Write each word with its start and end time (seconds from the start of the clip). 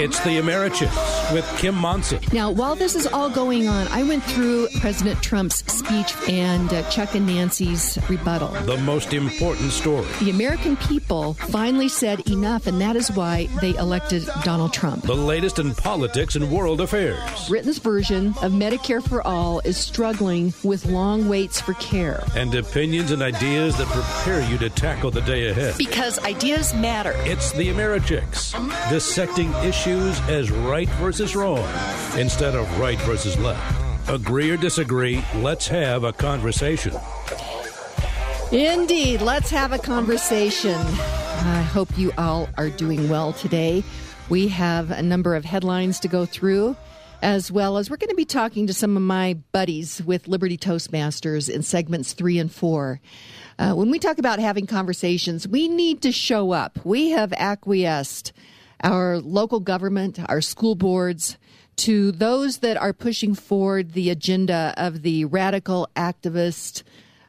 It's 0.00 0.18
the 0.20 0.38
Americhicks 0.38 1.34
with 1.34 1.46
Kim 1.58 1.74
Monson. 1.74 2.20
Now, 2.32 2.50
while 2.50 2.74
this 2.74 2.94
is 2.94 3.06
all 3.06 3.28
going 3.28 3.68
on, 3.68 3.86
I 3.88 4.02
went 4.02 4.24
through 4.24 4.68
President 4.80 5.22
Trump's 5.22 5.56
speech 5.70 6.14
and 6.26 6.72
uh, 6.72 6.88
Chuck 6.88 7.14
and 7.14 7.26
Nancy's 7.26 7.98
rebuttal. 8.08 8.48
The 8.64 8.78
most 8.78 9.12
important 9.12 9.72
story. 9.72 10.06
The 10.20 10.30
American 10.30 10.78
people 10.78 11.34
finally 11.34 11.90
said 11.90 12.26
enough, 12.30 12.66
and 12.66 12.80
that 12.80 12.96
is 12.96 13.12
why 13.12 13.50
they 13.60 13.74
elected 13.76 14.26
Donald 14.42 14.72
Trump. 14.72 15.04
The 15.04 15.14
latest 15.14 15.58
in 15.58 15.74
politics 15.74 16.34
and 16.34 16.50
world 16.50 16.80
affairs. 16.80 17.20
Britain's 17.48 17.76
version 17.76 18.28
of 18.40 18.52
Medicare 18.52 19.06
for 19.06 19.20
All 19.26 19.60
is 19.66 19.76
struggling 19.76 20.54
with 20.64 20.86
long 20.86 21.28
waits 21.28 21.60
for 21.60 21.74
care. 21.74 22.24
And 22.34 22.54
opinions 22.54 23.10
and 23.10 23.20
ideas 23.20 23.76
that 23.76 23.86
prepare 23.88 24.40
you 24.50 24.56
to 24.56 24.70
tackle 24.70 25.10
the 25.10 25.20
day 25.20 25.50
ahead. 25.50 25.76
Because 25.76 26.18
ideas 26.20 26.72
matter. 26.72 27.12
It's 27.18 27.52
the 27.52 27.68
Americhicks, 27.68 28.52
dissecting 28.88 29.52
issues 29.56 29.89
as 29.90 30.50
right 30.50 30.88
versus 30.90 31.34
wrong 31.34 31.68
instead 32.16 32.54
of 32.54 32.78
right 32.78 32.98
versus 33.00 33.38
left. 33.38 34.08
Agree 34.08 34.50
or 34.50 34.56
disagree, 34.56 35.24
let's 35.36 35.66
have 35.66 36.04
a 36.04 36.12
conversation. 36.12 36.94
Indeed, 38.52 39.22
let's 39.22 39.50
have 39.50 39.72
a 39.72 39.78
conversation. 39.78 40.76
I 40.76 41.62
hope 41.62 41.96
you 41.96 42.12
all 42.18 42.48
are 42.56 42.70
doing 42.70 43.08
well 43.08 43.32
today. 43.32 43.82
We 44.28 44.48
have 44.48 44.90
a 44.90 45.02
number 45.02 45.34
of 45.34 45.44
headlines 45.44 46.00
to 46.00 46.08
go 46.08 46.26
through, 46.26 46.76
as 47.22 47.50
well 47.50 47.76
as 47.76 47.90
we're 47.90 47.96
going 47.96 48.10
to 48.10 48.14
be 48.16 48.24
talking 48.24 48.66
to 48.66 48.74
some 48.74 48.96
of 48.96 49.02
my 49.02 49.34
buddies 49.52 50.02
with 50.02 50.28
Liberty 50.28 50.56
Toastmasters 50.56 51.48
in 51.48 51.62
segments 51.62 52.12
three 52.12 52.38
and 52.38 52.50
four. 52.50 53.00
Uh, 53.58 53.74
when 53.74 53.90
we 53.90 53.98
talk 53.98 54.18
about 54.18 54.38
having 54.38 54.66
conversations, 54.66 55.46
we 55.46 55.68
need 55.68 56.02
to 56.02 56.12
show 56.12 56.52
up. 56.52 56.78
We 56.84 57.10
have 57.10 57.32
acquiesced 57.34 58.32
our 58.82 59.18
local 59.18 59.60
government, 59.60 60.18
our 60.28 60.40
school 60.40 60.74
boards, 60.74 61.36
to 61.76 62.12
those 62.12 62.58
that 62.58 62.76
are 62.76 62.92
pushing 62.92 63.34
forward 63.34 63.92
the 63.92 64.10
agenda 64.10 64.74
of 64.76 65.02
the 65.02 65.24
radical 65.24 65.88
activist 65.96 66.82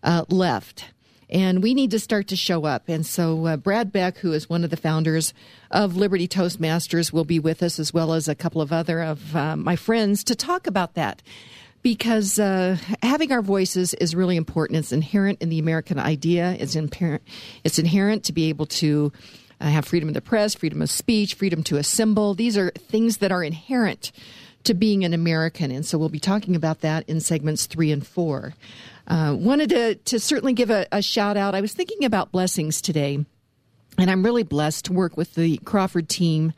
uh, 0.03 0.25
left. 0.29 0.85
And 1.29 1.63
we 1.63 1.73
need 1.73 1.91
to 1.91 1.99
start 1.99 2.27
to 2.27 2.35
show 2.35 2.65
up. 2.65 2.89
And 2.89 3.05
so, 3.05 3.45
uh, 3.45 3.55
Brad 3.55 3.93
Beck, 3.93 4.17
who 4.17 4.33
is 4.33 4.49
one 4.49 4.65
of 4.65 4.69
the 4.69 4.75
founders 4.75 5.33
of 5.69 5.95
Liberty 5.95 6.27
Toastmasters, 6.27 7.13
will 7.13 7.23
be 7.23 7.39
with 7.39 7.63
us, 7.63 7.79
as 7.79 7.93
well 7.93 8.11
as 8.11 8.27
a 8.27 8.35
couple 8.35 8.61
of 8.61 8.73
other 8.73 9.01
of 9.01 9.33
uh, 9.33 9.55
my 9.55 9.77
friends, 9.77 10.25
to 10.25 10.35
talk 10.35 10.67
about 10.67 10.95
that. 10.95 11.21
Because 11.83 12.37
uh, 12.37 12.77
having 13.01 13.31
our 13.31 13.41
voices 13.41 13.93
is 13.95 14.13
really 14.13 14.35
important. 14.35 14.79
It's 14.79 14.91
inherent 14.91 15.41
in 15.41 15.49
the 15.49 15.57
American 15.57 15.97
idea. 15.97 16.55
It's, 16.59 16.75
inherent, 16.75 17.23
it's 17.63 17.79
inherent 17.79 18.25
to 18.25 18.33
be 18.33 18.49
able 18.49 18.65
to 18.67 19.13
uh, 19.61 19.67
have 19.67 19.85
freedom 19.85 20.09
of 20.09 20.15
the 20.15 20.21
press, 20.21 20.55
freedom 20.55 20.81
of 20.81 20.89
speech, 20.89 21.35
freedom 21.35 21.63
to 21.63 21.77
assemble. 21.77 22.33
These 22.33 22.57
are 22.57 22.71
things 22.71 23.17
that 23.17 23.31
are 23.31 23.43
inherent 23.43 24.11
to 24.63 24.73
being 24.73 25.05
an 25.05 25.13
American. 25.13 25.71
And 25.71 25.85
so 25.85 25.97
we'll 25.97 26.09
be 26.09 26.19
talking 26.19 26.55
about 26.55 26.81
that 26.81 27.07
in 27.07 27.19
segments 27.19 27.65
three 27.65 27.91
and 27.91 28.05
four. 28.05 28.53
Uh, 29.07 29.35
wanted 29.37 29.69
to, 29.69 29.95
to 29.95 30.19
certainly 30.19 30.53
give 30.53 30.69
a, 30.69 30.87
a 30.91 31.01
shout 31.01 31.37
out. 31.37 31.55
I 31.55 31.61
was 31.61 31.73
thinking 31.73 32.05
about 32.05 32.31
blessings 32.31 32.81
today. 32.81 33.25
And 33.97 34.09
I'm 34.09 34.23
really 34.23 34.43
blessed 34.43 34.85
to 34.85 34.93
work 34.93 35.17
with 35.17 35.35
the 35.35 35.57
Crawford 35.57 36.07
team. 36.07 36.53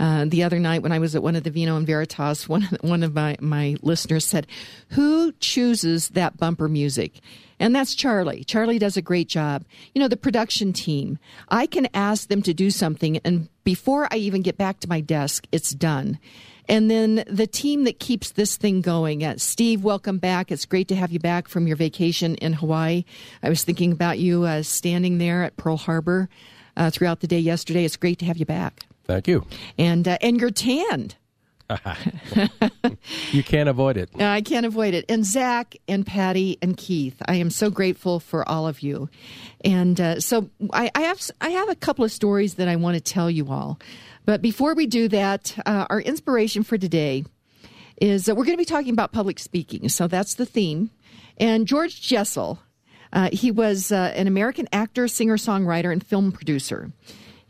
Uh, 0.00 0.24
the 0.26 0.42
other 0.42 0.58
night 0.58 0.82
when 0.82 0.90
I 0.90 0.98
was 0.98 1.14
at 1.14 1.22
one 1.22 1.36
of 1.36 1.44
the 1.44 1.50
Vino 1.50 1.76
and 1.76 1.86
Veritas, 1.86 2.48
one 2.48 2.68
one 2.80 3.02
of 3.04 3.14
my, 3.14 3.36
my 3.40 3.76
listeners 3.82 4.26
said, 4.26 4.48
"Who 4.90 5.32
chooses 5.38 6.08
that 6.10 6.36
bumper 6.36 6.68
music?" 6.68 7.20
And 7.62 7.76
that's 7.76 7.94
Charlie. 7.94 8.42
Charlie 8.42 8.80
does 8.80 8.96
a 8.96 9.02
great 9.02 9.28
job. 9.28 9.64
You 9.94 10.00
know, 10.00 10.08
the 10.08 10.16
production 10.16 10.72
team. 10.72 11.20
I 11.48 11.66
can 11.66 11.86
ask 11.94 12.28
them 12.28 12.42
to 12.42 12.52
do 12.52 12.70
something, 12.70 13.18
and 13.18 13.48
before 13.62 14.08
I 14.10 14.16
even 14.16 14.42
get 14.42 14.58
back 14.58 14.80
to 14.80 14.88
my 14.88 15.00
desk, 15.00 15.46
it's 15.52 15.70
done. 15.70 16.18
And 16.68 16.90
then 16.90 17.22
the 17.28 17.46
team 17.46 17.84
that 17.84 18.00
keeps 18.00 18.32
this 18.32 18.56
thing 18.56 18.80
going. 18.80 19.22
Uh, 19.22 19.34
Steve, 19.36 19.84
welcome 19.84 20.18
back. 20.18 20.50
It's 20.50 20.66
great 20.66 20.88
to 20.88 20.96
have 20.96 21.12
you 21.12 21.20
back 21.20 21.46
from 21.46 21.68
your 21.68 21.76
vacation 21.76 22.34
in 22.36 22.52
Hawaii. 22.52 23.04
I 23.44 23.48
was 23.48 23.62
thinking 23.62 23.92
about 23.92 24.18
you 24.18 24.42
uh, 24.42 24.64
standing 24.64 25.18
there 25.18 25.44
at 25.44 25.56
Pearl 25.56 25.76
Harbor 25.76 26.28
uh, 26.76 26.90
throughout 26.90 27.20
the 27.20 27.28
day 27.28 27.38
yesterday. 27.38 27.84
It's 27.84 27.96
great 27.96 28.18
to 28.18 28.24
have 28.24 28.38
you 28.38 28.46
back. 28.46 28.86
Thank 29.04 29.28
you. 29.28 29.46
And 29.78 30.08
uh, 30.08 30.18
and 30.20 30.40
you're 30.40 30.50
tanned. 30.50 31.14
you 33.32 33.42
can't 33.42 33.68
avoid 33.68 33.96
it. 33.96 34.10
I 34.20 34.40
can't 34.40 34.66
avoid 34.66 34.94
it. 34.94 35.04
And 35.08 35.24
Zach 35.24 35.76
and 35.88 36.06
Patty 36.06 36.58
and 36.62 36.76
Keith, 36.76 37.20
I 37.26 37.36
am 37.36 37.50
so 37.50 37.70
grateful 37.70 38.20
for 38.20 38.48
all 38.48 38.66
of 38.66 38.80
you. 38.80 39.08
And 39.64 40.00
uh, 40.00 40.20
so 40.20 40.50
I, 40.72 40.90
I, 40.94 41.02
have 41.02 41.30
I 41.40 41.50
have 41.50 41.68
a 41.68 41.74
couple 41.74 42.04
of 42.04 42.12
stories 42.12 42.54
that 42.54 42.68
I 42.68 42.76
want 42.76 42.96
to 42.96 43.00
tell 43.00 43.30
you 43.30 43.48
all. 43.48 43.78
But 44.24 44.42
before 44.42 44.74
we 44.74 44.86
do 44.86 45.08
that, 45.08 45.56
uh, 45.66 45.86
our 45.90 46.00
inspiration 46.00 46.62
for 46.62 46.78
today 46.78 47.24
is 48.00 48.26
that 48.26 48.36
we're 48.36 48.44
going 48.44 48.56
to 48.56 48.60
be 48.60 48.64
talking 48.64 48.92
about 48.92 49.12
public 49.12 49.38
speaking. 49.38 49.88
So 49.88 50.06
that's 50.06 50.34
the 50.34 50.46
theme. 50.46 50.90
And 51.38 51.66
George 51.66 52.00
Jessel, 52.00 52.60
uh, 53.12 53.30
he 53.32 53.50
was 53.50 53.92
uh, 53.92 54.12
an 54.14 54.26
American 54.26 54.68
actor, 54.72 55.08
singer, 55.08 55.36
songwriter, 55.36 55.92
and 55.92 56.04
film 56.04 56.32
producer. 56.32 56.92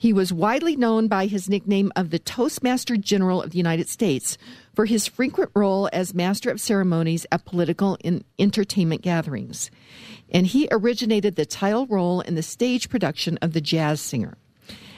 He 0.02 0.12
was 0.12 0.32
widely 0.32 0.74
known 0.74 1.06
by 1.06 1.26
his 1.26 1.48
nickname 1.48 1.92
of 1.94 2.10
the 2.10 2.18
Toastmaster 2.18 2.96
General 2.96 3.40
of 3.40 3.50
the 3.50 3.56
United 3.56 3.88
States 3.88 4.36
for 4.74 4.84
his 4.84 5.06
frequent 5.06 5.52
role 5.54 5.88
as 5.92 6.12
Master 6.12 6.50
of 6.50 6.60
Ceremonies 6.60 7.24
at 7.30 7.44
political 7.44 7.96
and 8.04 8.24
entertainment 8.36 9.02
gatherings. 9.02 9.70
And 10.32 10.44
he 10.44 10.66
originated 10.72 11.36
the 11.36 11.46
title 11.46 11.86
role 11.86 12.20
in 12.20 12.34
the 12.34 12.42
stage 12.42 12.88
production 12.88 13.38
of 13.42 13.52
The 13.52 13.60
Jazz 13.60 14.00
Singer. 14.00 14.36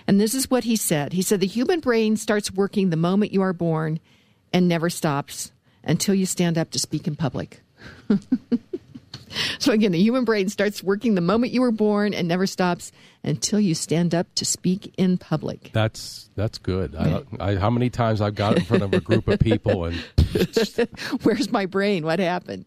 And 0.07 0.19
this 0.19 0.33
is 0.33 0.51
what 0.51 0.65
he 0.65 0.75
said 0.75 1.13
He 1.13 1.21
said, 1.21 1.41
The 1.41 1.47
human 1.47 1.81
brain 1.81 2.17
starts 2.17 2.51
working 2.51 2.89
the 2.89 2.97
moment 2.97 3.35
you 3.35 3.43
are 3.43 3.53
born 3.53 4.01
and 4.55 4.69
never 4.69 4.89
stops 4.89 5.53
until 5.83 6.15
you 6.15 6.25
stand 6.25 6.57
up 6.57 6.71
to 6.71 6.79
speak 6.79 7.07
in 7.07 7.15
public. 7.15 7.61
so, 9.59 9.71
again, 9.71 9.93
the 9.93 10.03
human 10.03 10.25
brain 10.25 10.49
starts 10.49 10.83
working 10.83 11.15
the 11.15 11.21
moment 11.21 11.53
you 11.53 11.61
were 11.61 11.73
born 11.73 12.15
and 12.15 12.27
never 12.27 12.47
stops 12.47 12.91
until 13.25 13.59
you 13.59 13.75
stand 13.75 14.15
up 14.15 14.27
to 14.35 14.45
speak 14.45 14.95
in 14.97 15.19
public. 15.19 15.71
That's 15.73 16.29
that's 16.37 16.59
good. 16.59 16.95
I, 16.95 17.23
I, 17.41 17.55
how 17.57 17.71
many 17.71 17.91
times 17.91 18.21
I've 18.21 18.35
got 18.35 18.57
in 18.57 18.65
front 18.65 18.83
of 18.83 18.93
a 18.93 19.01
group 19.01 19.27
of 19.29 19.41
people 19.41 19.87
and 19.87 19.97
where's 21.23 21.51
my 21.51 21.67
brain? 21.67 22.05
What 22.05 22.19
happened? 22.19 22.67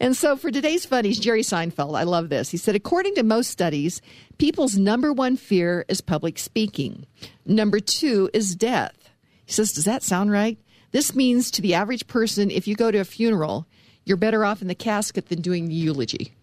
And 0.00 0.16
so 0.16 0.36
for 0.36 0.50
today's 0.50 0.84
funnies, 0.84 1.18
Jerry 1.18 1.42
Seinfeld, 1.42 1.98
I 1.98 2.02
love 2.02 2.28
this. 2.28 2.50
He 2.50 2.56
said, 2.56 2.74
according 2.74 3.14
to 3.14 3.22
most 3.22 3.50
studies, 3.50 4.02
people's 4.38 4.76
number 4.76 5.12
one 5.12 5.36
fear 5.36 5.84
is 5.88 6.00
public 6.00 6.38
speaking. 6.38 7.06
Number 7.46 7.80
two 7.80 8.30
is 8.32 8.54
death. 8.54 9.10
He 9.46 9.52
says, 9.52 9.72
does 9.72 9.84
that 9.84 10.02
sound 10.02 10.30
right? 10.30 10.58
This 10.92 11.14
means 11.14 11.50
to 11.52 11.62
the 11.62 11.74
average 11.74 12.06
person, 12.06 12.50
if 12.50 12.68
you 12.68 12.76
go 12.76 12.90
to 12.90 12.98
a 12.98 13.04
funeral, 13.04 13.66
you're 14.04 14.16
better 14.16 14.44
off 14.44 14.62
in 14.62 14.68
the 14.68 14.74
casket 14.74 15.28
than 15.28 15.40
doing 15.40 15.68
the 15.68 15.74
eulogy. 15.74 16.34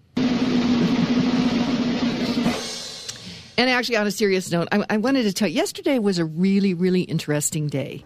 And 3.62 3.70
actually, 3.70 3.98
on 3.98 4.08
a 4.08 4.12
serious 4.12 4.52
note, 4.52 4.70
I, 4.72 4.84
I, 4.90 4.98
wanted 4.98 5.22
to 5.22 5.34
tell 5.34 5.48
you, 5.48 5.54
yesterday 5.54 6.00
was 6.00 6.18
a 6.18 6.26
really, 6.26 6.74
really 6.74 7.02
interesting 7.02 7.68
day. 7.68 8.04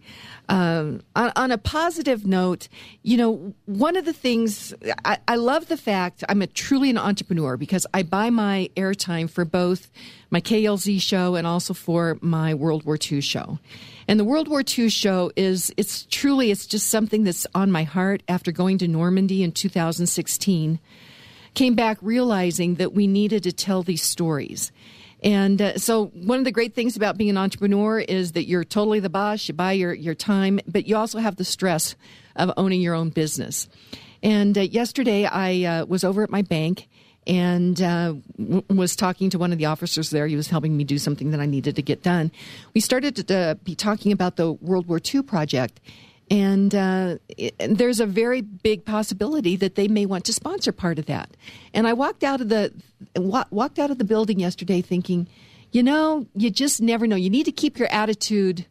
Um, 0.50 1.00
on, 1.16 1.32
on, 1.38 1.52
a 1.52 1.58
positive 1.58 2.26
note, 2.26 2.68
you 3.04 3.16
know, 3.16 3.54
one 3.64 3.96
of 3.96 4.04
the 4.04 4.12
things 4.12 4.74
I, 5.06 5.18
I, 5.30 5.38
love 5.38 5.70
the 5.70 5.78
fact 5.78 6.26
I'm 6.28 6.42
a 6.42 6.48
truly 6.48 6.90
an 6.90 6.98
entrepreneur 6.98 7.56
because 7.56 7.88
I 7.94 8.04
buy 8.04 8.32
my 8.32 8.70
airtime 8.76 9.30
for 9.30 9.46
both 9.46 9.94
my 10.30 10.42
KLZ 10.42 11.02
show 11.02 11.36
and 11.36 11.48
also 11.48 11.74
for 11.74 12.18
my 12.20 12.54
World 12.54 12.84
War 12.84 12.98
II 13.02 13.22
show. 13.22 13.58
And 14.10 14.20
the 14.20 14.26
World 14.26 14.50
War 14.50 14.62
II 14.62 14.90
show 14.90 15.32
is 15.38 15.74
it's 15.78 16.06
truly 16.12 16.52
it's 16.52 16.66
just 16.66 16.90
something 16.90 17.24
that's 17.24 17.48
on 17.56 17.72
my 17.72 17.84
heart 17.84 18.24
after 18.28 18.52
going 18.52 18.78
to 18.80 18.90
Normandy 18.90 19.42
in 19.42 19.54
2016. 19.54 20.82
Came 21.54 21.76
back 21.76 21.98
realizing 22.02 22.76
that 22.76 22.92
we 22.92 23.08
needed 23.08 23.44
to 23.44 23.54
tell 23.54 23.84
these 23.84 24.04
stories. 24.04 24.74
And 25.26 25.60
uh, 25.60 25.78
so, 25.80 26.06
one 26.06 26.38
of 26.38 26.46
the 26.46 26.52
great 26.52 26.76
things 26.76 26.96
about 26.96 27.18
being 27.18 27.32
an 27.32 27.38
entrepreneur 27.38 28.00
is 28.00 28.34
that 28.34 28.46
you're 28.46 28.64
totally 28.64 29.00
the 29.00 29.10
boss. 29.10 29.48
You 29.48 29.56
buy 29.56 29.72
your, 29.72 29.92
your 29.92 30.14
time, 30.14 30.60
but 30.68 30.86
you 30.86 30.96
also 30.96 31.18
have 31.18 31.36
the 31.36 31.44
stress 31.44 31.96
of 32.36 32.52
owning 32.58 32.80
your 32.80 32.94
own 32.94 33.10
business. 33.10 33.68
And 34.22 34.56
uh, 34.56 34.62
yesterday, 34.62 35.26
I 35.26 35.64
uh, 35.64 35.86
was 35.86 36.04
over 36.04 36.22
at 36.22 36.30
my 36.30 36.44
bank 36.44 36.88
and 37.26 37.82
uh, 37.82 38.14
w- 38.38 38.64
was 38.70 38.96
talking 38.96 39.32
to 39.32 39.40
one 39.40 39.52
of 39.52 39.58
the 39.58 39.66
officers 39.66 40.12
there. 40.12 40.28
He 40.28 40.36
was 40.36 40.48
helping 40.48 40.78
me 40.78 40.84
do 40.84 41.00
something 41.00 41.32
that 41.32 41.40
I 41.40 41.48
needed 41.48 41.76
to 41.78 41.82
get 41.82 42.04
done. 42.04 42.32
We 42.76 42.82
started 42.82 43.16
to 43.16 43.36
uh, 43.36 43.54
be 43.56 43.74
talking 43.74 44.12
about 44.12 44.36
the 44.36 44.52
World 44.52 44.86
War 44.86 45.00
II 45.04 45.24
project. 45.24 45.80
And 46.32 46.74
uh, 46.74 47.18
it, 47.30 47.56
there's 47.60 48.00
a 48.00 48.06
very 48.06 48.42
big 48.42 48.84
possibility 48.84 49.56
that 49.58 49.76
they 49.76 49.88
may 49.88 50.06
want 50.06 50.26
to 50.26 50.34
sponsor 50.34 50.72
part 50.72 50.98
of 50.98 51.06
that. 51.06 51.30
And 51.74 51.88
I 51.88 51.94
walked 51.94 52.24
out 52.24 52.42
of 52.42 52.50
the 52.50 52.74
walked 53.16 53.78
out 53.78 53.92
of 53.92 53.98
the 53.98 54.04
building 54.04 54.40
yesterday 54.40 54.82
thinking, 54.82 55.28
you 55.72 55.84
know, 55.84 56.26
you 56.36 56.50
just 56.50 56.82
never 56.82 57.06
know. 57.06 57.16
You 57.16 57.30
need 57.30 57.46
to 57.46 57.52
keep 57.52 57.78
your 57.78 57.90
attitude, 57.92 58.66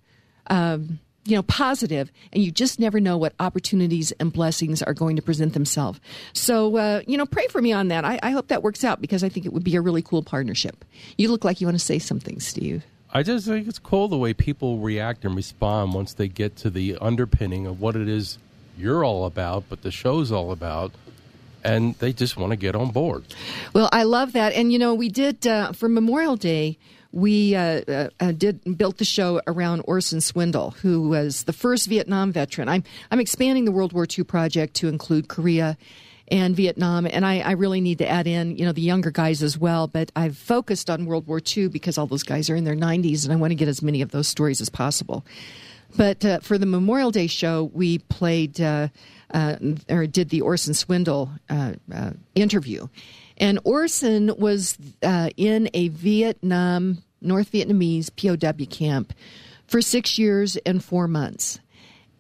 um, 0.49 0.99
you 1.25 1.37
know, 1.37 1.43
positive, 1.43 2.11
and 2.33 2.43
you 2.43 2.51
just 2.51 2.81
never 2.81 2.99
know 2.99 3.17
what 3.17 3.35
opportunities 3.39 4.12
and 4.12 4.33
blessings 4.33 4.83
are 4.83 4.95
going 4.95 5.17
to 5.17 5.23
present 5.23 5.55
themselves. 5.55 6.01
So, 6.33 6.77
uh, 6.77 7.03
you 7.06 7.17
know, 7.17 7.27
pray 7.27 7.47
for 7.49 7.62
me 7.62 7.73
on 7.73 7.89
that. 7.89 8.05
I, 8.05 8.19
I 8.23 8.31
hope 8.31 8.49
that 8.49 8.62
works 8.62 8.85
out 8.85 9.01
because 9.01 9.23
I 9.23 9.29
think 9.29 9.47
it 9.47 9.53
would 9.53 9.65
be 9.65 9.77
a 9.77 9.81
really 9.81 10.03
cool 10.03 10.23
partnership. 10.23 10.85
You 11.17 11.29
look 11.29 11.45
like 11.45 11.61
you 11.61 11.67
want 11.67 11.79
to 11.79 11.85
say 11.85 11.99
something, 11.99 12.41
Steve. 12.41 12.85
I 13.17 13.23
just 13.23 13.47
think 13.47 13.69
it's 13.69 13.79
cool 13.79 14.09
the 14.09 14.19
way 14.19 14.35
people 14.35 14.79
react 14.79 15.25
and 15.25 15.37
respond 15.37 15.95
once 15.95 16.15
they 16.15 16.27
get 16.27 16.57
to 16.57 16.71
the 16.71 16.99
underpinning 17.01 17.65
of 17.65 17.81
what 17.81 17.95
it 17.95 18.09
is 18.09 18.39
you're 18.77 19.05
all 19.05 19.25
about, 19.25 19.65
but 19.69 19.83
the 19.83 19.93
show's 19.93 20.33
all 20.33 20.51
about. 20.51 20.91
And 21.63 21.95
they 21.95 22.13
just 22.13 22.37
want 22.37 22.51
to 22.51 22.57
get 22.57 22.75
on 22.75 22.91
board. 22.91 23.25
Well, 23.73 23.89
I 23.93 24.03
love 24.03 24.33
that. 24.33 24.53
And, 24.53 24.73
you 24.73 24.79
know, 24.79 24.95
we 24.95 25.09
did 25.09 25.47
uh, 25.47 25.73
for 25.73 25.89
Memorial 25.89 26.37
Day, 26.37 26.77
we 27.13 27.55
uh, 27.55 27.83
uh, 27.87 28.09
uh, 28.19 28.33
did 28.33 28.77
built 28.77 28.99
the 28.99 29.05
show 29.05 29.41
around 29.47 29.83
Orson 29.87 30.21
Swindle, 30.21 30.73
who 30.83 31.09
was 31.09 31.45
the 31.45 31.53
first 31.53 31.87
Vietnam 31.87 32.33
veteran. 32.33 32.69
I'm 32.69 32.83
I'm 33.13 33.21
expanding 33.21 33.65
the 33.65 33.71
World 33.71 33.93
War 33.93 34.05
II 34.07 34.25
project 34.25 34.75
to 34.75 34.89
include 34.89 35.29
Korea 35.29 35.79
and 36.29 36.56
Vietnam, 36.56 37.06
and 37.06 37.25
I, 37.26 37.41
I 37.41 37.53
really 37.53 37.81
need 37.81 37.99
to 37.99 38.09
add 38.09 38.26
in 38.26 38.56
you 38.56 38.65
know 38.65 38.73
the 38.73 38.81
younger 38.81 39.11
guys 39.11 39.43
as 39.43 39.59
well. 39.59 39.87
But 39.87 40.11
I've 40.17 40.37
focused 40.37 40.88
on 40.88 41.06
World 41.06 41.26
War 41.26 41.41
II 41.44 41.69
because 41.69 41.99
all 41.99 42.06
those 42.06 42.23
guys 42.23 42.49
are 42.50 42.56
in 42.56 42.65
their 42.65 42.76
90s, 42.76 43.25
and 43.25 43.32
I 43.32 43.37
want 43.37 43.50
to 43.50 43.56
get 43.56 43.69
as 43.69 43.82
many 43.82 44.03
of 44.03 44.11
those 44.11 44.29
stories 44.29 44.61
as 44.61 44.69
possible. 44.69 45.25
But 45.97 46.25
uh, 46.25 46.41
for 46.41 46.59
the 46.59 46.67
Memorial 46.67 47.11
Day 47.11 47.26
show, 47.26 47.71
we 47.73 47.99
played 47.99 48.61
uh, 48.61 48.88
uh, 49.32 49.56
or 49.88 50.06
did 50.06 50.31
the 50.31 50.41
Orson 50.41 50.75
Swindle 50.75 51.31
uh, 51.50 51.73
uh, 51.93 52.11
interview. 52.35 52.87
And 53.37 53.59
Orson 53.65 54.32
was 54.38 54.79
uh, 55.03 55.31
in 55.37 55.69
a 55.75 55.88
Vietnam, 55.88 57.03
North 57.20 57.50
Vietnamese 57.50 58.11
POW 58.15 58.65
camp 58.67 59.12
for 59.67 59.82
six 59.82 60.19
years 60.19 60.56
and 60.59 60.82
four 60.82 61.09
months. 61.09 61.59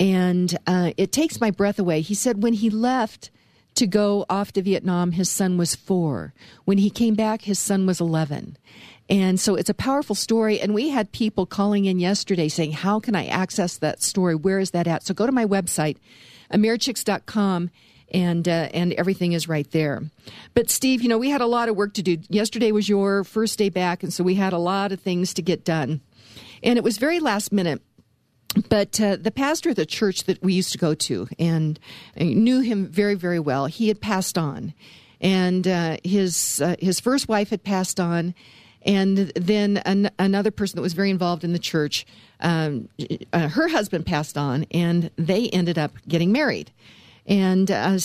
And 0.00 0.58
it 0.66 1.12
takes 1.12 1.40
my 1.40 1.52
breath 1.52 1.78
away. 1.78 2.00
He 2.00 2.14
said 2.14 2.42
when 2.42 2.52
he 2.52 2.68
left 2.68 3.30
to 3.74 3.86
go 3.86 4.24
off 4.28 4.52
to 4.52 4.62
Vietnam, 4.62 5.12
his 5.12 5.28
son 5.28 5.56
was 5.56 5.74
four. 5.74 6.32
When 6.64 6.78
he 6.78 6.90
came 6.90 7.14
back, 7.14 7.42
his 7.42 7.58
son 7.58 7.86
was 7.86 8.00
11. 8.00 8.56
And 9.08 9.38
so 9.38 9.54
it's 9.54 9.68
a 9.68 9.74
powerful 9.74 10.14
story. 10.14 10.60
And 10.60 10.72
we 10.72 10.88
had 10.88 11.12
people 11.12 11.44
calling 11.44 11.84
in 11.84 11.98
yesterday 11.98 12.48
saying, 12.48 12.72
How 12.72 13.00
can 13.00 13.14
I 13.14 13.26
access 13.26 13.76
that 13.78 14.02
story? 14.02 14.34
Where 14.34 14.58
is 14.58 14.70
that 14.70 14.86
at? 14.86 15.04
So 15.04 15.12
go 15.12 15.26
to 15.26 15.32
my 15.32 15.44
website, 15.44 15.98
AmeriChicks.com. 16.52 17.70
And 18.12 18.46
uh, 18.46 18.68
and 18.72 18.92
everything 18.92 19.32
is 19.32 19.48
right 19.48 19.68
there. 19.72 20.02
But 20.52 20.70
Steve, 20.70 21.02
you 21.02 21.08
know 21.08 21.18
we 21.18 21.30
had 21.30 21.40
a 21.40 21.46
lot 21.46 21.68
of 21.68 21.74
work 21.74 21.94
to 21.94 22.02
do. 22.02 22.18
Yesterday 22.28 22.70
was 22.70 22.88
your 22.88 23.24
first 23.24 23.58
day 23.58 23.70
back, 23.70 24.04
and 24.04 24.12
so 24.12 24.22
we 24.22 24.36
had 24.36 24.52
a 24.52 24.58
lot 24.58 24.92
of 24.92 25.00
things 25.00 25.34
to 25.34 25.42
get 25.42 25.64
done. 25.64 26.00
And 26.62 26.76
it 26.76 26.84
was 26.84 26.98
very 26.98 27.18
last 27.18 27.50
minute 27.50 27.82
but 28.68 29.00
uh, 29.00 29.16
the 29.16 29.30
pastor 29.30 29.70
of 29.70 29.76
the 29.76 29.86
church 29.86 30.24
that 30.24 30.42
we 30.42 30.54
used 30.54 30.72
to 30.72 30.78
go 30.78 30.94
to 30.94 31.28
and 31.38 31.78
I 32.18 32.24
knew 32.24 32.60
him 32.60 32.86
very 32.86 33.14
very 33.14 33.40
well 33.40 33.66
he 33.66 33.88
had 33.88 34.00
passed 34.00 34.38
on. 34.38 34.74
And 35.20 35.66
uh, 35.66 35.96
his 36.04 36.60
uh, 36.60 36.76
his 36.78 37.00
first 37.00 37.28
wife 37.28 37.50
had 37.50 37.64
passed 37.64 37.98
on. 37.98 38.34
And 38.86 39.32
then 39.34 39.78
an, 39.78 40.10
another 40.18 40.50
person 40.50 40.76
that 40.76 40.82
was 40.82 40.92
very 40.92 41.08
involved 41.08 41.42
in 41.42 41.54
the 41.54 41.58
church 41.58 42.04
um, 42.40 42.88
uh, 43.32 43.48
her 43.48 43.68
husband 43.68 44.06
passed 44.06 44.36
on 44.36 44.66
and 44.70 45.10
they 45.16 45.48
ended 45.48 45.78
up 45.78 45.92
getting 46.06 46.30
married. 46.30 46.70
And 47.26 47.70
uh, 47.70 47.98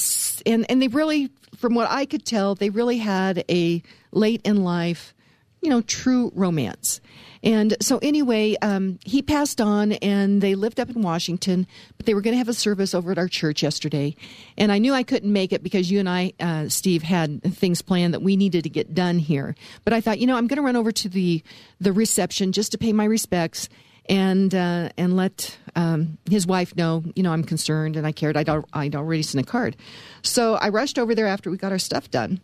and 0.45 0.65
and 0.69 0.81
they 0.81 0.87
really 0.87 1.29
from 1.57 1.75
what 1.75 1.89
I 1.89 2.05
could 2.05 2.25
tell 2.25 2.55
they 2.55 2.69
really 2.69 2.99
had 2.99 3.43
a 3.49 3.83
late 4.11 4.41
in 4.45 4.63
life 4.63 5.13
you 5.61 5.69
know 5.69 5.81
true 5.81 6.31
romance 6.33 7.01
and 7.43 7.77
so, 7.81 7.99
anyway, 7.99 8.55
um, 8.61 8.99
he 9.05 9.21
passed 9.21 9.61
on, 9.61 9.93
and 9.93 10.41
they 10.41 10.55
lived 10.55 10.79
up 10.79 10.89
in 10.89 11.01
Washington, 11.01 11.67
but 11.97 12.05
they 12.05 12.13
were 12.13 12.21
going 12.21 12.33
to 12.33 12.37
have 12.37 12.49
a 12.49 12.53
service 12.53 12.93
over 12.93 13.11
at 13.11 13.17
our 13.17 13.29
church 13.29 13.63
yesterday. 13.63 14.15
And 14.57 14.71
I 14.71 14.77
knew 14.77 14.93
I 14.93 15.03
couldn't 15.03 15.31
make 15.31 15.53
it 15.53 15.63
because 15.63 15.89
you 15.89 15.99
and 15.99 16.09
I, 16.09 16.33
uh, 16.39 16.67
Steve, 16.67 17.03
had 17.03 17.41
things 17.43 17.81
planned 17.81 18.13
that 18.13 18.21
we 18.21 18.35
needed 18.35 18.63
to 18.63 18.69
get 18.69 18.93
done 18.93 19.19
here. 19.19 19.55
But 19.85 19.93
I 19.93 20.01
thought, 20.01 20.19
you 20.19 20.27
know, 20.27 20.35
I'm 20.35 20.47
going 20.47 20.57
to 20.57 20.63
run 20.63 20.75
over 20.75 20.91
to 20.91 21.09
the 21.09 21.41
the 21.79 21.93
reception 21.93 22.51
just 22.51 22.73
to 22.73 22.77
pay 22.77 22.91
my 22.91 23.05
respects 23.05 23.69
and 24.09 24.53
uh, 24.53 24.89
and 24.97 25.15
let 25.15 25.57
um, 25.75 26.17
his 26.29 26.45
wife 26.45 26.75
know, 26.75 27.03
you 27.15 27.23
know, 27.23 27.31
I'm 27.31 27.43
concerned 27.43 27.95
and 27.95 28.05
I 28.05 28.11
cared. 28.11 28.35
I'd, 28.35 28.49
I'd 28.73 28.95
already 28.95 29.21
sent 29.21 29.45
a 29.45 29.49
card, 29.49 29.77
so 30.23 30.55
I 30.55 30.69
rushed 30.69 30.99
over 30.99 31.15
there 31.15 31.27
after 31.27 31.49
we 31.49 31.57
got 31.57 31.71
our 31.71 31.79
stuff 31.79 32.09
done. 32.11 32.41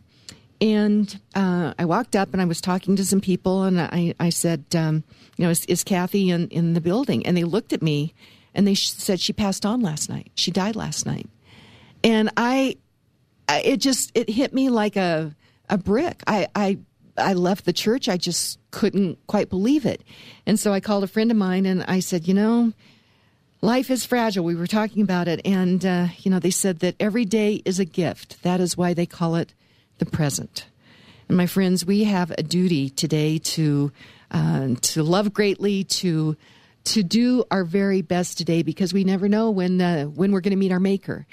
And 0.62 1.19
uh, 1.36 1.74
I 1.78 1.86
walked 1.86 2.16
up 2.16 2.31
and 2.31 2.42
I 2.42 2.46
was 2.46 2.62
talking 2.62 2.96
to 2.96 3.06
some 3.06 3.22
people, 3.22 3.63
and 3.63 3.80
I, 3.80 4.16
I 4.19 4.30
said, 4.30 4.63
um, 4.74 5.04
you 5.38 5.44
know, 5.44 5.50
is, 5.50 5.66
is 5.66 5.84
Kathy 5.84 6.30
in, 6.30 6.48
in 6.50 6.74
the 6.74 6.81
building? 6.81 7.25
And 7.25 7.36
they 7.36 7.44
looked 7.44 7.74
at 7.74 7.81
me 7.81 8.13
and 8.54 8.66
they 8.66 8.74
sh- 8.74 8.92
said 8.92 9.19
she 9.19 9.34
passed 9.34 9.66
on 9.66 9.81
last 9.81 10.10
night. 10.10 10.31
She 10.36 10.52
died 10.52 10.75
last 10.75 11.06
night. 11.06 11.28
And 12.04 12.30
I, 12.38 12.78
I, 13.50 13.62
it 13.62 13.78
just, 13.78 14.12
it 14.16 14.30
hit 14.30 14.54
me 14.54 14.69
like 14.69 14.96
a, 14.96 15.36
a 15.69 15.78
brick. 15.78 16.24
I, 16.25 16.48
I, 16.56 16.78
I 17.18 17.34
left 17.34 17.66
the 17.66 17.74
church. 17.74 18.08
I 18.08 18.18
just 18.18 18.60
couldn't 18.72 19.18
quite 19.28 19.50
believe 19.50 19.86
it. 19.86 20.04
And 20.46 20.60
so 20.60 20.72
I 20.72 20.80
called 20.80 21.04
a 21.04 21.08
friend 21.08 21.31
of 21.31 21.38
mine 21.38 21.66
and 21.66 21.84
I 21.84 22.00
said, 22.00 22.28
you 22.28 22.34
know, 22.34 22.72
life 23.62 23.90
is 23.90 24.06
fragile. 24.06 24.46
We 24.46 24.56
were 24.56 24.68
talking 24.68 25.01
about 25.01 25.28
it. 25.28 25.42
And, 25.44 25.86
uh, 25.86 26.08
you 26.19 26.31
know, 26.31 26.40
they 26.40 26.51
said 26.51 26.80
that 26.80 26.96
every 27.00 27.25
day 27.25 27.62
is 27.66 27.80
a 27.80 27.86
gift. 27.86 28.42
That 28.44 28.62
is 28.62 28.78
why 28.78 28.94
they 28.94 29.06
call 29.06 29.36
it 29.36 29.54
the 29.98 30.06
present. 30.06 30.68
And 31.28 31.38
my 31.38 31.48
friends, 31.48 31.86
we 31.86 32.04
have 32.04 32.32
a 32.32 32.44
duty 32.44 32.90
today 32.90 33.40
to 33.40 33.92
uh, 34.32 34.76
to 34.82 35.04
love 35.04 35.34
greatly, 35.34 35.84
to 35.84 36.36
to 36.86 37.04
do 37.04 37.44
our 37.50 37.64
very 37.64 38.02
best 38.02 38.38
today, 38.38 38.62
because 38.62 38.94
we 38.94 39.04
never 39.04 39.28
know 39.28 39.50
when 39.50 39.82
uh, 39.82 40.06
when 40.06 40.32
we're 40.32 40.42
going 40.42 40.52
to 40.52 40.58
meet 40.58 40.72
our 40.72 40.80
Maker. 40.80 41.26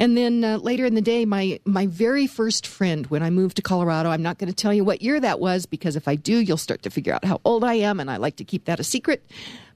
And 0.00 0.16
then 0.16 0.44
uh, 0.44 0.58
later 0.58 0.86
in 0.86 0.94
the 0.94 1.02
day, 1.02 1.24
my 1.24 1.60
my 1.64 1.86
very 1.86 2.26
first 2.26 2.66
friend 2.66 3.06
when 3.08 3.22
I 3.22 3.30
moved 3.30 3.56
to 3.56 3.62
Colorado, 3.62 4.10
I'm 4.10 4.22
not 4.22 4.38
going 4.38 4.48
to 4.48 4.54
tell 4.54 4.72
you 4.72 4.84
what 4.84 5.02
year 5.02 5.18
that 5.20 5.40
was 5.40 5.66
because 5.66 5.96
if 5.96 6.06
I 6.08 6.14
do, 6.14 6.38
you'll 6.38 6.56
start 6.56 6.82
to 6.82 6.90
figure 6.90 7.12
out 7.12 7.24
how 7.24 7.40
old 7.44 7.64
I 7.64 7.74
am, 7.74 8.00
and 8.00 8.10
I 8.10 8.16
like 8.16 8.36
to 8.36 8.44
keep 8.44 8.64
that 8.66 8.80
a 8.80 8.84
secret. 8.84 9.24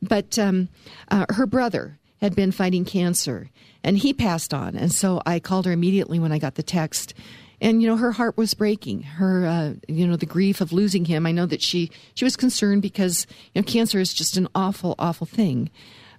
But 0.00 0.38
um, 0.38 0.69
uh, 1.11 1.26
her 1.31 1.46
brother 1.46 1.99
had 2.20 2.37
been 2.37 2.52
fighting 2.52 2.84
cancer, 2.84 3.50
and 3.82 3.99
he 3.99 4.12
passed 4.12 4.55
on, 4.55 4.76
and 4.76 4.93
so 4.93 5.20
I 5.26 5.40
called 5.40 5.67
her 5.67 5.73
immediately 5.73 6.20
when 6.20 6.32
I 6.32 6.38
got 6.38 6.55
the 6.55 6.62
text 6.62 7.14
and 7.62 7.80
you 7.80 7.88
know 7.88 7.96
her 7.96 8.12
heart 8.12 8.36
was 8.36 8.52
breaking. 8.52 9.02
Her 9.02 9.46
uh, 9.46 9.74
you 9.88 10.06
know 10.06 10.16
the 10.16 10.26
grief 10.26 10.60
of 10.60 10.72
losing 10.72 11.06
him. 11.06 11.26
I 11.26 11.32
know 11.32 11.46
that 11.46 11.62
she 11.62 11.90
she 12.14 12.24
was 12.24 12.36
concerned 12.36 12.82
because 12.82 13.26
you 13.54 13.62
know 13.62 13.64
cancer 13.64 13.98
is 14.00 14.12
just 14.12 14.36
an 14.36 14.48
awful 14.54 14.94
awful 14.98 15.26
thing. 15.26 15.70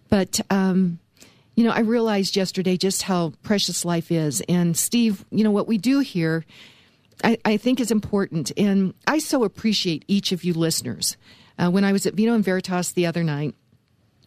But 0.09 0.39
um, 0.49 0.99
you 1.55 1.63
know 1.63 1.71
i 1.71 1.79
realized 1.81 2.35
yesterday 2.35 2.77
just 2.77 3.03
how 3.03 3.33
precious 3.43 3.85
life 3.85 4.11
is. 4.11 4.41
And 4.49 4.75
steve 4.75 5.25
you 5.29 5.43
know 5.43 5.51
what 5.51 5.67
we 5.67 5.77
do 5.77 5.99
here 5.99 6.45
i, 7.23 7.37
I 7.45 7.57
think 7.57 7.79
is 7.79 7.91
important. 7.91 8.51
And 8.57 8.93
i 9.05 9.19
so 9.19 9.43
appreciate 9.43 10.05
each 10.07 10.31
of 10.31 10.43
you 10.43 10.53
listeners. 10.53 11.17
Uh, 11.59 11.69
when 11.69 11.83
i 11.83 11.91
was 11.91 12.05
at 12.05 12.15
vino 12.15 12.33
and 12.33 12.43
veritas 12.43 12.93
the 12.93 13.05
other 13.05 13.23
night 13.23 13.53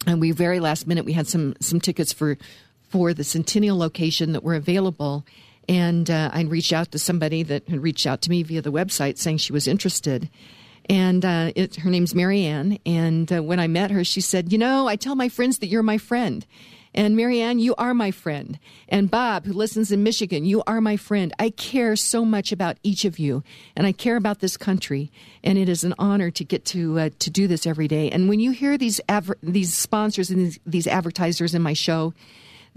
and 0.05 0.21
we 0.21 0.31
very 0.31 0.59
last 0.59 0.87
minute 0.87 1.03
we 1.03 1.13
had 1.13 1.27
some 1.27 1.55
some 1.59 1.81
tickets 1.81 2.13
for 2.13 2.37
for 2.89 3.13
the 3.13 3.23
centennial 3.23 3.77
location 3.77 4.31
that 4.31 4.43
were 4.43 4.55
available 4.55 5.25
and 5.67 6.09
uh, 6.09 6.29
I 6.33 6.41
reached 6.43 6.73
out 6.73 6.91
to 6.91 6.99
somebody 6.99 7.43
that 7.43 7.67
had 7.67 7.81
reached 7.81 8.07
out 8.07 8.21
to 8.23 8.29
me 8.29 8.43
via 8.43 8.61
the 8.61 8.71
website 8.71 9.17
saying 9.17 9.37
she 9.37 9.53
was 9.53 9.67
interested. 9.67 10.29
And 10.89 11.25
uh, 11.25 11.51
it, 11.55 11.77
her 11.77 11.89
name's 11.89 12.15
Marianne. 12.15 12.79
And 12.85 13.31
uh, 13.31 13.43
when 13.43 13.59
I 13.59 13.67
met 13.67 13.91
her, 13.91 14.03
she 14.03 14.21
said, 14.21 14.51
You 14.51 14.57
know, 14.57 14.87
I 14.87 14.95
tell 14.95 15.15
my 15.15 15.27
friends 15.29 15.59
that 15.59 15.67
you're 15.67 15.83
my 15.83 15.97
friend. 15.97 16.45
And 16.93 17.15
Marianne, 17.15 17.59
you 17.59 17.75
are 17.75 17.93
my 17.93 18.09
friend. 18.09 18.57
And 18.89 19.11
Bob, 19.11 19.45
who 19.45 19.53
listens 19.53 19.91
in 19.91 20.01
Michigan, 20.01 20.45
you 20.45 20.63
are 20.65 20.81
my 20.81 20.97
friend. 20.97 21.31
I 21.37 21.51
care 21.51 21.95
so 21.95 22.25
much 22.25 22.51
about 22.51 22.77
each 22.81 23.05
of 23.05 23.19
you, 23.19 23.43
and 23.75 23.85
I 23.85 23.91
care 23.91 24.15
about 24.15 24.39
this 24.39 24.57
country. 24.57 25.11
And 25.43 25.59
it 25.59 25.69
is 25.69 25.83
an 25.83 25.93
honor 25.99 26.31
to 26.31 26.43
get 26.43 26.65
to 26.65 26.99
uh, 26.99 27.09
to 27.19 27.29
do 27.29 27.45
this 27.47 27.67
every 27.67 27.87
day. 27.87 28.09
And 28.09 28.27
when 28.29 28.39
you 28.39 28.49
hear 28.49 28.77
these 28.79 28.99
adver- 29.09 29.37
these 29.43 29.75
sponsors 29.75 30.31
and 30.31 30.39
these, 30.39 30.59
these 30.65 30.87
advertisers 30.87 31.53
in 31.53 31.61
my 31.61 31.73
show, 31.73 32.13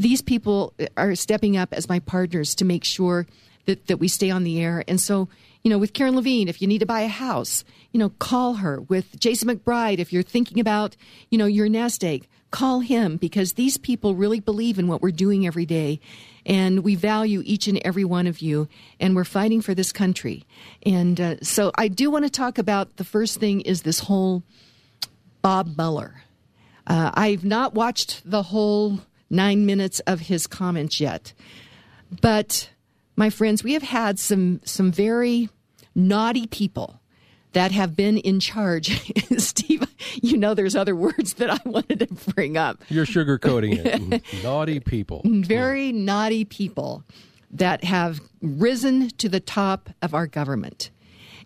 these 0.01 0.23
people 0.23 0.73
are 0.97 1.15
stepping 1.15 1.59
up 1.59 1.75
as 1.75 1.89
my 1.89 1.99
partners 1.99 2.55
to 2.55 2.65
make 2.65 2.85
sure 2.85 3.27
that, 3.67 3.87
that 3.89 3.99
we 3.99 4.09
stay 4.09 4.31
on 4.31 4.45
the 4.45 4.59
air. 4.59 4.83
And 4.89 4.99
so, 4.99 5.29
you 5.63 5.71
know, 5.71 5.77
with 5.77 5.93
Karen 5.93 6.17
Levine, 6.17 6.49
if 6.49 6.63
you 6.63 6.67
need 6.67 6.79
to 6.79 6.87
buy 6.87 7.03
a 7.03 7.09
house, 7.09 7.65
you 7.93 8.01
know, 8.01 8.09
call 8.09 8.55
her. 8.55 8.81
With 8.81 9.21
Jason 9.21 9.49
McBride, 9.49 9.99
if 9.99 10.11
you're 10.11 10.23
thinking 10.23 10.59
about, 10.59 10.97
you 11.29 11.37
know, 11.37 11.45
your 11.45 11.69
nest 11.69 12.03
egg, 12.03 12.27
call 12.51 12.81
him 12.81 13.19
because 13.19 13.53
these 13.53 13.77
people 13.77 14.15
really 14.15 14.41
believe 14.41 14.79
in 14.79 14.89
what 14.89 15.03
we're 15.03 15.11
doing 15.11 15.47
every 15.47 15.67
day. 15.67 16.01
And 16.47 16.83
we 16.83 16.95
value 16.95 17.43
each 17.45 17.69
and 17.69 17.79
every 17.85 18.05
one 18.05 18.27
of 18.27 18.41
you. 18.41 18.69
And 18.99 19.15
we're 19.15 19.25
fighting 19.25 19.61
for 19.61 19.75
this 19.75 19.93
country. 19.93 20.47
And 20.87 21.21
uh, 21.21 21.41
so 21.43 21.73
I 21.75 21.89
do 21.89 22.11
want 22.11 22.25
to 22.25 22.31
talk 22.31 22.57
about 22.57 22.97
the 22.97 23.05
first 23.05 23.39
thing 23.39 23.61
is 23.61 23.83
this 23.83 23.99
whole 23.99 24.45
Bob 25.43 25.77
Mueller. 25.77 26.23
Uh, 26.87 27.11
I've 27.13 27.45
not 27.45 27.75
watched 27.75 28.23
the 28.25 28.43
whole 28.45 29.01
nine 29.31 29.65
minutes 29.65 30.01
of 30.01 30.21
his 30.21 30.47
comments 30.47 31.01
yet. 31.01 31.33
But, 32.21 32.71
my 33.17 33.31
friends, 33.31 33.63
we 33.63 33.73
have 33.75 33.83
had 33.83 34.19
some, 34.19 34.61
some 34.65 34.91
very 34.91 35.49
naughty 35.95 36.47
people 36.47 37.01
that 37.53 37.73
have 37.73 37.97
been 37.97 38.19
in 38.19 38.41
charge. 38.41 39.13
Steve, 39.39 39.85
you 40.15 40.37
know 40.37 40.55
there's 40.55 40.77
other 40.77 40.95
words 40.95 41.35
that 41.35 41.51
I 41.51 41.59
wanted 41.65 42.01
to 42.01 42.33
bring 42.33 42.57
up. 42.57 42.83
You're 42.89 43.07
sugarcoating 43.07 43.85
it. 43.85 44.23
naughty 44.45 44.81
people. 44.81 45.23
Very 45.25 45.93
naughty 45.93 46.45
people 46.45 47.05
that 47.51 47.83
have 47.85 48.21
risen 48.41 49.09
to 49.11 49.29
the 49.29 49.41
top 49.41 49.91
of 50.03 50.15
our 50.15 50.27
government. 50.27 50.91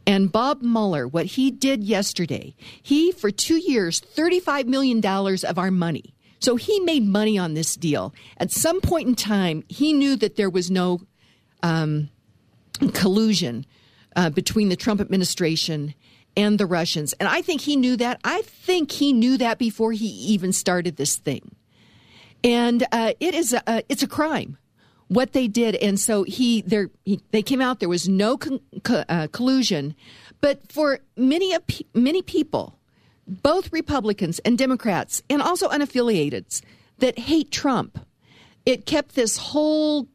And 0.06 0.30
Bob 0.30 0.60
Mueller, 0.60 1.08
what 1.08 1.26
he 1.26 1.50
did 1.50 1.82
yesterday, 1.82 2.54
he, 2.82 3.10
for 3.10 3.30
two 3.30 3.56
years, 3.56 4.00
$35 4.00 4.66
million 4.66 5.04
of 5.04 5.58
our 5.58 5.70
money. 5.70 6.13
So 6.44 6.56
he 6.56 6.78
made 6.80 7.06
money 7.06 7.38
on 7.38 7.54
this 7.54 7.74
deal. 7.74 8.14
At 8.36 8.50
some 8.50 8.82
point 8.82 9.08
in 9.08 9.14
time, 9.14 9.64
he 9.68 9.94
knew 9.94 10.14
that 10.16 10.36
there 10.36 10.50
was 10.50 10.70
no 10.70 11.00
um, 11.62 12.10
collusion 12.92 13.64
uh, 14.14 14.28
between 14.28 14.68
the 14.68 14.76
Trump 14.76 15.00
administration 15.00 15.94
and 16.36 16.58
the 16.58 16.66
Russians. 16.66 17.14
And 17.14 17.28
I 17.28 17.40
think 17.40 17.62
he 17.62 17.76
knew 17.76 17.96
that. 17.96 18.20
I 18.24 18.42
think 18.42 18.92
he 18.92 19.14
knew 19.14 19.38
that 19.38 19.58
before 19.58 19.92
he 19.92 20.06
even 20.06 20.52
started 20.52 20.96
this 20.96 21.16
thing. 21.16 21.54
And 22.42 22.86
uh, 22.92 23.14
it 23.20 23.34
is 23.34 23.54
a, 23.54 23.82
it's 23.88 24.02
a 24.02 24.08
crime 24.08 24.58
what 25.08 25.32
they 25.32 25.48
did. 25.48 25.76
And 25.76 25.98
so 25.98 26.24
he, 26.24 26.60
there, 26.62 26.90
he, 27.04 27.20
they 27.30 27.42
came 27.42 27.62
out. 27.62 27.80
There 27.80 27.88
was 27.88 28.06
no 28.08 28.36
con- 28.36 28.60
co- 28.82 29.04
uh, 29.08 29.28
collusion, 29.32 29.94
but 30.40 30.70
for 30.70 31.00
many 31.16 31.56
many 31.94 32.20
people, 32.20 32.78
both 33.26 33.73
Republicans 33.73 34.38
and 34.40 34.59
Democrats, 34.59 35.23
and 35.31 35.40
also 35.40 35.69
unaffiliateds 35.69 36.62
that 36.99 37.19
hate 37.19 37.50
Trump, 37.50 37.99
it 38.66 38.87
kept 38.87 39.14
this 39.14 39.37
whole 39.37 40.09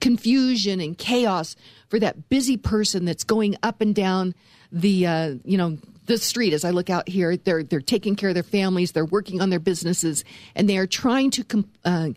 confusion 0.00 0.80
and 0.80 0.98
chaos 0.98 1.56
for 1.88 1.98
that 1.98 2.28
busy 2.28 2.56
person 2.56 3.04
that's 3.04 3.24
going 3.24 3.56
up 3.62 3.80
and 3.80 3.94
down 3.94 4.34
the 4.72 5.06
uh, 5.06 5.34
you 5.44 5.56
know 5.56 5.78
the 6.06 6.18
street 6.18 6.52
as 6.52 6.64
I 6.64 6.70
look 6.70 6.90
out 6.90 7.08
here. 7.08 7.36
They're 7.36 7.62
they're 7.62 7.80
taking 7.80 8.16
care 8.16 8.30
of 8.30 8.34
their 8.34 8.42
families. 8.42 8.92
They're 8.92 9.04
working 9.04 9.40
on 9.40 9.50
their 9.50 9.60
businesses, 9.60 10.24
and 10.54 10.68
they 10.68 10.78
are 10.78 10.86
trying 10.86 11.30
to 11.32 11.64
uh, 11.84 12.08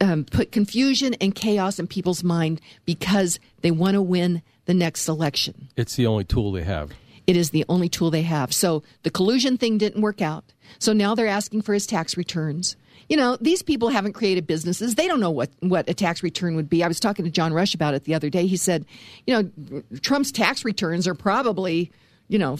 um, 0.00 0.24
put 0.24 0.52
confusion 0.52 1.14
and 1.14 1.34
chaos 1.34 1.78
in 1.78 1.86
people's 1.86 2.22
mind 2.22 2.60
because 2.84 3.38
they 3.62 3.70
want 3.70 3.94
to 3.94 4.02
win 4.02 4.42
the 4.66 4.74
next 4.74 5.08
election. 5.08 5.68
It's 5.76 5.96
the 5.96 6.06
only 6.06 6.24
tool 6.24 6.52
they 6.52 6.64
have. 6.64 6.92
It 7.28 7.36
is 7.36 7.50
the 7.50 7.66
only 7.68 7.90
tool 7.90 8.10
they 8.10 8.22
have. 8.22 8.54
So 8.54 8.82
the 9.02 9.10
collusion 9.10 9.58
thing 9.58 9.76
didn't 9.76 10.00
work 10.00 10.22
out. 10.22 10.44
So 10.78 10.94
now 10.94 11.14
they're 11.14 11.26
asking 11.26 11.60
for 11.60 11.74
his 11.74 11.86
tax 11.86 12.16
returns. 12.16 12.74
You 13.10 13.18
know, 13.18 13.36
these 13.38 13.62
people 13.62 13.90
haven't 13.90 14.14
created 14.14 14.46
businesses. 14.46 14.94
They 14.94 15.06
don't 15.06 15.20
know 15.20 15.30
what, 15.30 15.50
what 15.60 15.90
a 15.90 15.94
tax 15.94 16.22
return 16.22 16.56
would 16.56 16.70
be. 16.70 16.82
I 16.82 16.88
was 16.88 16.98
talking 16.98 17.26
to 17.26 17.30
John 17.30 17.52
Rush 17.52 17.74
about 17.74 17.92
it 17.92 18.04
the 18.04 18.14
other 18.14 18.30
day. 18.30 18.46
He 18.46 18.56
said, 18.56 18.86
you 19.26 19.34
know, 19.34 19.82
Trump's 20.00 20.32
tax 20.32 20.64
returns 20.64 21.06
are 21.06 21.14
probably 21.14 21.92
you 22.28 22.38
know, 22.38 22.58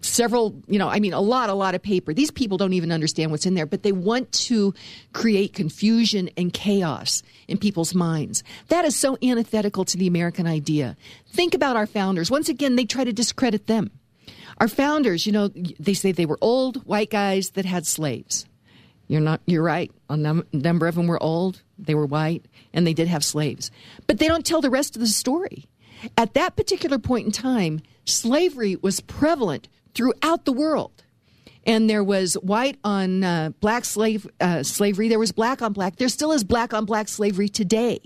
several, 0.00 0.54
you 0.66 0.78
know, 0.78 0.88
I 0.88 0.98
mean, 0.98 1.12
a 1.12 1.20
lot, 1.20 1.50
a 1.50 1.54
lot 1.54 1.74
of 1.74 1.82
paper. 1.82 2.14
These 2.14 2.30
people 2.30 2.56
don't 2.56 2.72
even 2.72 2.90
understand 2.90 3.30
what's 3.30 3.46
in 3.46 3.54
there, 3.54 3.66
but 3.66 3.82
they 3.82 3.92
want 3.92 4.32
to 4.32 4.74
create 5.12 5.52
confusion 5.52 6.30
and 6.36 6.52
chaos 6.52 7.22
in 7.46 7.58
people's 7.58 7.94
minds. 7.94 8.42
That 8.68 8.84
is 8.86 8.96
so 8.96 9.18
antithetical 9.22 9.84
to 9.84 9.98
the 9.98 10.06
American 10.06 10.46
idea. 10.46 10.96
Think 11.28 11.54
about 11.54 11.76
our 11.76 11.86
founders. 11.86 12.30
Once 12.30 12.48
again, 12.48 12.76
they 12.76 12.86
try 12.86 13.04
to 13.04 13.12
discredit 13.12 13.66
them. 13.66 13.90
Our 14.58 14.68
founders, 14.68 15.26
you 15.26 15.32
know, 15.32 15.48
they 15.48 15.94
say 15.94 16.12
they 16.12 16.26
were 16.26 16.38
old 16.40 16.86
white 16.86 17.10
guys 17.10 17.50
that 17.50 17.64
had 17.64 17.86
slaves. 17.86 18.46
You're 19.06 19.20
not. 19.20 19.42
You're 19.46 19.62
right. 19.62 19.90
A 20.08 20.16
num- 20.16 20.46
number 20.52 20.86
of 20.86 20.94
them 20.94 21.06
were 21.06 21.22
old. 21.22 21.62
They 21.78 21.94
were 21.94 22.06
white, 22.06 22.46
and 22.72 22.86
they 22.86 22.94
did 22.94 23.08
have 23.08 23.24
slaves. 23.24 23.70
But 24.06 24.18
they 24.18 24.28
don't 24.28 24.46
tell 24.46 24.62
the 24.62 24.70
rest 24.70 24.96
of 24.96 25.00
the 25.00 25.06
story. 25.06 25.66
At 26.16 26.34
that 26.34 26.56
particular 26.56 26.98
point 26.98 27.26
in 27.26 27.32
time, 27.32 27.80
slavery 28.04 28.76
was 28.76 29.00
prevalent 29.00 29.68
throughout 29.94 30.44
the 30.44 30.52
world. 30.52 31.02
And 31.66 31.88
there 31.88 32.04
was 32.04 32.34
white 32.34 32.78
on 32.84 33.24
uh, 33.24 33.50
black 33.60 33.86
slave 33.86 34.26
uh, 34.40 34.62
slavery. 34.62 35.08
There 35.08 35.18
was 35.18 35.32
black 35.32 35.62
on 35.62 35.72
black. 35.72 35.96
There 35.96 36.08
still 36.08 36.32
is 36.32 36.44
black 36.44 36.74
on 36.74 36.84
black 36.84 37.08
slavery 37.08 37.48
today. 37.48 38.00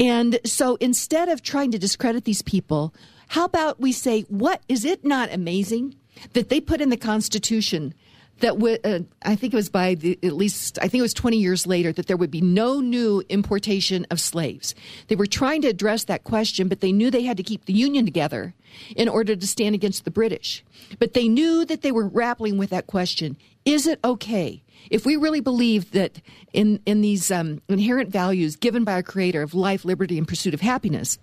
And 0.00 0.38
so 0.44 0.76
instead 0.76 1.28
of 1.28 1.42
trying 1.42 1.70
to 1.72 1.78
discredit 1.78 2.24
these 2.24 2.40
people, 2.40 2.94
how 3.28 3.44
about 3.44 3.80
we 3.80 3.92
say, 3.92 4.22
what 4.22 4.62
is 4.68 4.84
it 4.84 5.04
not 5.04 5.32
amazing 5.32 5.96
that 6.32 6.48
they 6.48 6.60
put 6.60 6.80
in 6.80 6.88
the 6.88 6.96
Constitution 6.96 7.94
that 8.42 8.54
w- 8.54 8.78
uh, 8.84 9.00
I 9.22 9.34
think 9.34 9.54
it 9.54 9.56
was 9.56 9.70
by 9.70 9.94
the, 9.94 10.18
at 10.22 10.34
least 10.34 10.78
I 10.78 10.88
think 10.88 11.00
it 11.00 11.02
was 11.02 11.14
20 11.14 11.38
years 11.38 11.66
later 11.66 11.92
that 11.92 12.06
there 12.06 12.16
would 12.16 12.30
be 12.30 12.40
no 12.40 12.80
new 12.80 13.22
importation 13.28 14.06
of 14.10 14.20
slaves. 14.20 14.74
They 15.08 15.16
were 15.16 15.26
trying 15.26 15.62
to 15.62 15.68
address 15.68 16.04
that 16.04 16.24
question, 16.24 16.68
but 16.68 16.80
they 16.80 16.92
knew 16.92 17.10
they 17.10 17.22
had 17.22 17.36
to 17.38 17.42
keep 17.42 17.64
the 17.64 17.72
Union 17.72 18.04
together 18.04 18.54
in 18.94 19.08
order 19.08 19.34
to 19.34 19.46
stand 19.46 19.74
against 19.74 20.04
the 20.04 20.10
British. 20.10 20.64
But 20.98 21.14
they 21.14 21.28
knew 21.28 21.64
that 21.64 21.82
they 21.82 21.92
were 21.92 22.08
grappling 22.08 22.58
with 22.58 22.70
that 22.70 22.86
question: 22.86 23.36
Is 23.64 23.86
it 23.86 24.00
okay? 24.04 24.62
If 24.90 25.06
we 25.06 25.16
really 25.16 25.40
believe 25.40 25.92
that 25.92 26.20
in 26.52 26.80
in 26.84 27.00
these 27.00 27.30
um, 27.30 27.62
inherent 27.68 28.10
values 28.10 28.56
given 28.56 28.84
by 28.84 28.94
our 28.94 29.02
Creator 29.02 29.42
of 29.42 29.54
life, 29.54 29.84
liberty, 29.84 30.18
and 30.18 30.28
pursuit 30.28 30.54
of 30.54 30.60
happiness, 30.60 31.18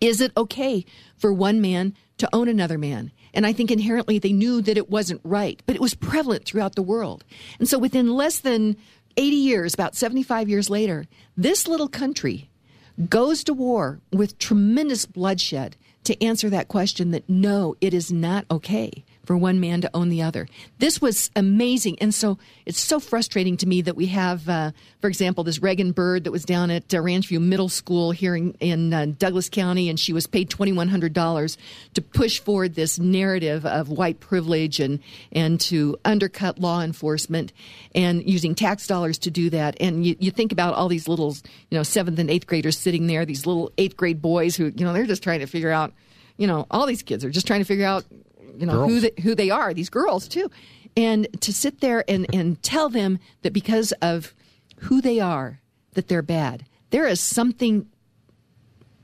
is 0.00 0.20
it 0.20 0.32
okay 0.36 0.84
for 1.16 1.32
one 1.32 1.60
man 1.60 1.94
to 2.18 2.28
own 2.32 2.48
another 2.48 2.78
man? 2.78 3.12
And 3.34 3.46
I 3.46 3.52
think 3.52 3.70
inherently 3.70 4.18
they 4.18 4.32
knew 4.32 4.62
that 4.62 4.78
it 4.78 4.90
wasn't 4.90 5.20
right, 5.24 5.62
but 5.66 5.76
it 5.76 5.82
was 5.82 5.94
prevalent 5.94 6.44
throughout 6.44 6.74
the 6.74 6.82
world. 6.82 7.24
And 7.58 7.68
so 7.68 7.78
within 7.78 8.14
less 8.14 8.40
than 8.40 8.76
80 9.16 9.36
years, 9.36 9.74
about 9.74 9.94
75 9.94 10.48
years 10.48 10.70
later, 10.70 11.06
this 11.36 11.68
little 11.68 11.88
country 11.88 12.50
goes 13.08 13.44
to 13.44 13.52
war 13.52 14.00
with 14.12 14.38
tremendous 14.38 15.06
bloodshed 15.06 15.76
to 16.04 16.22
answer 16.22 16.48
that 16.50 16.68
question 16.68 17.10
that 17.10 17.28
no, 17.28 17.74
it 17.80 17.92
is 17.92 18.12
not 18.12 18.46
okay 18.50 19.04
for 19.26 19.36
one 19.36 19.60
man 19.60 19.80
to 19.80 19.90
own 19.92 20.08
the 20.08 20.22
other. 20.22 20.48
This 20.78 21.02
was 21.02 21.30
amazing. 21.34 21.98
And 22.00 22.14
so 22.14 22.38
it's 22.64 22.80
so 22.80 23.00
frustrating 23.00 23.56
to 23.58 23.66
me 23.66 23.82
that 23.82 23.96
we 23.96 24.06
have, 24.06 24.48
uh, 24.48 24.70
for 25.00 25.08
example, 25.08 25.44
this 25.44 25.60
Reagan 25.60 25.92
Bird 25.92 26.24
that 26.24 26.30
was 26.30 26.44
down 26.44 26.70
at 26.70 26.94
uh, 26.94 26.98
Ranchview 26.98 27.40
Middle 27.40 27.68
School 27.68 28.12
here 28.12 28.36
in, 28.36 28.52
in 28.60 28.94
uh, 28.94 29.06
Douglas 29.18 29.48
County, 29.48 29.88
and 29.88 29.98
she 29.98 30.12
was 30.12 30.26
paid 30.26 30.48
$2,100 30.48 31.56
to 31.94 32.02
push 32.02 32.38
forward 32.38 32.74
this 32.74 32.98
narrative 32.98 33.66
of 33.66 33.88
white 33.88 34.20
privilege 34.20 34.78
and, 34.78 35.00
and 35.32 35.60
to 35.62 35.96
undercut 36.04 36.60
law 36.60 36.80
enforcement 36.80 37.52
and 37.94 38.28
using 38.28 38.54
tax 38.54 38.86
dollars 38.86 39.18
to 39.18 39.30
do 39.30 39.50
that. 39.50 39.76
And 39.80 40.06
you, 40.06 40.14
you 40.20 40.30
think 40.30 40.52
about 40.52 40.74
all 40.74 40.88
these 40.88 41.08
little, 41.08 41.34
you 41.70 41.76
know, 41.76 41.82
seventh 41.82 42.18
and 42.20 42.30
eighth 42.30 42.46
graders 42.46 42.78
sitting 42.78 43.08
there, 43.08 43.24
these 43.24 43.44
little 43.44 43.72
eighth 43.76 43.96
grade 43.96 44.22
boys 44.22 44.54
who, 44.54 44.72
you 44.76 44.84
know, 44.84 44.92
they're 44.92 45.06
just 45.06 45.22
trying 45.22 45.40
to 45.40 45.46
figure 45.46 45.70
out, 45.70 45.92
you 46.36 46.46
know, 46.46 46.66
all 46.70 46.86
these 46.86 47.02
kids 47.02 47.24
are 47.24 47.30
just 47.30 47.46
trying 47.46 47.60
to 47.60 47.64
figure 47.64 47.86
out 47.86 48.04
you 48.58 48.66
know 48.66 48.86
girls. 48.86 48.90
who 48.90 49.00
they, 49.00 49.22
who 49.22 49.34
they 49.34 49.50
are. 49.50 49.74
These 49.74 49.90
girls 49.90 50.28
too, 50.28 50.50
and 50.96 51.28
to 51.40 51.52
sit 51.52 51.80
there 51.80 52.04
and 52.08 52.26
and 52.34 52.62
tell 52.62 52.88
them 52.88 53.18
that 53.42 53.52
because 53.52 53.92
of 54.02 54.34
who 54.80 55.00
they 55.00 55.20
are 55.20 55.60
that 55.94 56.08
they're 56.08 56.22
bad. 56.22 56.64
There 56.90 57.06
is 57.06 57.20
something 57.20 57.86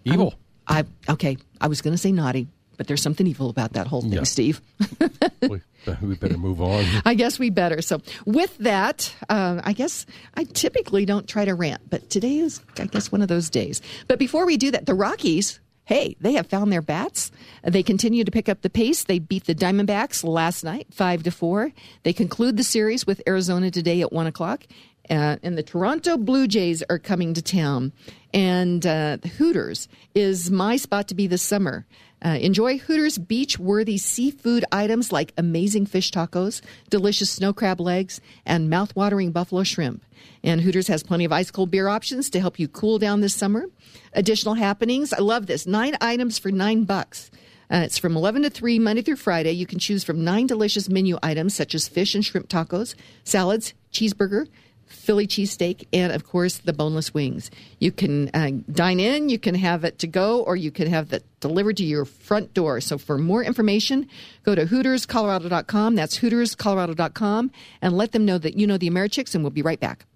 evil. 0.05 0.35
I 0.69 0.85
okay. 1.09 1.37
I 1.61 1.67
was 1.67 1.83
going 1.83 1.93
to 1.95 1.99
say 1.99 2.13
naughty, 2.13 2.49
but 2.77 2.87
there's 2.87 3.03
something 3.03 3.27
evil 3.27 3.51
about 3.51 3.73
that 3.75 3.87
whole 3.87 4.03
thing, 4.03 4.13
yeah. 4.13 4.23
Steve. 4.23 4.61
we, 5.43 5.61
we, 6.01 6.15
better 6.15 6.39
move 6.39 6.61
on. 6.61 6.85
I 7.05 7.15
guess 7.15 7.39
we 7.39 7.51
better. 7.51 7.83
So, 7.83 8.01
with 8.25 8.57
that, 8.59 9.15
uh, 9.29 9.61
I 9.65 9.73
guess 9.73 10.07
I 10.35 10.45
typically 10.45 11.05
don't 11.05 11.29
try 11.29 11.45
to 11.45 11.55
rant, 11.55 11.83
but 11.91 12.09
today 12.11 12.39
is, 12.39 12.61
I 12.79 12.87
guess, 12.87 13.11
one 13.11 13.23
of 13.23 13.29
those 13.29 13.51
days. 13.51 13.83
But 14.07 14.19
before 14.19 14.47
we 14.47 14.57
do 14.57 14.71
that, 14.71 14.87
the 14.87 14.95
Rockies 14.95 15.61
hey, 15.93 16.17
they 16.21 16.33
have 16.33 16.47
found 16.47 16.73
their 16.73 16.81
bats. 16.81 17.31
They 17.63 17.83
continue 17.83 18.25
to 18.25 18.31
pick 18.31 18.49
up 18.49 18.63
the 18.63 18.71
pace. 18.71 19.05
They 19.05 19.19
beat 19.19 19.45
the 19.45 19.55
Diamondbacks 19.55 20.25
last 20.25 20.65
night, 20.65 20.87
five 20.91 21.23
to 21.25 21.31
four. 21.31 21.71
They 22.03 22.15
conclude 22.15 22.57
the 22.57 22.65
series 22.65 23.07
with 23.07 23.21
Arizona 23.27 23.71
today 23.71 24.01
at 24.01 24.11
one 24.11 24.27
o'clock. 24.27 24.65
Uh, 25.11 25.37
and 25.43 25.59
the 25.59 25.63
Toronto 25.63 26.17
Blue 26.17 26.47
Jays 26.47 26.83
are 26.89 26.99
coming 26.99 27.35
to 27.35 27.43
town. 27.43 27.93
And 28.33 28.87
uh, 28.87 29.19
the 29.21 29.29
Hooters 29.29 29.89
is 30.15 30.51
my 30.51 30.77
spot 30.77 31.09
to 31.09 31.15
be 31.15 31.27
this 31.27 31.43
summer. 31.43 31.85
Uh, 32.25 32.39
enjoy 32.41 32.79
Hooters 32.79 33.19
beach 33.19 33.59
worthy 33.59 33.99
seafood 33.99 34.65
items 34.71 35.11
like 35.11 35.33
amazing 35.37 35.87
fish 35.87 36.11
tacos, 36.13 36.61
delicious 36.89 37.31
snow 37.31 37.53
crab 37.53 37.81
legs, 37.81 38.21
and 38.47 38.71
mouth-watering 38.71 39.33
buffalo 39.33 39.65
shrimp. 39.65 40.05
And 40.45 40.61
Hooters 40.61 40.87
has 40.87 41.03
plenty 41.03 41.25
of 41.25 41.33
ice 41.33 41.51
cold 41.51 41.71
beer 41.71 41.89
options 41.89 42.31
to 42.31 42.41
help 42.41 42.59
you 42.59 42.69
cool 42.69 42.99
down 42.99 43.21
this 43.21 43.35
summer. 43.35 43.67
Additional 44.13 44.55
happenings. 44.55 45.13
I 45.13 45.19
love 45.19 45.47
this. 45.47 45.67
Nine 45.67 45.97
items 46.01 46.39
for 46.39 46.53
nine 46.53 46.85
bucks. 46.85 47.31
Uh, 47.73 47.83
it's 47.85 47.99
from 47.99 48.17
11 48.17 48.43
to 48.43 48.51
3, 48.51 48.79
Monday 48.79 49.03
through 49.03 49.17
Friday. 49.17 49.53
You 49.53 49.67
can 49.67 49.79
choose 49.79 50.05
from 50.05 50.23
nine 50.23 50.47
delicious 50.47 50.89
menu 50.91 51.19
items 51.23 51.55
such 51.55 51.75
as 51.75 51.89
fish 51.89 52.15
and 52.15 52.25
shrimp 52.25 52.49
tacos, 52.49 52.95
salads, 53.25 53.73
cheeseburger, 53.93 54.47
Philly 54.93 55.27
cheesesteak, 55.27 55.87
and 55.93 56.13
of 56.13 56.25
course 56.25 56.59
the 56.59 56.73
boneless 56.73 57.13
wings. 57.13 57.51
You 57.81 57.91
can 57.93 58.31
uh, 58.35 58.51
dine 58.71 59.01
in, 59.01 59.29
you 59.29 59.39
can 59.39 59.55
have 59.55 59.85
it 59.85 59.99
to 60.01 60.07
go, 60.07 60.43
or 60.43 60.55
you 60.55 60.71
can 60.71 60.89
have 60.89 61.13
it 61.13 61.25
delivered 61.41 61.77
to 61.79 61.85
your 61.85 62.05
front 62.05 62.55
door. 62.55 62.81
So 62.81 62.99
for 62.99 63.19
more 63.19 63.43
information, 63.43 64.09
go 64.45 64.55
to 64.55 64.67
HootersColorado.com. 64.67 65.95
That's 65.95 66.19
HootersColorado.com, 66.19 67.51
and 67.81 67.97
let 67.97 68.13
them 68.13 68.25
know 68.25 68.39
that 68.39 68.57
you 68.57 68.67
know 68.67 68.79
the 68.79 68.91
Americhicks, 68.91 69.35
and 69.35 69.43
we'll 69.43 69.51
be 69.51 69.63
right 69.63 69.81
back. 69.81 70.07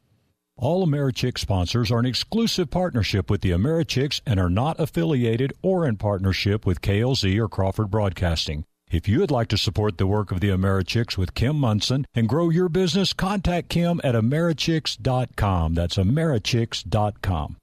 All 0.59 0.87
Americhick 0.87 1.37
sponsors 1.37 1.91
are 1.91 1.99
an 1.99 2.07
exclusive 2.07 2.71
partnership 2.71 3.29
with 3.29 3.43
the 3.43 3.51
Americhicks 3.51 4.23
and 4.25 4.41
are 4.41 4.49
not 4.49 4.81
affiliated 4.81 5.53
or 5.61 5.87
in 5.87 5.97
partnership 5.97 6.65
with 6.65 6.81
KLZ 6.81 7.39
or 7.39 7.47
Crawford 7.47 7.91
Broadcasting. 7.91 8.65
If 8.91 9.09
you 9.09 9.19
would 9.19 9.33
like 9.33 9.49
to 9.49 9.59
support 9.59 9.99
the 9.99 10.07
work 10.07 10.31
of 10.31 10.41
the 10.41 10.51
Americhicks 10.51 11.19
with 11.19 11.35
Kim 11.35 11.57
Monson 11.57 12.07
and 12.15 12.29
grow 12.29 12.51
your 12.51 12.69
business, 12.69 13.13
contact 13.13 13.69
Kim 13.69 14.01
at 14.05 14.15
Americhicks.com. 14.15 15.75
That's 15.75 15.97
Americhicks.com. 15.97 17.57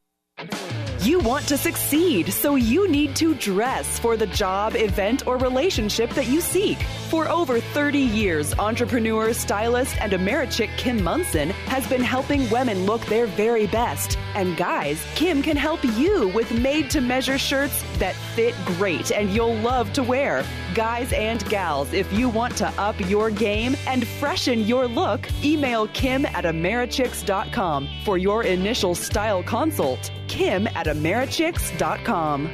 You 1.04 1.20
want 1.20 1.48
to 1.50 1.58
succeed, 1.58 2.32
so 2.32 2.56
you 2.56 2.88
need 2.88 3.14
to 3.18 3.36
dress 3.36 4.00
for 4.00 4.16
the 4.16 4.28
job, 4.28 4.74
event, 4.76 5.28
or 5.28 5.38
relationship 5.38 6.10
that 6.12 6.28
you 6.28 6.40
seek. 6.40 6.82
For 7.10 7.28
over 7.28 7.60
30 7.60 8.00
years, 8.00 8.58
entrepreneur, 8.58 9.34
stylist, 9.34 9.98
and 10.00 10.14
Americhick 10.14 10.70
Kim 10.78 11.04
Monson 11.04 11.50
has 11.68 11.86
been 11.88 12.02
helping 12.02 12.50
women 12.50 12.86
look 12.86 13.06
their 13.08 13.28
very 13.28 13.68
best. 13.68 14.18
And 14.34 14.56
guys, 14.56 15.06
Kim 15.16 15.44
can 15.44 15.58
help 15.58 15.84
you 15.84 16.30
with 16.30 16.52
made 16.54 16.90
to 16.92 17.02
measure 17.02 17.38
shirts 17.38 17.84
that 17.98 18.16
fit 18.34 18.56
great 18.66 19.12
and 19.12 19.30
you'll 19.30 19.58
love 19.58 19.92
to 19.94 20.04
wear. 20.04 20.46
Guys 20.74 21.14
and 21.14 21.48
gals, 21.50 21.94
if 21.94 22.12
you 22.12 22.28
want 22.28 22.58
to 22.58 22.68
up 22.82 23.00
your 23.08 23.30
game 23.30 23.76
and 23.86 24.08
freshen 24.08 24.62
your 24.62 24.88
look, 24.88 25.28
email 25.44 25.88
Kim 25.90 26.26
at 26.26 26.46
Americhicks.com 26.46 27.88
for 28.04 28.18
your 28.18 28.44
initial 28.44 28.96
style 28.96 29.44
consult. 29.44 30.12
Kim 30.28 30.66
at 30.66 30.88
Americhicks.com. 30.88 32.50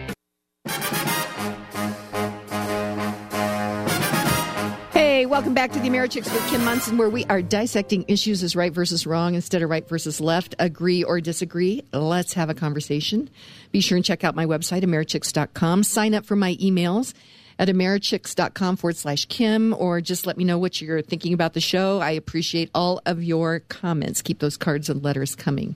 Hey, 4.92 5.26
welcome 5.26 5.54
back 5.54 5.72
to 5.72 5.80
the 5.80 5.88
Americhicks 5.88 6.34
with 6.34 6.46
Kim 6.50 6.66
Monson, 6.66 6.98
where 6.98 7.10
we 7.10 7.24
are 7.26 7.42
dissecting 7.42 8.04
issues 8.10 8.44
as 8.44 8.54
right 8.54 8.74
versus 8.74 9.08
wrong 9.08 9.36
instead 9.36 9.62
of 9.62 9.70
right 9.70 9.88
versus 9.88 10.20
left. 10.20 10.56
Agree 10.60 11.06
or 11.06 11.22
disagree? 11.22 11.84
Let's 11.94 12.34
have 12.34 12.50
a 12.50 12.54
conversation. 12.54 13.30
Be 13.72 13.80
sure 13.80 13.96
and 13.96 14.04
check 14.04 14.26
out 14.26 14.36
my 14.36 14.46
website, 14.46 14.84
Americhicks.com. 14.84 15.84
Sign 15.84 16.14
up 16.14 16.26
for 16.26 16.36
my 16.36 16.56
emails 16.56 17.14
at 17.60 17.68
Americhicks.com 17.68 18.78
forward 18.78 18.96
slash 18.96 19.26
Kim, 19.26 19.76
or 19.78 20.02
just 20.02 20.26
let 20.26 20.38
me 20.38 20.46
know 20.46 20.58
what 20.58 20.82
you're 20.82 21.02
thinking 21.02 21.34
about 21.34 21.54
the 21.54 21.62
show. 21.62 22.00
I 22.00 22.12
appreciate 22.12 22.72
all 22.74 23.02
of 23.06 23.22
your 23.22 23.60
comments. 23.60 24.22
Keep 24.22 24.40
those 24.40 24.58
cards 24.58 24.90
and 24.90 25.04
letters 25.04 25.36
coming. 25.36 25.76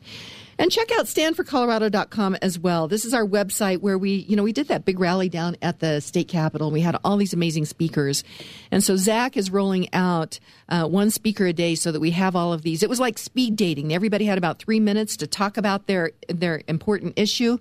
And 0.60 0.72
check 0.72 0.92
out 0.92 1.08
standforcolorado.com 1.08 2.38
as 2.42 2.60
well. 2.60 2.88
This 2.88 3.06
is 3.06 3.14
our 3.14 3.26
website 3.26 3.82
where 3.82 3.98
we, 3.98 4.12
you 4.12 4.36
know, 4.36 4.44
we 4.44 4.54
did 4.54 4.68
that 4.68 4.86
big 4.86 5.00
rally 5.00 5.28
down 5.28 5.58
at 5.62 5.80
the 5.80 6.00
state 6.00 6.28
capitol. 6.28 6.70
We 6.70 6.82
had 6.82 6.96
all 7.04 7.18
these 7.18 7.34
amazing 7.34 7.66
speakers. 7.66 8.24
And 8.72 8.84
so 8.84 8.96
Zach 8.96 9.36
is 9.36 9.50
rolling 9.50 9.92
out 9.94 10.40
uh, 10.70 10.86
one 10.86 11.10
speaker 11.10 11.48
a 11.48 11.54
day 11.54 11.74
so 11.74 11.92
that 11.92 12.00
we 12.00 12.12
have 12.12 12.36
all 12.36 12.54
of 12.54 12.62
these. 12.62 12.84
It 12.84 12.90
was 12.90 13.00
like 13.00 13.18
speed 13.18 13.56
dating. 13.56 13.94
Everybody 13.94 14.26
had 14.26 14.38
about 14.38 14.60
three 14.60 14.80
minutes 14.80 15.18
to 15.18 15.28
talk 15.28 15.58
about 15.58 15.88
their, 15.88 16.12
their 16.30 16.62
important 16.68 17.14
issue. 17.18 17.58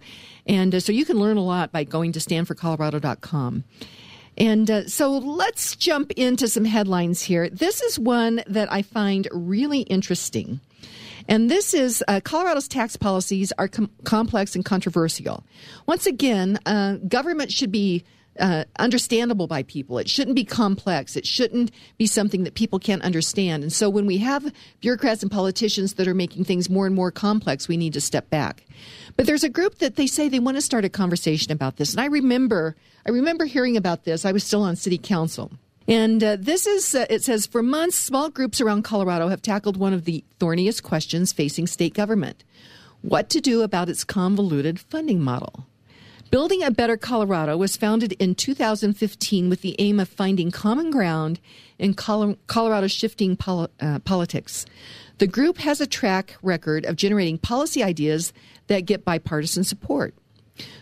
And 0.47 0.75
uh, 0.75 0.81
so 0.81 0.93
you 0.93 1.07
can 1.07 1.19
learn 1.19 1.39
a 1.39 1.45
lot 1.45 1.73
by 1.73 1.85
going 1.85 2.13
to 2.13 2.21
standforcolorado.com. 2.21 3.65
And 4.39 4.71
uh, 4.71 4.89
so 4.89 5.11
let's 5.19 5.77
jump 5.77 6.11
into 6.13 6.49
some 6.49 6.65
headlines 6.65 7.23
here. 7.23 7.51
This 7.51 7.83
is 7.83 7.99
one 7.99 8.43
that 8.47 8.73
I 8.73 8.83
find 8.83 9.29
really 9.33 9.81
interesting. 9.81 10.61
And 11.29 11.51
this 11.51 11.75
is 11.75 12.03
uh, 12.09 12.21
Colorado's 12.25 12.69
tax 12.69 12.97
policies 12.97 13.53
are 13.59 13.69
com- 13.69 13.91
complex 14.05 14.55
and 14.55 14.65
controversial. 14.65 15.45
Once 15.87 16.07
again, 16.07 16.59
uh, 16.67 16.97
government 17.09 17.53
should 17.53 17.71
be 17.71 18.05
uh, 18.41 18.65
understandable 18.79 19.47
by 19.47 19.63
people. 19.63 19.99
It 19.99 20.09
shouldn't 20.09 20.37
be 20.37 20.45
complex. 20.45 21.17
It 21.17 21.27
shouldn't 21.27 21.71
be 21.99 22.07
something 22.07 22.45
that 22.45 22.55
people 22.55 22.79
can't 22.79 23.03
understand. 23.03 23.63
And 23.63 23.73
so 23.73 23.91
when 23.91 24.07
we 24.07 24.19
have 24.19 24.53
bureaucrats 24.81 25.23
and 25.23 25.31
politicians 25.31 25.95
that 25.95 26.09
are 26.09 26.15
making 26.15 26.45
things 26.45 26.71
more 26.71 26.87
and 26.87 26.95
more 26.95 27.11
complex, 27.11 27.69
we 27.69 27.77
need 27.77 27.93
to 27.93 28.01
step 28.01 28.31
back. 28.31 28.65
But 29.17 29.27
there's 29.27 29.45
a 29.45 29.49
group 29.49 29.79
that 29.79 29.97
they 29.97 30.07
say 30.07 30.29
they 30.29 30.39
want 30.39 30.57
to 30.57 30.63
start 30.63 30.85
a 30.85 30.89
conversation 30.89 31.53
about 31.53 31.77
this. 31.77 31.93
And 31.93 32.01
I 32.01 32.07
remember, 32.07 32.77
I 33.07 33.11
remember 33.11 33.45
hearing 33.45 33.77
about 33.77 34.05
this. 34.05 34.25
I 34.25 34.33
was 34.33 34.45
still 34.45 34.63
on 34.63 34.77
city 34.77 34.99
council. 34.99 35.53
And 35.89 36.23
uh, 36.23 36.37
this 36.39 36.67
is, 36.67 36.95
uh, 36.95 37.07
it 37.11 37.23
says, 37.25 37.47
for 37.47 37.63
months, 37.63 37.99
small 37.99 38.31
groups 38.31 38.61
around 38.61 38.83
Colorado 38.83 39.29
have 39.29 39.43
tackled 39.43 39.77
one 39.77 39.93
of 39.93 40.05
the 40.05 40.25
thorniest 40.39 40.83
questions 40.83 41.33
facing 41.33 41.67
state 41.67 41.95
government 41.95 42.45
what 43.03 43.29
to 43.29 43.41
do 43.41 43.63
about 43.63 43.89
its 43.89 44.05
convoluted 44.05 44.79
funding 44.79 45.21
model. 45.21 45.67
Building 46.31 46.63
a 46.63 46.71
Better 46.71 46.97
Colorado 46.97 47.59
was 47.59 47.77
founded 47.77 48.13
in 48.13 48.35
2015 48.35 49.51
with 49.51 49.61
the 49.61 49.77
aim 49.79 50.01
of 50.01 50.09
finding 50.09 50.51
common 50.51 50.91
ground 50.91 51.41
in 51.79 51.93
Colorado's 51.93 52.93
shifting 52.93 53.37
pol- 53.37 53.69
uh, 53.81 53.99
politics. 53.99 54.65
The 55.19 55.27
group 55.27 55.59
has 55.59 55.81
a 55.81 55.87
track 55.87 56.37
record 56.43 56.87
of 56.87 56.97
generating 56.97 57.37
policy 57.37 57.83
ideas 57.83 58.33
that 58.67 58.87
get 58.87 59.05
bipartisan 59.05 59.65
support. 59.65 60.15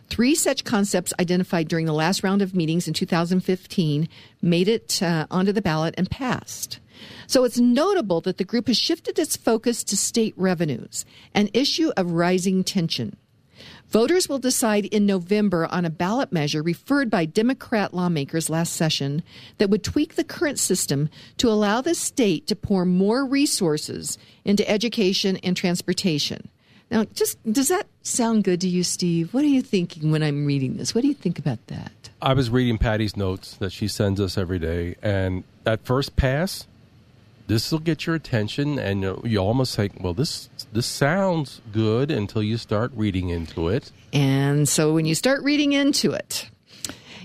Three 0.08 0.34
such 0.34 0.64
concepts 0.64 1.12
identified 1.20 1.68
during 1.68 1.86
the 1.86 1.92
last 1.92 2.22
round 2.22 2.42
of 2.42 2.54
meetings 2.54 2.88
in 2.88 2.94
2015 2.94 4.08
made 4.42 4.68
it 4.68 5.02
uh, 5.02 5.26
onto 5.30 5.52
the 5.52 5.62
ballot 5.62 5.94
and 5.96 6.10
passed. 6.10 6.80
So 7.26 7.44
it's 7.44 7.58
notable 7.58 8.20
that 8.22 8.36
the 8.36 8.44
group 8.44 8.66
has 8.66 8.76
shifted 8.76 9.18
its 9.18 9.36
focus 9.36 9.84
to 9.84 9.96
state 9.96 10.34
revenues, 10.36 11.04
an 11.34 11.48
issue 11.54 11.92
of 11.96 12.10
rising 12.10 12.64
tension. 12.64 13.16
Voters 13.88 14.28
will 14.28 14.38
decide 14.38 14.86
in 14.86 15.06
November 15.06 15.66
on 15.66 15.84
a 15.84 15.90
ballot 15.90 16.32
measure 16.32 16.62
referred 16.62 17.10
by 17.10 17.24
Democrat 17.24 17.94
lawmakers 17.94 18.50
last 18.50 18.74
session 18.74 19.22
that 19.58 19.70
would 19.70 19.82
tweak 19.82 20.14
the 20.14 20.24
current 20.24 20.58
system 20.58 21.08
to 21.36 21.48
allow 21.48 21.80
the 21.80 21.94
state 21.94 22.46
to 22.46 22.56
pour 22.56 22.84
more 22.84 23.24
resources 23.24 24.18
into 24.44 24.68
education 24.68 25.36
and 25.38 25.56
transportation. 25.56 26.48
Now, 26.90 27.04
just 27.14 27.38
does 27.50 27.68
that 27.68 27.86
sound 28.02 28.44
good 28.44 28.60
to 28.62 28.68
you, 28.68 28.82
Steve? 28.82 29.32
What 29.32 29.44
are 29.44 29.48
you 29.48 29.62
thinking 29.62 30.10
when 30.10 30.22
I'm 30.22 30.44
reading 30.44 30.76
this? 30.76 30.94
What 30.94 31.02
do 31.02 31.08
you 31.08 31.14
think 31.14 31.38
about 31.38 31.64
that? 31.68 32.10
I 32.20 32.34
was 32.34 32.50
reading 32.50 32.78
Patty's 32.78 33.16
notes 33.16 33.54
that 33.56 33.70
she 33.70 33.86
sends 33.86 34.20
us 34.20 34.36
every 34.36 34.58
day, 34.58 34.96
and 35.02 35.44
at 35.64 35.84
first 35.84 36.16
pass, 36.16 36.66
this 37.46 37.70
will 37.70 37.78
get 37.78 38.06
your 38.06 38.16
attention, 38.16 38.78
and 38.78 39.02
you, 39.02 39.22
you 39.24 39.38
almost 39.38 39.76
think, 39.76 39.94
"Well, 40.00 40.14
this 40.14 40.48
this 40.72 40.86
sounds 40.86 41.60
good," 41.72 42.10
until 42.10 42.42
you 42.42 42.56
start 42.56 42.90
reading 42.94 43.28
into 43.28 43.68
it. 43.68 43.92
And 44.12 44.68
so, 44.68 44.92
when 44.92 45.06
you 45.06 45.14
start 45.14 45.42
reading 45.42 45.72
into 45.72 46.10
it, 46.10 46.50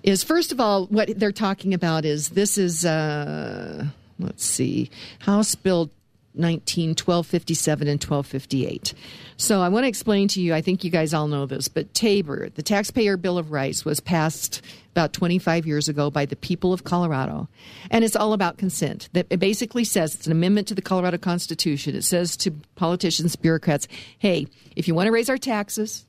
is 0.03 0.23
first 0.23 0.51
of 0.51 0.59
all 0.59 0.85
what 0.87 1.09
they're 1.19 1.31
talking 1.31 1.73
about 1.73 2.05
is 2.05 2.29
this 2.29 2.59
is 2.59 2.85
uh, 2.85 3.87
let's 4.19 4.45
see, 4.45 4.91
House 5.19 5.55
Bill 5.55 5.89
19, 6.37 6.89
1257 6.89 7.87
and 7.87 8.01
1258. 8.01 8.93
So 9.37 9.61
I 9.61 9.69
want 9.69 9.83
to 9.83 9.87
explain 9.87 10.27
to 10.29 10.41
you, 10.41 10.53
I 10.53 10.61
think 10.61 10.83
you 10.83 10.89
guys 10.89 11.13
all 11.13 11.27
know 11.27 11.45
this, 11.45 11.67
but 11.67 11.93
TABOR, 11.93 12.53
the 12.53 12.63
Taxpayer 12.63 13.17
Bill 13.17 13.37
of 13.37 13.51
Rights, 13.51 13.83
was 13.83 13.99
passed 13.99 14.61
about 14.91 15.11
25 15.13 15.67
years 15.67 15.89
ago 15.89 16.09
by 16.09 16.25
the 16.25 16.37
people 16.37 16.71
of 16.71 16.85
Colorado. 16.85 17.49
And 17.91 18.05
it's 18.05 18.15
all 18.15 18.31
about 18.31 18.57
consent. 18.57 19.09
That 19.13 19.27
it 19.29 19.39
basically 19.39 19.83
says 19.83 20.15
it's 20.15 20.25
an 20.25 20.31
amendment 20.31 20.69
to 20.69 20.75
the 20.75 20.81
Colorado 20.81 21.17
Constitution. 21.17 21.95
It 21.95 22.03
says 22.03 22.37
to 22.37 22.51
politicians, 22.75 23.35
bureaucrats, 23.35 23.87
hey, 24.19 24.47
if 24.75 24.87
you 24.87 24.95
want 24.95 25.07
to 25.07 25.11
raise 25.11 25.29
our 25.29 25.37
taxes, 25.37 26.05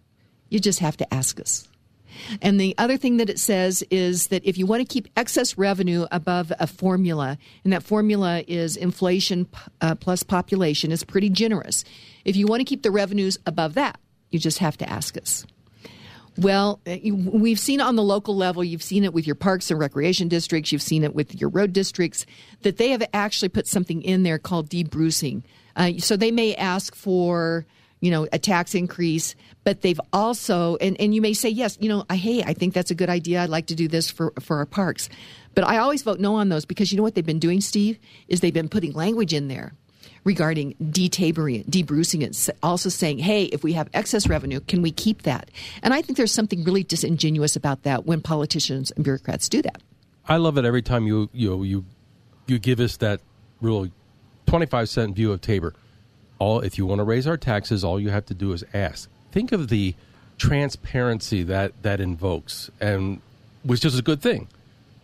you 0.51 0.61
just 0.61 0.79
have 0.79 0.97
to 0.99 1.15
ask 1.15 1.41
us. 1.41 1.67
And 2.43 2.61
the 2.61 2.75
other 2.79 2.97
thing 2.97 3.17
that 3.19 3.31
it 3.31 3.39
says 3.39 3.83
is 3.91 4.29
that 4.29 4.45
if 4.45 4.59
you 4.59 4.67
want 4.67 4.81
to 4.81 4.93
keep 4.93 5.09
excess 5.17 5.59
revenue 5.59 6.07
above 6.11 6.53
a 6.59 6.67
formula, 6.67 7.39
and 7.65 7.73
that 7.73 7.83
formula 7.83 8.43
is 8.47 8.77
inflation 8.77 9.47
uh, 9.81 9.95
plus 9.95 10.23
population, 10.23 10.93
is 10.93 11.05
pretty 11.05 11.31
generous. 11.31 11.85
If 12.25 12.37
you 12.37 12.47
want 12.47 12.61
to 12.61 12.65
keep 12.65 12.83
the 12.83 12.91
revenues 12.91 13.39
above 13.47 13.75
that, 13.75 13.99
you 14.31 14.39
just 14.39 14.59
have 14.59 14.77
to 14.79 14.89
ask 14.89 15.17
us. 15.17 15.47
Well, 16.39 16.81
uh, 16.87 16.97
we've 17.13 17.59
seen 17.59 17.81
on 17.81 17.97
the 17.97 18.03
local 18.03 18.37
level. 18.37 18.63
You've 18.63 18.83
seen 18.83 19.05
it 19.05 19.15
with 19.15 19.27
your 19.27 19.37
parks 19.37 19.71
and 19.71 19.81
recreation 19.81 20.29
districts. 20.29 20.71
You've 20.71 20.83
seen 20.83 21.03
it 21.03 21.15
with 21.15 21.41
your 21.41 21.49
road 21.49 21.73
districts 21.73 22.27
that 22.63 22.77
they 22.77 22.91
have 22.91 23.03
actually 23.15 23.49
put 23.49 23.67
something 23.67 24.03
in 24.03 24.23
there 24.23 24.39
called 24.39 24.69
debrucing. 24.69 25.43
Uh, 25.77 25.93
so 25.99 26.17
they 26.17 26.31
may 26.31 26.55
ask 26.55 26.95
for 26.95 27.65
you 28.01 28.11
know, 28.11 28.27
a 28.33 28.39
tax 28.39 28.75
increase, 28.75 29.35
but 29.65 29.83
they've 29.83 30.01
also, 30.13 30.77
and, 30.77 31.01
and 31.01 31.15
you 31.15 31.21
may 31.21 31.33
say, 31.33 31.49
yes, 31.49 31.79
you 31.81 31.89
know, 31.89 32.05
I, 32.11 32.17
hey, 32.17 32.43
I 32.43 32.53
think 32.53 32.75
that's 32.75 32.91
a 32.91 32.95
good 32.95 33.09
idea. 33.09 33.43
I'd 33.43 33.49
like 33.49 33.67
to 33.67 33.75
do 33.75 33.89
this 33.89 34.11
for, 34.11 34.33
for 34.41 34.59
our 34.59 34.67
parks. 34.67 35.09
But 35.55 35.65
I 35.67 35.79
always 35.79 36.03
vote 36.03 36.21
no 36.21 36.35
on 36.37 36.51
those 36.51 36.65
because 36.65 36.93
you 36.93 36.97
know 36.97 37.03
what 37.03 37.15
they've 37.15 37.25
been 37.25 37.39
doing, 37.39 37.61
Steve, 37.61 37.99
is 38.29 38.41
they've 38.41 38.53
been 38.53 38.69
putting 38.69 38.93
language 38.93 39.33
in 39.33 39.49
there 39.49 39.73
regarding 40.25 40.75
detabering 40.83 41.61
it, 41.61 41.71
debrucing 41.71 42.23
it, 42.23 42.57
also 42.63 42.89
saying, 42.89 43.19
hey, 43.19 43.45
if 43.45 43.63
we 43.63 43.73
have 43.73 43.89
excess 43.95 44.29
revenue, 44.29 44.61
can 44.61 44.83
we 44.83 44.91
keep 44.91 45.23
that? 45.23 45.51
And 45.83 45.95
I 45.95 46.03
think 46.03 46.17
there's 46.17 46.33
something 46.33 46.65
really 46.65 46.83
disingenuous 46.83 47.57
about 47.57 47.85
that 47.85 48.07
when 48.07 48.21
politicians 48.21 48.91
and 48.91 49.05
bureaucrats 49.05 49.49
do 49.49 49.63
that. 49.63 49.83
I 50.29 50.37
love 50.39 50.59
it 50.59 50.65
every 50.65 50.83
time 50.83 51.07
you 51.07 51.31
you 51.33 51.63
you 51.63 51.85
you 52.49 52.59
give 52.59 52.81
us 52.81 52.97
that 52.97 53.21
real 53.61 53.89
25 54.47 54.89
cent 54.89 55.15
view 55.15 55.33
of 55.33 55.41
Tabor 55.41 55.75
all 56.39 56.61
if 56.61 56.79
you 56.79 56.87
want 56.87 57.01
to 57.01 57.05
raise 57.05 57.27
our 57.27 57.37
taxes, 57.37 57.85
all 57.85 57.99
you 58.01 58.11
have 58.11 58.27
to 58.27 58.35
do 58.35 58.53
is 58.53 58.65
ask. 58.75 59.09
Think 59.33 59.53
of 59.53 59.69
the 59.69 59.95
transparency 60.39 61.43
that 61.45 61.73
that 61.83 62.01
invokes, 62.01 62.71
and 62.81 63.21
which 63.63 63.85
is 63.85 63.99
a 63.99 64.03
good 64.03 64.21
thing. 64.21 64.49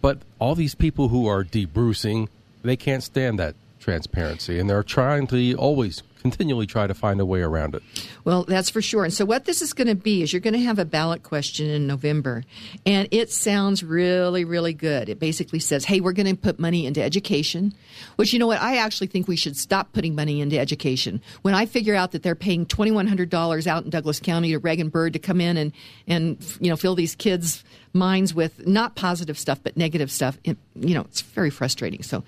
But 0.01 0.19
all 0.39 0.55
these 0.55 0.75
people 0.75 1.09
who 1.09 1.27
are 1.27 1.45
debrucing, 1.45 2.29
they 2.63 2.77
can't 2.77 3.03
stand 3.03 3.39
that 3.39 3.55
transparency, 3.81 4.59
and 4.59 4.69
they're 4.69 4.83
trying 4.83 5.27
to 5.29 5.55
always 5.55 6.03
continually 6.23 6.67
try 6.67 6.87
to 6.87 6.95
find 6.95 7.21
a 7.21 7.27
way 7.27 7.43
around 7.43 7.75
it. 7.75 7.83
Well, 8.25 8.45
that's 8.45 8.71
for 8.71 8.81
sure. 8.81 9.05
And 9.05 9.13
so, 9.13 9.25
what 9.25 9.45
this 9.45 9.61
is 9.61 9.73
going 9.73 9.89
to 9.89 9.95
be 9.95 10.23
is 10.23 10.33
you're 10.33 10.41
going 10.41 10.55
to 10.55 10.61
have 10.61 10.79
a 10.79 10.85
ballot 10.85 11.25
question 11.25 11.69
in 11.69 11.87
November, 11.87 12.45
and 12.87 13.09
it 13.11 13.31
sounds 13.31 13.83
really, 13.83 14.45
really 14.45 14.73
good. 14.73 15.09
It 15.09 15.19
basically 15.19 15.59
says, 15.59 15.85
hey, 15.85 16.01
we're 16.01 16.13
going 16.13 16.29
to 16.29 16.37
put 16.37 16.59
money 16.59 16.87
into 16.87 17.03
education, 17.03 17.75
which, 18.17 18.33
you 18.33 18.39
know 18.39 18.47
what, 18.47 18.61
I 18.61 18.77
actually 18.77 19.09
think 19.09 19.27
we 19.27 19.37
should 19.37 19.57
stop 19.57 19.93
putting 19.93 20.15
money 20.15 20.41
into 20.41 20.59
education. 20.59 21.21
When 21.43 21.55
I 21.55 21.67
figure 21.67 21.95
out 21.95 22.13
that 22.13 22.23
they're 22.23 22.35
paying 22.35 22.65
$2,100 22.67 23.67
out 23.67 23.85
in 23.85 23.91
Douglas 23.91 24.21
County 24.21 24.53
to 24.53 24.59
Reagan 24.59 24.89
Bird 24.89 25.13
to 25.15 25.19
come 25.19 25.41
in 25.41 25.57
and, 25.57 25.73
and 26.07 26.57
you 26.61 26.71
know, 26.71 26.77
fill 26.77 26.95
these 26.95 27.17
kids' 27.17 27.65
minds 27.93 28.33
with 28.33 28.67
not 28.67 28.95
positive 28.95 29.39
stuff, 29.39 29.61
but 29.63 29.77
negative 29.77 30.11
stuff, 30.11 30.39
it, 30.45 30.57
you 30.77 30.95
know, 30.95 31.03
it's 31.03 31.21
very 31.21 31.51
frustrating. 31.51 32.03
So, 32.03 32.23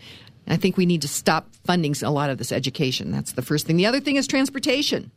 I 0.46 0.56
think 0.56 0.76
we 0.76 0.86
need 0.86 1.02
to 1.02 1.08
stop 1.08 1.48
funding 1.64 1.94
a 2.02 2.10
lot 2.10 2.30
of 2.30 2.38
this 2.38 2.52
education. 2.52 3.10
That's 3.10 3.32
the 3.32 3.42
first 3.42 3.66
thing. 3.66 3.76
The 3.76 3.86
other 3.86 4.00
thing 4.00 4.16
is 4.16 4.26
transportation. 4.26 5.10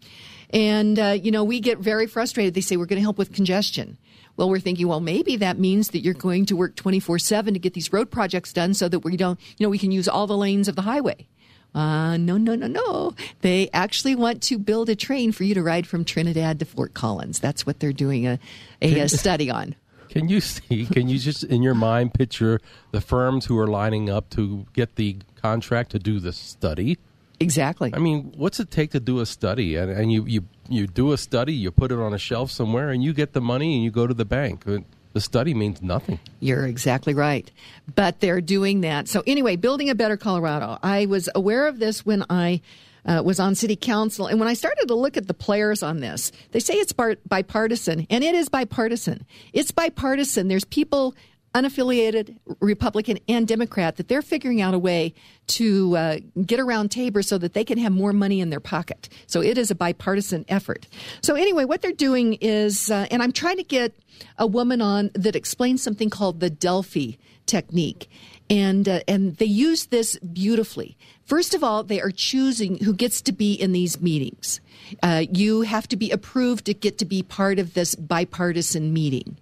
And, 0.51 0.97
uh, 0.97 1.17
you 1.21 1.31
know, 1.31 1.43
we 1.43 1.59
get 1.59 1.79
very 1.79 2.07
frustrated. 2.07 2.53
They 2.53 2.61
say 2.61 2.77
we're 2.77 2.85
going 2.85 2.99
to 2.99 3.03
help 3.03 3.17
with 3.17 3.33
congestion. 3.33 3.97
Well, 4.37 4.49
we're 4.49 4.59
thinking, 4.59 4.87
well, 4.87 4.99
maybe 4.99 5.35
that 5.37 5.57
means 5.57 5.89
that 5.89 5.99
you're 5.99 6.13
going 6.13 6.45
to 6.45 6.55
work 6.55 6.75
24 6.75 7.19
7 7.19 7.53
to 7.53 7.59
get 7.59 7.73
these 7.73 7.91
road 7.91 8.11
projects 8.11 8.53
done 8.53 8.73
so 8.73 8.87
that 8.87 8.99
we 8.99 9.17
don't, 9.17 9.39
you 9.57 9.65
know, 9.65 9.69
we 9.69 9.79
can 9.79 9.91
use 9.91 10.07
all 10.07 10.27
the 10.27 10.37
lanes 10.37 10.67
of 10.67 10.75
the 10.75 10.83
highway. 10.83 11.27
Uh, 11.75 12.17
no, 12.17 12.37
no, 12.37 12.55
no, 12.55 12.67
no. 12.67 13.13
They 13.41 13.69
actually 13.73 14.15
want 14.15 14.41
to 14.43 14.57
build 14.57 14.89
a 14.89 14.95
train 14.95 15.31
for 15.31 15.43
you 15.43 15.53
to 15.55 15.61
ride 15.61 15.85
from 15.85 16.05
Trinidad 16.05 16.59
to 16.59 16.65
Fort 16.65 16.93
Collins. 16.93 17.39
That's 17.39 17.65
what 17.65 17.79
they're 17.79 17.93
doing 17.93 18.25
a, 18.25 18.39
a, 18.81 18.99
a 19.01 19.09
study 19.09 19.49
on. 19.49 19.75
Can 20.17 20.29
you 20.29 20.41
see? 20.41 20.87
Can 20.87 21.07
you 21.07 21.19
just 21.19 21.43
in 21.43 21.61
your 21.61 21.75
mind 21.75 22.15
picture 22.15 22.59
the 22.89 23.01
firms 23.01 23.45
who 23.45 23.59
are 23.59 23.67
lining 23.67 24.09
up 24.09 24.31
to 24.31 24.65
get 24.73 24.95
the 24.95 25.17
contract 25.35 25.91
to 25.91 25.99
do 25.99 26.19
the 26.19 26.33
study? 26.33 26.97
Exactly. 27.39 27.93
I 27.93 27.99
mean, 27.99 28.33
what's 28.35 28.59
it 28.59 28.71
take 28.71 28.89
to 28.91 28.99
do 28.99 29.19
a 29.19 29.27
study? 29.27 29.75
And, 29.75 29.91
and 29.91 30.11
you, 30.11 30.25
you 30.25 30.45
you 30.69 30.87
do 30.87 31.11
a 31.11 31.19
study, 31.19 31.53
you 31.53 31.69
put 31.69 31.91
it 31.91 31.99
on 31.99 32.15
a 32.15 32.17
shelf 32.17 32.49
somewhere, 32.49 32.89
and 32.89 33.03
you 33.03 33.13
get 33.13 33.33
the 33.33 33.41
money, 33.41 33.75
and 33.75 33.83
you 33.83 33.91
go 33.91 34.07
to 34.07 34.13
the 34.15 34.25
bank. 34.25 34.65
The 34.65 35.21
study 35.21 35.53
means 35.53 35.83
nothing. 35.83 36.19
You're 36.39 36.65
exactly 36.65 37.13
right. 37.13 37.51
But 37.93 38.19
they're 38.19 38.41
doing 38.41 38.81
that. 38.81 39.07
So 39.07 39.21
anyway, 39.27 39.55
building 39.55 39.87
a 39.91 39.95
better 39.95 40.17
Colorado. 40.17 40.79
I 40.81 41.05
was 41.05 41.29
aware 41.35 41.67
of 41.67 41.77
this 41.77 42.07
when 42.07 42.25
I 42.27 42.61
uh, 43.07 43.21
was 43.23 43.39
on 43.39 43.55
city 43.55 43.75
council. 43.75 44.27
And 44.27 44.39
when 44.39 44.49
I 44.49 44.53
started 44.53 44.87
to 44.87 44.95
look 44.95 45.17
at 45.17 45.27
the 45.27 45.33
players 45.33 45.81
on 45.81 45.99
this, 45.99 46.31
they 46.51 46.59
say 46.59 46.75
it's 46.75 46.93
bipartisan, 46.93 48.05
and 48.09 48.23
it 48.23 48.35
is 48.35 48.49
bipartisan. 48.49 49.25
It's 49.53 49.71
bipartisan. 49.71 50.47
There's 50.47 50.65
people 50.65 51.15
unaffiliated 51.55 52.37
Republican 52.59 53.17
and 53.27 53.47
Democrat 53.47 53.95
that 53.95 54.07
they're 54.07 54.21
figuring 54.21 54.61
out 54.61 54.73
a 54.73 54.79
way 54.79 55.13
to 55.47 55.97
uh, 55.97 56.17
get 56.45 56.59
around 56.59 56.91
Tabor 56.91 57.23
so 57.23 57.37
that 57.39 57.53
they 57.53 57.63
can 57.63 57.79
have 57.79 57.91
more 57.91 58.13
money 58.13 58.41
in 58.41 58.51
their 58.51 58.59
pocket. 58.59 59.09
So 59.25 59.41
it 59.41 59.57
is 59.57 59.71
a 59.71 59.75
bipartisan 59.75 60.45
effort. 60.49 60.87
So 61.23 61.35
anyway, 61.35 61.65
what 61.65 61.81
they're 61.81 61.91
doing 61.93 62.33
is, 62.41 62.91
uh, 62.91 63.07
and 63.09 63.23
I'm 63.23 63.31
trying 63.31 63.57
to 63.57 63.63
get 63.63 63.97
a 64.37 64.45
woman 64.45 64.81
on 64.81 65.09
that 65.15 65.35
explains 65.35 65.81
something 65.81 66.09
called 66.09 66.41
the 66.41 66.49
Delphi 66.49 67.13
technique 67.47 68.09
and 68.49 68.87
uh, 68.87 68.99
and 69.07 69.37
they 69.37 69.45
use 69.45 69.87
this 69.87 70.17
beautifully. 70.19 70.97
First 71.25 71.53
of 71.53 71.63
all, 71.63 71.83
they 71.83 71.99
are 71.99 72.11
choosing 72.11 72.77
who 72.83 72.93
gets 72.93 73.21
to 73.23 73.31
be 73.31 73.53
in 73.53 73.71
these 73.73 73.99
meetings. 73.99 74.61
Uh, 75.03 75.25
you 75.29 75.61
have 75.61 75.87
to 75.89 75.97
be 75.97 76.11
approved 76.11 76.65
to 76.65 76.73
get 76.73 76.97
to 76.99 77.05
be 77.05 77.21
part 77.21 77.59
of 77.59 77.73
this 77.73 77.95
bipartisan 77.95 78.93
meeting, 78.93 79.37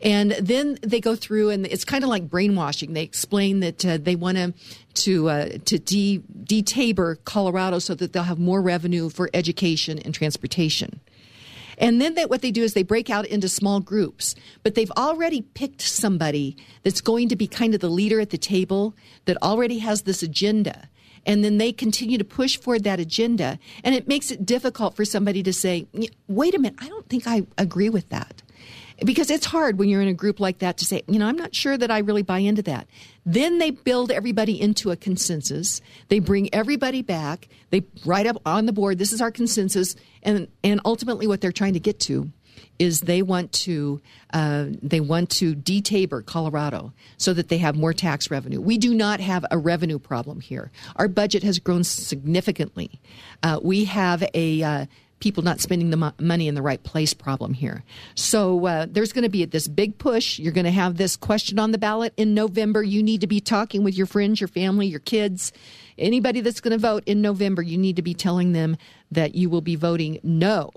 and 0.00 0.32
then 0.32 0.78
they 0.82 1.00
go 1.00 1.14
through 1.14 1.50
and 1.50 1.66
it's 1.66 1.84
kind 1.84 2.02
of 2.02 2.08
like 2.08 2.30
brainwashing. 2.30 2.94
They 2.94 3.02
explain 3.02 3.60
that 3.60 3.84
uh, 3.84 3.98
they 3.98 4.16
want 4.16 4.38
to 4.38 4.54
to 4.94 5.28
uh, 5.28 5.48
to 5.66 5.78
de 5.78 6.20
detabor 6.44 7.18
Colorado 7.24 7.78
so 7.78 7.94
that 7.94 8.12
they'll 8.12 8.22
have 8.22 8.38
more 8.38 8.62
revenue 8.62 9.10
for 9.10 9.28
education 9.34 9.98
and 9.98 10.14
transportation. 10.14 11.00
And 11.78 12.00
then 12.00 12.14
that 12.14 12.30
what 12.30 12.42
they 12.42 12.50
do 12.50 12.62
is 12.62 12.74
they 12.74 12.82
break 12.82 13.10
out 13.10 13.26
into 13.26 13.48
small 13.48 13.80
groups, 13.80 14.34
but 14.62 14.74
they've 14.74 14.90
already 14.92 15.42
picked 15.42 15.82
somebody 15.82 16.56
that's 16.82 17.00
going 17.00 17.28
to 17.28 17.36
be 17.36 17.46
kind 17.46 17.74
of 17.74 17.80
the 17.80 17.88
leader 17.88 18.20
at 18.20 18.30
the 18.30 18.38
table 18.38 18.94
that 19.26 19.40
already 19.42 19.78
has 19.78 20.02
this 20.02 20.22
agenda. 20.22 20.88
And 21.26 21.44
then 21.44 21.58
they 21.58 21.72
continue 21.72 22.18
to 22.18 22.24
push 22.24 22.56
forward 22.56 22.84
that 22.84 23.00
agenda. 23.00 23.58
And 23.82 23.94
it 23.94 24.06
makes 24.06 24.30
it 24.30 24.46
difficult 24.46 24.94
for 24.94 25.04
somebody 25.04 25.42
to 25.42 25.52
say, 25.52 25.86
wait 26.28 26.54
a 26.54 26.58
minute, 26.58 26.78
I 26.80 26.88
don't 26.88 27.08
think 27.08 27.26
I 27.26 27.46
agree 27.58 27.88
with 27.88 28.08
that 28.10 28.42
because 29.04 29.30
it's 29.30 29.46
hard 29.46 29.78
when 29.78 29.88
you're 29.88 30.00
in 30.00 30.08
a 30.08 30.14
group 30.14 30.40
like 30.40 30.58
that 30.58 30.78
to 30.78 30.84
say, 30.84 31.02
you 31.06 31.18
know, 31.18 31.26
I'm 31.26 31.36
not 31.36 31.54
sure 31.54 31.76
that 31.76 31.90
I 31.90 31.98
really 31.98 32.22
buy 32.22 32.38
into 32.38 32.62
that. 32.62 32.86
Then 33.24 33.58
they 33.58 33.70
build 33.70 34.10
everybody 34.10 34.60
into 34.60 34.90
a 34.90 34.96
consensus. 34.96 35.80
They 36.08 36.18
bring 36.18 36.52
everybody 36.54 37.02
back. 37.02 37.48
They 37.70 37.84
write 38.04 38.26
up 38.26 38.40
on 38.46 38.66
the 38.66 38.72
board, 38.72 38.98
this 38.98 39.12
is 39.12 39.20
our 39.20 39.30
consensus. 39.30 39.96
And, 40.22 40.48
and 40.64 40.80
ultimately 40.84 41.26
what 41.26 41.40
they're 41.40 41.52
trying 41.52 41.74
to 41.74 41.80
get 41.80 42.00
to 42.00 42.30
is 42.78 43.02
they 43.02 43.22
want 43.22 43.52
to 43.52 44.00
uh, 44.32 44.66
they 44.82 45.00
want 45.00 45.30
to 45.30 45.54
detabor 45.54 46.24
Colorado 46.24 46.92
so 47.16 47.32
that 47.32 47.48
they 47.48 47.58
have 47.58 47.76
more 47.76 47.92
tax 47.92 48.30
revenue. 48.30 48.60
We 48.60 48.78
do 48.78 48.94
not 48.94 49.20
have 49.20 49.44
a 49.50 49.58
revenue 49.58 49.98
problem 49.98 50.40
here. 50.40 50.70
Our 50.96 51.08
budget 51.08 51.42
has 51.42 51.58
grown 51.58 51.84
significantly. 51.84 53.00
Uh, 53.42 53.60
we 53.62 53.84
have 53.84 54.24
a 54.34 54.62
uh, 54.62 54.86
people 55.18 55.42
not 55.42 55.60
spending 55.60 55.90
the 55.90 55.96
mo- 55.96 56.12
money 56.20 56.46
in 56.46 56.54
the 56.54 56.62
right 56.62 56.82
place 56.82 57.14
problem 57.14 57.54
here. 57.54 57.82
So 58.14 58.66
uh, 58.66 58.86
there's 58.88 59.12
going 59.12 59.24
to 59.24 59.30
be 59.30 59.44
this 59.44 59.66
big 59.66 59.98
push. 59.98 60.38
You're 60.38 60.52
going 60.52 60.66
to 60.66 60.70
have 60.70 60.96
this 60.96 61.16
question 61.16 61.58
on 61.58 61.72
the 61.72 61.78
ballot 61.78 62.12
in 62.16 62.34
November. 62.34 62.82
You 62.82 63.02
need 63.02 63.22
to 63.22 63.26
be 63.26 63.40
talking 63.40 63.82
with 63.82 63.96
your 63.96 64.06
friends, 64.06 64.40
your 64.40 64.48
family, 64.48 64.86
your 64.86 65.00
kids, 65.00 65.52
anybody 65.96 66.40
that's 66.42 66.60
going 66.60 66.72
to 66.72 66.78
vote 66.78 67.02
in 67.06 67.22
November. 67.22 67.62
You 67.62 67.78
need 67.78 67.96
to 67.96 68.02
be 68.02 68.14
telling 68.14 68.52
them 68.52 68.76
that 69.10 69.34
you 69.34 69.48
will 69.48 69.62
be 69.62 69.76
voting 69.76 70.20
no 70.22 70.70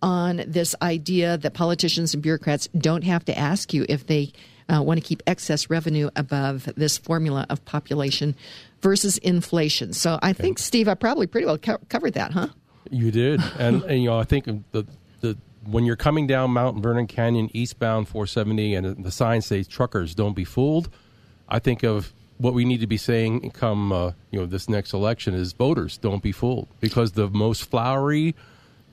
on 0.00 0.44
this 0.46 0.74
idea 0.80 1.38
that 1.38 1.54
politicians 1.54 2.14
and 2.14 2.22
bureaucrats 2.22 2.68
don't 2.76 3.04
have 3.04 3.24
to 3.24 3.36
ask 3.36 3.72
you 3.72 3.84
if 3.88 4.06
they 4.06 4.32
uh, 4.68 4.82
want 4.82 5.00
to 5.00 5.04
keep 5.04 5.22
excess 5.26 5.70
revenue 5.70 6.10
above 6.14 6.68
this 6.76 6.98
formula 6.98 7.46
of 7.48 7.64
population 7.64 8.36
versus 8.82 9.18
inflation. 9.18 9.92
So 9.92 10.18
I 10.22 10.32
think, 10.32 10.58
Steve, 10.58 10.88
I 10.88 10.94
probably 10.94 11.26
pretty 11.26 11.46
well 11.46 11.58
co- 11.58 11.78
covered 11.88 12.14
that, 12.14 12.32
huh? 12.32 12.48
You 12.90 13.10
did, 13.10 13.40
and, 13.58 13.82
and 13.88 14.02
you 14.02 14.08
know 14.08 14.18
I 14.18 14.24
think 14.24 14.44
the 14.44 14.86
the 15.20 15.36
when 15.64 15.84
you're 15.84 15.96
coming 15.96 16.26
down 16.26 16.50
Mount 16.50 16.82
Vernon 16.82 17.06
Canyon 17.06 17.50
eastbound 17.52 18.08
470 18.08 18.74
and 18.74 19.04
the 19.04 19.10
sign 19.10 19.42
says 19.42 19.68
truckers 19.68 20.14
don't 20.14 20.34
be 20.34 20.44
fooled, 20.44 20.88
I 21.48 21.58
think 21.58 21.82
of 21.82 22.12
what 22.38 22.54
we 22.54 22.64
need 22.64 22.80
to 22.80 22.86
be 22.86 22.96
saying 22.96 23.50
come 23.50 23.92
uh, 23.92 24.12
you 24.30 24.38
know 24.40 24.46
this 24.46 24.68
next 24.68 24.92
election 24.92 25.34
is 25.34 25.52
voters 25.52 25.98
don't 25.98 26.22
be 26.22 26.32
fooled. 26.32 26.68
Because 26.80 27.12
the 27.12 27.28
most 27.28 27.64
flowery 27.64 28.34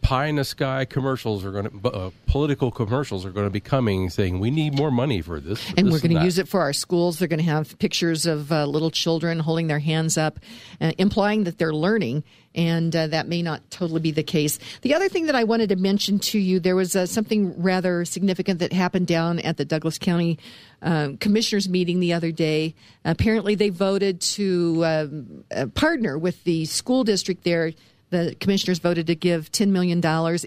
pie 0.05 0.27
in 0.27 0.35
the 0.35 0.43
sky 0.43 0.85
commercials 0.85 1.43
are 1.43 1.51
going 1.51 1.67
to 1.67 1.89
uh, 1.89 2.11
political 2.27 2.69
commercials 2.69 3.25
are 3.25 3.31
going 3.31 3.47
to 3.47 3.51
be 3.51 3.59
coming 3.59 4.07
saying 4.09 4.39
we 4.39 4.51
need 4.51 4.75
more 4.75 4.91
money 4.91 5.19
for 5.19 5.39
this 5.39 5.67
and 5.75 5.87
this 5.87 5.93
we're 5.93 5.99
going 5.99 6.15
to 6.15 6.23
use 6.23 6.37
it 6.37 6.47
for 6.47 6.61
our 6.61 6.73
schools. 6.73 7.17
They're 7.17 7.27
going 7.27 7.39
to 7.39 7.45
have 7.45 7.77
pictures 7.79 8.27
of 8.27 8.51
uh, 8.51 8.65
little 8.65 8.91
children 8.91 9.39
holding 9.39 9.65
their 9.65 9.79
hands 9.79 10.15
up 10.15 10.39
uh, 10.79 10.91
implying 10.99 11.45
that 11.45 11.57
they're 11.57 11.73
learning 11.73 12.23
and 12.53 12.95
uh, 12.95 13.07
that 13.07 13.27
may 13.27 13.41
not 13.41 13.69
totally 13.71 13.99
be 13.99 14.11
the 14.11 14.23
case. 14.23 14.59
The 14.81 14.93
other 14.93 15.09
thing 15.09 15.25
that 15.25 15.35
i 15.35 15.43
wanted 15.43 15.69
to 15.69 15.75
mention 15.75 16.19
to 16.19 16.37
you 16.37 16.59
there 16.59 16.75
was 16.75 16.95
uh, 16.95 17.07
something 17.07 17.59
rather 17.59 18.05
significant 18.05 18.59
that 18.59 18.73
happened 18.73 19.07
down 19.07 19.39
at 19.39 19.57
the 19.57 19.65
douglas 19.65 19.97
county 19.97 20.37
um, 20.83 21.17
commissioners 21.17 21.67
meeting 21.67 21.99
the 21.99 22.13
other 22.13 22.31
day. 22.31 22.75
Apparently 23.03 23.55
they 23.55 23.69
voted 23.69 24.21
to 24.21 24.85
um, 24.85 25.43
uh, 25.49 25.65
partner 25.73 26.15
with 26.15 26.43
the 26.43 26.65
school 26.65 27.03
district 27.03 27.43
there 27.43 27.71
the 28.15 28.36
commissioners 28.36 28.80
voted 28.80 29.08
to 29.08 29.15
give 29.15 29.51
$10 29.51 29.69
million 29.69 30.01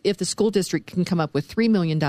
if 0.04 0.16
the 0.16 0.24
school 0.24 0.50
district 0.50 0.86
can 0.86 1.04
come 1.04 1.20
up 1.20 1.34
with 1.34 1.52
$3 1.54 1.68
million 1.68 2.02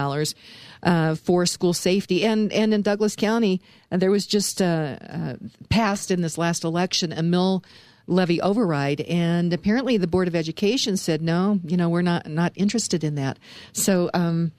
uh, 0.84 1.15
for 1.15 1.45
school 1.45 1.74
safety. 1.74 2.26
And, 2.26 2.52
and 2.54 2.74
in 2.74 2.82
Douglas 2.82 3.15
County, 3.15 3.62
there 3.89 4.12
was 4.12 4.26
just 4.26 4.62
uh, 4.62 4.98
uh, 5.10 5.36
passed 5.69 6.12
in 6.12 6.22
this 6.22 6.38
last 6.38 6.63
election 6.63 7.12
a 7.12 7.24
mill 7.24 7.63
levy 8.08 8.41
override. 8.41 9.02
And 9.02 9.54
apparently 9.54 9.98
the 9.98 10.08
board 10.08 10.28
of 10.28 10.36
education 10.36 10.98
said 10.98 11.22
no 11.22 11.60
you 11.63 11.78
know 11.78 11.89
we're 11.89 12.02
not 12.02 12.26
not 12.28 12.54
interested 12.56 13.04
in 13.04 13.15
that. 13.15 13.38
So 13.72 14.10
um, 14.15 14.52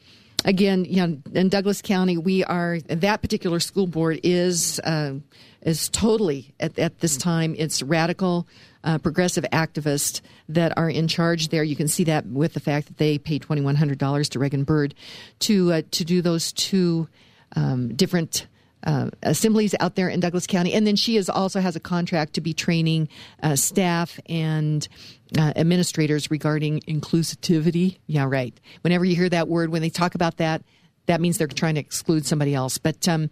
again 0.44 0.84
you 0.84 1.04
know 1.06 1.18
in 1.34 1.48
douglas 1.48 1.82
county 1.82 2.16
we 2.16 2.44
are 2.44 2.78
that 2.80 3.20
particular 3.20 3.60
school 3.60 3.86
board 3.86 4.20
is 4.22 4.80
uh, 4.84 5.14
is 5.62 5.88
totally 5.90 6.54
at, 6.60 6.78
at 6.78 7.00
this 7.00 7.16
time 7.16 7.54
it's 7.58 7.82
radical 7.82 8.46
uh, 8.84 8.98
progressive 8.98 9.44
activists 9.52 10.20
that 10.48 10.76
are 10.76 10.90
in 10.90 11.08
charge 11.08 11.48
there. 11.48 11.62
You 11.64 11.76
can 11.76 11.88
see 11.88 12.04
that 12.04 12.26
with 12.26 12.54
the 12.54 12.60
fact 12.60 12.86
that 12.88 12.98
they 12.98 13.18
paid 13.18 13.42
twenty 13.42 13.62
one 13.62 13.76
hundred 13.76 13.98
dollars 13.98 14.28
to 14.30 14.38
Reagan 14.38 14.64
Bird 14.64 14.94
to 15.40 15.72
uh, 15.72 15.82
to 15.90 16.04
do 16.04 16.22
those 16.22 16.52
two 16.52 17.08
um, 17.56 17.94
different. 17.94 18.46
Uh, 18.82 19.10
assemblies 19.22 19.74
out 19.78 19.94
there 19.94 20.08
in 20.08 20.20
Douglas 20.20 20.46
County, 20.46 20.72
and 20.72 20.86
then 20.86 20.96
she 20.96 21.18
is 21.18 21.28
also 21.28 21.60
has 21.60 21.76
a 21.76 21.80
contract 21.80 22.32
to 22.32 22.40
be 22.40 22.54
training 22.54 23.10
uh, 23.42 23.54
staff 23.54 24.18
and 24.24 24.88
uh, 25.36 25.52
administrators 25.54 26.30
regarding 26.30 26.80
inclusivity. 26.88 27.98
Yeah, 28.06 28.24
right. 28.26 28.58
Whenever 28.80 29.04
you 29.04 29.14
hear 29.14 29.28
that 29.28 29.48
word, 29.48 29.68
when 29.68 29.82
they 29.82 29.90
talk 29.90 30.14
about 30.14 30.38
that, 30.38 30.62
that 31.10 31.20
means 31.20 31.38
they're 31.38 31.48
trying 31.48 31.74
to 31.74 31.80
exclude 31.80 32.24
somebody 32.24 32.54
else. 32.54 32.78
But 32.78 33.08
um, 33.08 33.30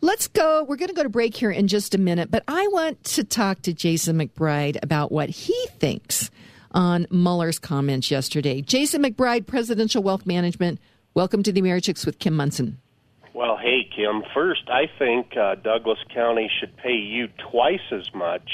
let's 0.00 0.28
go. 0.28 0.64
We're 0.64 0.76
going 0.76 0.88
to 0.88 0.94
go 0.94 1.02
to 1.02 1.10
break 1.10 1.36
here 1.36 1.50
in 1.50 1.68
just 1.68 1.94
a 1.94 1.98
minute. 1.98 2.30
But 2.30 2.42
I 2.48 2.66
want 2.68 3.04
to 3.04 3.22
talk 3.22 3.60
to 3.62 3.74
Jason 3.74 4.18
McBride 4.18 4.78
about 4.82 5.12
what 5.12 5.28
he 5.28 5.54
thinks 5.78 6.30
on 6.72 7.06
Mueller's 7.10 7.58
comments 7.58 8.10
yesterday. 8.10 8.62
Jason 8.62 9.02
McBride, 9.02 9.46
Presidential 9.46 10.02
Wealth 10.02 10.24
Management. 10.24 10.80
Welcome 11.12 11.42
to 11.42 11.52
the 11.52 11.60
Americhicks 11.60 12.06
with 12.06 12.18
Kim 12.18 12.34
Monson. 12.34 12.78
Well, 13.34 13.58
hey, 13.58 13.88
Kim. 13.94 14.22
First, 14.32 14.68
I 14.68 14.90
think 14.98 15.36
uh, 15.36 15.56
Douglas 15.56 15.98
County 16.14 16.50
should 16.58 16.76
pay 16.78 16.96
you 16.96 17.28
twice 17.50 17.92
as 17.92 18.12
much 18.14 18.50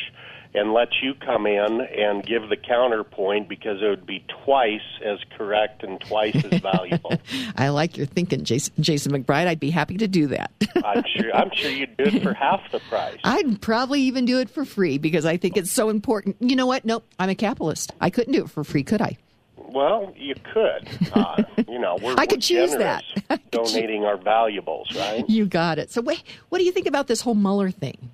and 0.54 0.72
let 0.72 0.88
you 1.02 1.14
come 1.14 1.46
in 1.46 1.80
and 1.80 2.24
give 2.24 2.48
the 2.48 2.56
counterpoint 2.56 3.48
because 3.48 3.82
it 3.82 3.88
would 3.88 4.06
be 4.06 4.24
twice 4.44 4.80
as 5.04 5.18
correct 5.36 5.82
and 5.82 6.00
twice 6.00 6.36
as 6.44 6.60
valuable. 6.60 7.12
I 7.56 7.70
like 7.70 7.96
your 7.96 8.06
thinking, 8.06 8.44
Jason, 8.44 8.72
Jason 8.80 9.12
McBride. 9.12 9.48
I'd 9.48 9.58
be 9.60 9.70
happy 9.70 9.96
to 9.98 10.06
do 10.06 10.28
that. 10.28 10.52
I'm 10.84 11.02
sure. 11.16 11.34
I'm 11.34 11.50
sure 11.52 11.70
you'd 11.70 11.96
do 11.96 12.04
it 12.04 12.22
for 12.22 12.34
half 12.34 12.60
the 12.70 12.78
price. 12.88 13.18
I'd 13.24 13.60
probably 13.60 14.02
even 14.02 14.24
do 14.24 14.38
it 14.38 14.48
for 14.48 14.64
free 14.64 14.98
because 14.98 15.26
I 15.26 15.36
think 15.36 15.56
it's 15.56 15.72
so 15.72 15.88
important. 15.88 16.36
You 16.40 16.54
know 16.54 16.66
what? 16.66 16.84
Nope. 16.84 17.04
I'm 17.18 17.28
a 17.28 17.34
capitalist. 17.34 17.92
I 18.00 18.10
couldn't 18.10 18.32
do 18.32 18.44
it 18.44 18.50
for 18.50 18.62
free, 18.62 18.84
could 18.84 19.02
I? 19.02 19.18
Well, 19.56 20.12
you 20.16 20.36
could. 20.52 20.88
Uh, 21.14 21.42
you 21.68 21.80
know, 21.80 21.98
we're, 22.00 22.14
I 22.18 22.26
could 22.26 22.42
choose 22.42 22.70
that. 22.76 23.02
donating 23.50 24.04
our 24.04 24.16
valuables, 24.16 24.94
right? 24.94 25.28
You 25.28 25.46
got 25.46 25.80
it. 25.80 25.90
So, 25.90 26.00
wait, 26.00 26.22
what 26.48 26.58
do 26.58 26.64
you 26.64 26.70
think 26.70 26.86
about 26.86 27.08
this 27.08 27.20
whole 27.20 27.34
Mueller 27.34 27.72
thing? 27.72 28.10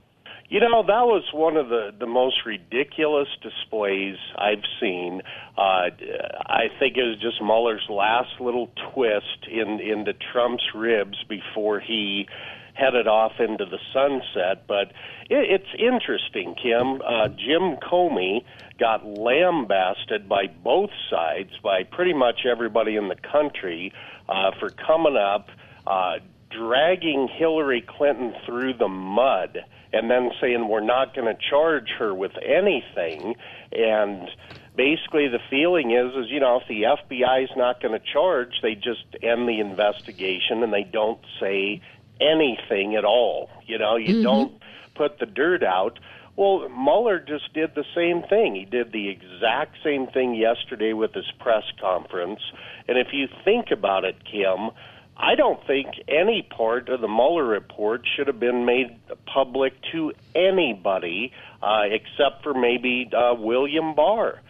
You 0.51 0.59
know, 0.59 0.83
that 0.83 1.07
was 1.07 1.23
one 1.33 1.57
of 1.57 1.69
the, 1.69 1.95
the 1.97 2.09
most 2.09 2.45
ridiculous 2.45 3.29
displays 3.41 4.17
I've 4.37 4.65
seen. 4.81 5.23
Uh, 5.57 5.91
I 6.45 6.65
think 6.81 6.97
it 6.97 7.05
was 7.05 7.21
just 7.23 7.41
Mueller's 7.41 7.87
last 7.89 8.41
little 8.41 8.69
twist 8.93 9.47
in 9.49 9.79
into 9.79 10.13
Trump's 10.13 10.65
ribs 10.75 11.23
before 11.29 11.79
he 11.79 12.27
headed 12.75 13.07
off 13.07 13.39
into 13.39 13.65
the 13.65 13.79
sunset. 13.93 14.67
But 14.67 14.89
it, 15.31 15.63
it's 15.63 15.73
interesting, 15.79 16.57
Kim. 16.61 17.01
Uh, 17.01 17.29
Jim 17.29 17.77
Comey 17.77 18.43
got 18.77 19.07
lambasted 19.07 20.29
by 20.29 20.49
both 20.49 20.91
sides, 21.09 21.53
by 21.63 21.85
pretty 21.85 22.13
much 22.13 22.41
everybody 22.45 22.97
in 22.97 23.07
the 23.07 23.15
country, 23.15 23.93
uh, 24.29 24.51
for 24.59 24.71
coming 24.71 25.17
up, 25.17 25.49
uh, 25.87 26.15
dragging 26.51 27.29
Hillary 27.29 27.83
Clinton 27.87 28.35
through 28.45 28.75
the 28.75 28.89
mud 28.89 29.59
and 29.93 30.11
then 30.11 30.31
saying 30.41 30.69
we're 30.69 30.81
not 30.81 31.15
going 31.15 31.27
to 31.27 31.41
charge 31.51 31.89
her 31.99 32.15
with 32.15 32.33
anything. 32.43 33.35
And 33.73 34.29
basically 34.77 35.29
the 35.29 35.41
feeling 35.51 35.91
is 35.91 36.15
is 36.15 36.31
you 36.31 36.41
know 36.41 36.61
if 36.61 36.69
the 36.69 36.83
FBI 36.83 37.45
is 37.45 37.51
not 37.57 37.83
going 37.83 37.93
to 37.93 38.05
charge 38.13 38.61
they 38.63 38.75
just 38.75 39.05
end 39.23 39.49
the 39.49 39.61
investigation 39.61 40.63
and 40.63 40.73
they 40.73 40.85
don't 40.85 41.21
say 41.41 41.83
anything 42.21 42.97
at 42.97 43.05
all. 43.05 43.51
You 43.67 43.79
know 43.79 43.97
you 43.97 44.15
mm-hmm. 44.15 44.23
don't 44.23 44.63
put 44.95 45.19
the 45.19 45.27
dirt 45.27 45.63
out. 45.63 45.99
Well 46.37 46.69
Mueller 46.69 47.19
just 47.19 47.53
did 47.53 47.75
the 47.75 47.85
same 47.95 48.23
thing. 48.23 48.55
He 48.55 48.65
did 48.65 48.93
the 48.93 49.09
exact 49.09 49.77
same 49.83 50.07
thing 50.07 50.35
yesterday 50.35 50.93
with 50.93 51.13
his 51.15 51.31
press 51.41 51.65
conference. 51.81 52.41
And 52.89 52.97
if 52.97 53.09
you 53.13 53.29
think 53.45 53.71
about 53.73 54.05
it 54.05 54.17
Kim 54.25 54.71
I 55.23 55.35
don't 55.35 55.65
think 55.67 55.89
any 56.09 56.43
part 56.43 56.89
of 56.89 57.03
the 57.03 57.09
Mueller 57.09 57.45
report 57.45 58.03
should 58.17 58.27
have 58.27 58.41
been 58.41 58.65
made 58.65 58.99
public 59.27 59.75
to 59.93 60.13
anybody 60.35 61.33
uh, 61.63 61.83
except 61.85 62.43
for 62.43 62.55
maybe 62.55 63.11
uh, 63.15 63.35
William 63.35 63.95
Barr. 63.95 64.41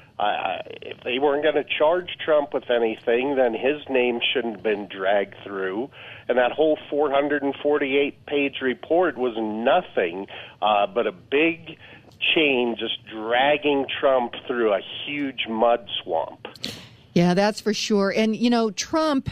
If 0.82 1.02
they 1.02 1.18
weren't 1.18 1.42
going 1.42 1.56
to 1.56 1.64
charge 1.64 2.10
Trump 2.24 2.52
with 2.52 2.70
anything, 2.70 3.36
then 3.36 3.54
his 3.54 3.82
name 3.88 4.20
shouldn't 4.32 4.56
have 4.56 4.62
been 4.62 4.86
dragged 4.86 5.34
through. 5.42 5.90
And 6.28 6.38
that 6.38 6.52
whole 6.52 6.78
448 6.88 8.26
page 8.26 8.56
report 8.60 9.16
was 9.16 9.34
nothing 9.36 10.26
uh, 10.62 10.86
but 10.86 11.06
a 11.06 11.12
big 11.12 11.78
chain 12.34 12.76
just 12.78 13.04
dragging 13.06 13.86
Trump 14.00 14.34
through 14.46 14.72
a 14.74 14.80
huge 15.06 15.46
mud 15.48 15.88
swamp. 16.02 16.46
Yeah, 17.14 17.34
that's 17.34 17.60
for 17.60 17.74
sure. 17.74 18.12
And, 18.14 18.36
you 18.36 18.50
know, 18.50 18.70
Trump 18.70 19.30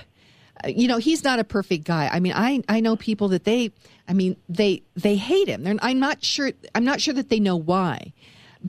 you 0.66 0.88
know, 0.88 0.98
he's 0.98 1.24
not 1.24 1.38
a 1.38 1.44
perfect 1.44 1.84
guy. 1.84 2.08
I 2.12 2.20
mean, 2.20 2.32
I 2.34 2.62
I 2.68 2.80
know 2.80 2.96
people 2.96 3.28
that 3.28 3.44
they, 3.44 3.72
I 4.08 4.12
mean, 4.12 4.36
they 4.48 4.82
they 4.96 5.16
hate 5.16 5.48
him. 5.48 5.62
They're, 5.64 5.76
I'm 5.80 5.98
not 5.98 6.24
sure. 6.24 6.52
I'm 6.74 6.84
not 6.84 7.00
sure 7.00 7.14
that 7.14 7.28
they 7.28 7.40
know 7.40 7.56
why, 7.56 8.12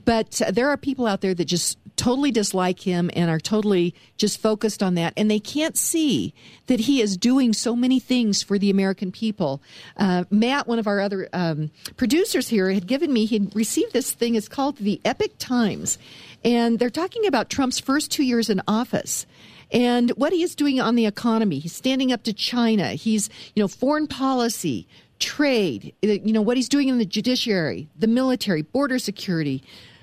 but 0.04 0.40
there 0.52 0.68
are 0.68 0.76
people 0.76 1.06
out 1.06 1.20
there 1.20 1.34
that 1.34 1.44
just 1.46 1.78
totally 1.96 2.30
dislike 2.30 2.80
him 2.80 3.10
and 3.14 3.28
are 3.28 3.38
totally 3.38 3.94
just 4.16 4.40
focused 4.40 4.82
on 4.82 4.94
that, 4.94 5.12
and 5.16 5.30
they 5.30 5.40
can't 5.40 5.76
see 5.76 6.32
that 6.66 6.80
he 6.80 7.02
is 7.02 7.16
doing 7.16 7.52
so 7.52 7.76
many 7.76 7.98
things 7.98 8.42
for 8.42 8.58
the 8.58 8.70
American 8.70 9.12
people. 9.12 9.60
Uh, 9.96 10.24
Matt, 10.30 10.66
one 10.66 10.78
of 10.78 10.86
our 10.86 11.00
other 11.00 11.28
um, 11.32 11.70
producers 11.96 12.48
here, 12.48 12.70
had 12.72 12.86
given 12.86 13.12
me. 13.12 13.26
He 13.26 13.50
received 13.54 13.92
this 13.92 14.12
thing. 14.12 14.34
It's 14.34 14.48
called 14.48 14.78
the 14.78 15.00
Epoch 15.04 15.32
Times, 15.38 15.98
and 16.44 16.78
they're 16.78 16.88
talking 16.90 17.26
about 17.26 17.50
Trump's 17.50 17.80
first 17.80 18.10
two 18.10 18.22
years 18.22 18.48
in 18.48 18.62
office 18.66 19.26
and 19.72 20.10
what 20.10 20.32
he 20.32 20.42
is 20.42 20.54
doing 20.54 20.80
on 20.80 20.94
the 20.94 21.06
economy. 21.06 21.58
He's 21.58 21.74
standing 21.74 22.12
up 22.12 22.22
to 22.24 22.32
China. 22.32 22.92
He's, 22.92 23.28
you 23.54 23.62
know, 23.62 23.68
foreign 23.68 24.06
policy, 24.06 24.86
trade, 25.18 25.94
uh, 26.04 26.08
you 26.08 26.32
know, 26.32 26.42
what 26.42 26.56
he's 26.56 26.68
doing 26.68 26.88
in 26.88 26.98
the 26.98 27.04
judiciary, 27.04 27.88
the 27.98 28.06
military, 28.06 28.62
border 28.62 28.98
security, 28.98 29.62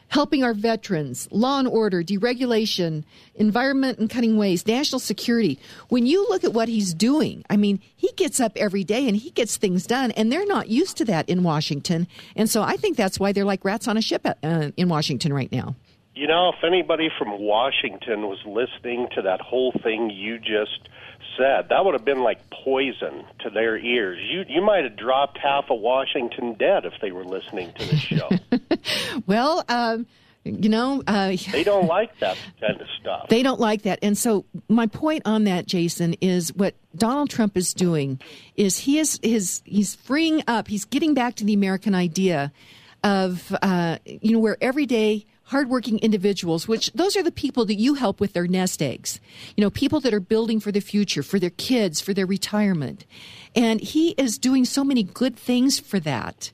helping 0.09 0.41
our 0.43 0.53
veterans, 0.53 1.27
law 1.31 1.59
and 1.59 1.67
order, 1.67 2.01
deregulation, 2.01 3.03
environment 3.35 3.99
and 3.99 4.09
cutting 4.09 4.37
waste, 4.37 4.67
national 4.67 4.99
security. 4.99 5.59
When 5.89 6.05
you 6.05 6.25
look 6.29 6.45
at 6.45 6.53
what 6.53 6.69
he's 6.69 6.93
doing, 6.93 7.43
I 7.49 7.57
mean, 7.57 7.81
he 7.95 8.11
gets 8.15 8.39
up 8.39 8.53
every 8.55 8.85
day 8.85 9.07
and 9.07 9.17
he 9.17 9.31
gets 9.31 9.57
things 9.57 9.85
done, 9.85 10.11
and 10.11 10.31
they're 10.31 10.45
not 10.45 10.69
used 10.69 10.95
to 10.97 11.05
that 11.05 11.27
in 11.27 11.43
Washington. 11.43 12.07
And 12.35 12.49
so 12.49 12.61
I 12.61 12.77
think 12.77 12.95
that's 12.95 13.19
why 13.19 13.33
they're 13.33 13.43
like 13.43 13.65
rats 13.65 13.87
on 13.87 13.97
a 13.97 14.01
ship 14.01 14.25
uh, 14.25 14.71
in 14.77 14.87
Washington 14.87 15.33
right 15.33 15.51
now. 15.51 15.75
You 16.17 16.25
know, 16.25 16.49
if 16.49 16.63
anybody 16.63 17.09
from 17.15 17.39
Washington 17.39 18.23
was 18.23 18.39
listening 18.43 19.07
to 19.13 19.21
that 19.21 19.39
whole 19.39 19.71
thing 19.83 20.09
you 20.09 20.39
just 20.39 20.89
said, 21.37 21.69
that 21.69 21.85
would 21.85 21.93
have 21.93 22.05
been 22.05 22.23
like 22.23 22.39
poison 22.49 23.23
to 23.41 23.51
their 23.51 23.77
ears. 23.77 24.17
You 24.27 24.43
you 24.47 24.63
might 24.63 24.83
have 24.83 24.95
dropped 24.95 25.37
half 25.37 25.65
of 25.69 25.79
Washington 25.79 26.55
dead 26.55 26.85
if 26.85 26.93
they 27.01 27.11
were 27.11 27.23
listening 27.23 27.71
to 27.73 27.87
the 27.87 27.97
show. 27.97 28.29
well, 29.27 29.63
um, 29.69 30.07
you 30.43 30.69
know, 30.69 31.03
uh, 31.05 31.37
they 31.51 31.63
don't 31.63 31.85
like 31.85 32.17
that 32.17 32.35
kind 32.59 32.81
of 32.81 32.87
stuff. 32.99 33.27
They 33.29 33.43
don't 33.43 33.59
like 33.59 33.83
that, 33.83 33.99
and 34.01 34.17
so 34.17 34.43
my 34.69 34.87
point 34.87 35.21
on 35.25 35.43
that, 35.43 35.67
Jason, 35.67 36.15
is 36.19 36.51
what 36.55 36.73
Donald 36.95 37.29
Trump 37.29 37.55
is 37.55 37.75
doing 37.75 38.19
is 38.55 38.79
he 38.79 38.97
is 38.97 39.19
his 39.21 39.61
he's 39.65 39.93
freeing 39.93 40.41
up. 40.47 40.67
He's 40.67 40.85
getting 40.85 41.13
back 41.13 41.35
to 41.35 41.43
the 41.43 41.53
American 41.53 41.93
idea 41.93 42.51
of 43.03 43.55
uh, 43.61 43.99
you 44.03 44.31
know 44.31 44.39
where 44.39 44.57
every 44.61 44.87
day 44.87 45.27
hardworking 45.47 45.97
individuals, 45.99 46.67
which 46.67 46.91
those 46.93 47.15
are 47.15 47.23
the 47.23 47.31
people 47.31 47.65
that 47.65 47.75
you 47.75 47.95
help 47.95 48.19
with 48.19 48.33
their 48.33 48.47
nest 48.47 48.81
eggs. 48.81 49.19
You 49.55 49.63
know, 49.63 49.69
people 49.69 49.99
that 50.01 50.13
are 50.13 50.19
building 50.19 50.59
for 50.59 50.71
the 50.71 50.81
future, 50.81 51.23
for 51.23 51.39
their 51.39 51.51
kids, 51.51 52.01
for 52.01 52.13
their 52.13 52.25
retirement. 52.25 53.05
And 53.55 53.79
he 53.79 54.11
is 54.11 54.37
doing 54.37 54.65
so 54.65 54.83
many 54.83 55.03
good 55.03 55.37
things 55.37 55.79
for 55.79 55.99
that. 56.01 56.51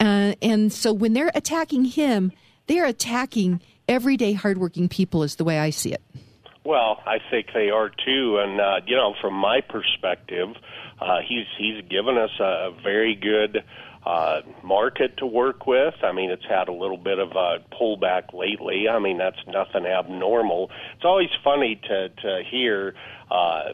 Uh, 0.00 0.34
and 0.42 0.72
so 0.72 0.92
when 0.92 1.12
they're 1.12 1.30
attacking 1.34 1.84
him, 1.84 2.32
they're 2.66 2.86
attacking 2.86 3.60
everyday 3.88 4.32
hardworking 4.32 4.88
people, 4.88 5.22
is 5.22 5.36
the 5.36 5.44
way 5.44 5.58
I 5.60 5.70
see 5.70 5.92
it. 5.92 6.02
Well, 6.64 7.00
I 7.06 7.18
think 7.30 7.48
they 7.54 7.70
are 7.70 7.90
too. 7.90 8.38
And, 8.38 8.60
uh, 8.60 8.80
you 8.86 8.96
know, 8.96 9.14
from 9.20 9.34
my 9.34 9.60
perspective, 9.60 10.48
uh, 11.00 11.18
he's, 11.26 11.46
he's 11.58 11.82
given 11.88 12.18
us 12.18 12.30
a, 12.40 12.70
a 12.70 12.76
very 12.82 13.14
good 13.14 13.64
uh, 14.04 14.40
market 14.62 15.16
to 15.18 15.26
work 15.26 15.66
with. 15.66 15.94
I 16.02 16.12
mean, 16.12 16.30
it's 16.30 16.44
had 16.48 16.68
a 16.68 16.72
little 16.72 16.96
bit 16.96 17.18
of 17.18 17.32
a 17.32 17.58
pullback 17.72 18.32
lately. 18.32 18.88
I 18.88 18.98
mean, 18.98 19.18
that's 19.18 19.38
nothing 19.46 19.86
abnormal. 19.86 20.70
It's 20.96 21.04
always 21.04 21.30
funny 21.44 21.80
to 21.88 22.08
to 22.08 22.42
hear. 22.50 22.94
Uh, 23.30 23.72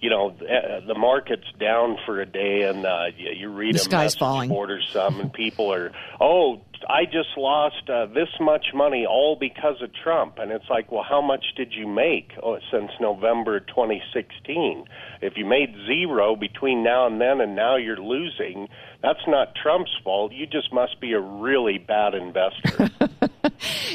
you 0.00 0.10
know 0.10 0.30
uh, 0.30 0.86
the 0.86 0.94
market's 0.94 1.50
down 1.58 1.96
for 2.06 2.20
a 2.20 2.26
day 2.26 2.62
and 2.62 2.86
uh 2.86 3.06
you, 3.16 3.30
you 3.30 3.48
read 3.48 3.74
the 3.74 3.80
a 3.80 3.82
sky's 3.82 4.14
falling. 4.14 4.50
or 4.52 4.80
something 4.92 5.22
and 5.22 5.32
people 5.32 5.72
are 5.72 5.90
oh 6.20 6.60
i 6.88 7.04
just 7.04 7.36
lost 7.36 7.88
uh, 7.88 8.06
this 8.06 8.28
much 8.40 8.66
money 8.74 9.06
all 9.06 9.36
because 9.38 9.80
of 9.82 9.90
trump. 10.02 10.38
And 10.38 10.52
it's 10.52 10.68
like 10.70 10.90
well 10.92 11.04
how 11.08 11.20
much 11.20 11.44
did 11.56 11.72
you 11.72 11.86
make 11.86 12.32
oh, 12.42 12.58
since 12.70 12.90
november 13.00 13.60
2016 13.60 14.84
if 15.22 15.36
you 15.36 15.44
made 15.44 15.74
zero 15.86 16.36
between 16.36 16.82
now 16.82 17.06
and 17.06 17.20
then 17.20 17.40
and 17.40 17.56
now 17.56 17.76
you're 17.76 18.00
losing 18.00 18.68
that's 19.02 19.20
not 19.28 19.54
trump's 19.54 19.92
fault. 20.02 20.32
You 20.32 20.46
just 20.46 20.72
must 20.72 21.00
be 21.00 21.12
a 21.12 21.20
really 21.20 21.78
bad 21.78 22.14
investor. 22.14 22.90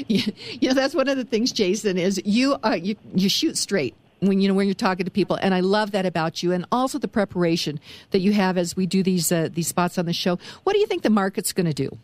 You 0.07 0.69
know 0.69 0.73
that's 0.73 0.93
one 0.93 1.07
of 1.07 1.17
the 1.17 1.23
things 1.23 1.51
jason 1.51 1.97
is 1.97 2.21
you 2.25 2.57
uh, 2.63 2.77
you 2.81 2.95
you 3.13 3.29
shoot 3.29 3.57
straight 3.57 3.95
when 4.19 4.41
you 4.41 4.47
know 4.47 4.53
when 4.53 4.67
you're 4.67 4.73
talking 4.73 5.05
to 5.05 5.11
people. 5.11 5.37
And 5.41 5.53
i 5.53 5.59
love 5.59 5.91
that 5.91 6.05
about 6.05 6.43
you. 6.43 6.51
And 6.51 6.65
also 6.71 6.99
the 6.99 7.07
preparation 7.07 7.79
that 8.11 8.19
you 8.19 8.33
have 8.33 8.57
as 8.57 8.75
we 8.75 8.85
do 8.85 9.03
these 9.03 9.31
uh, 9.31 9.49
these 9.51 9.67
spots 9.67 9.97
on 9.97 10.05
the 10.05 10.13
show. 10.13 10.37
What 10.63 10.73
do 10.73 10.79
you 10.79 10.85
think 10.85 11.03
the 11.03 11.09
market's 11.09 11.53
going 11.53 11.65
to 11.65 11.73
do 11.73 11.97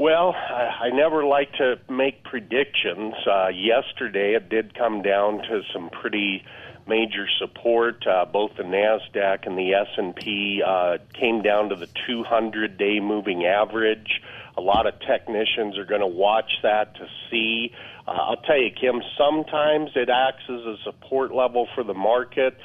well, 0.00 0.34
I, 0.34 0.86
I 0.86 0.90
never 0.90 1.26
like 1.26 1.52
to 1.58 1.78
make 1.90 2.24
predictions. 2.24 3.12
Uh, 3.26 3.48
yesterday, 3.48 4.34
it 4.34 4.48
did 4.48 4.74
come 4.74 5.02
down 5.02 5.42
to 5.42 5.60
some 5.74 5.90
pretty 5.90 6.42
major 6.88 7.26
support. 7.38 8.06
Uh, 8.06 8.24
both 8.24 8.52
the 8.56 8.62
Nasdaq 8.62 9.46
and 9.46 9.58
the 9.58 9.74
S 9.74 9.88
and 9.98 10.16
P 10.16 10.62
uh, 10.66 10.96
came 11.12 11.42
down 11.42 11.68
to 11.68 11.76
the 11.76 11.86
200-day 12.08 13.00
moving 13.00 13.44
average. 13.44 14.22
A 14.56 14.62
lot 14.62 14.86
of 14.86 14.98
technicians 15.00 15.76
are 15.76 15.84
going 15.84 16.00
to 16.00 16.06
watch 16.06 16.50
that 16.62 16.94
to 16.94 17.06
see. 17.30 17.70
Uh, 18.08 18.12
I'll 18.12 18.36
tell 18.36 18.58
you, 18.58 18.70
Kim, 18.70 19.02
sometimes 19.18 19.90
it 19.96 20.08
acts 20.08 20.44
as 20.48 20.60
a 20.60 20.76
support 20.82 21.34
level 21.34 21.68
for 21.74 21.84
the 21.84 21.92
market. 21.92 22.56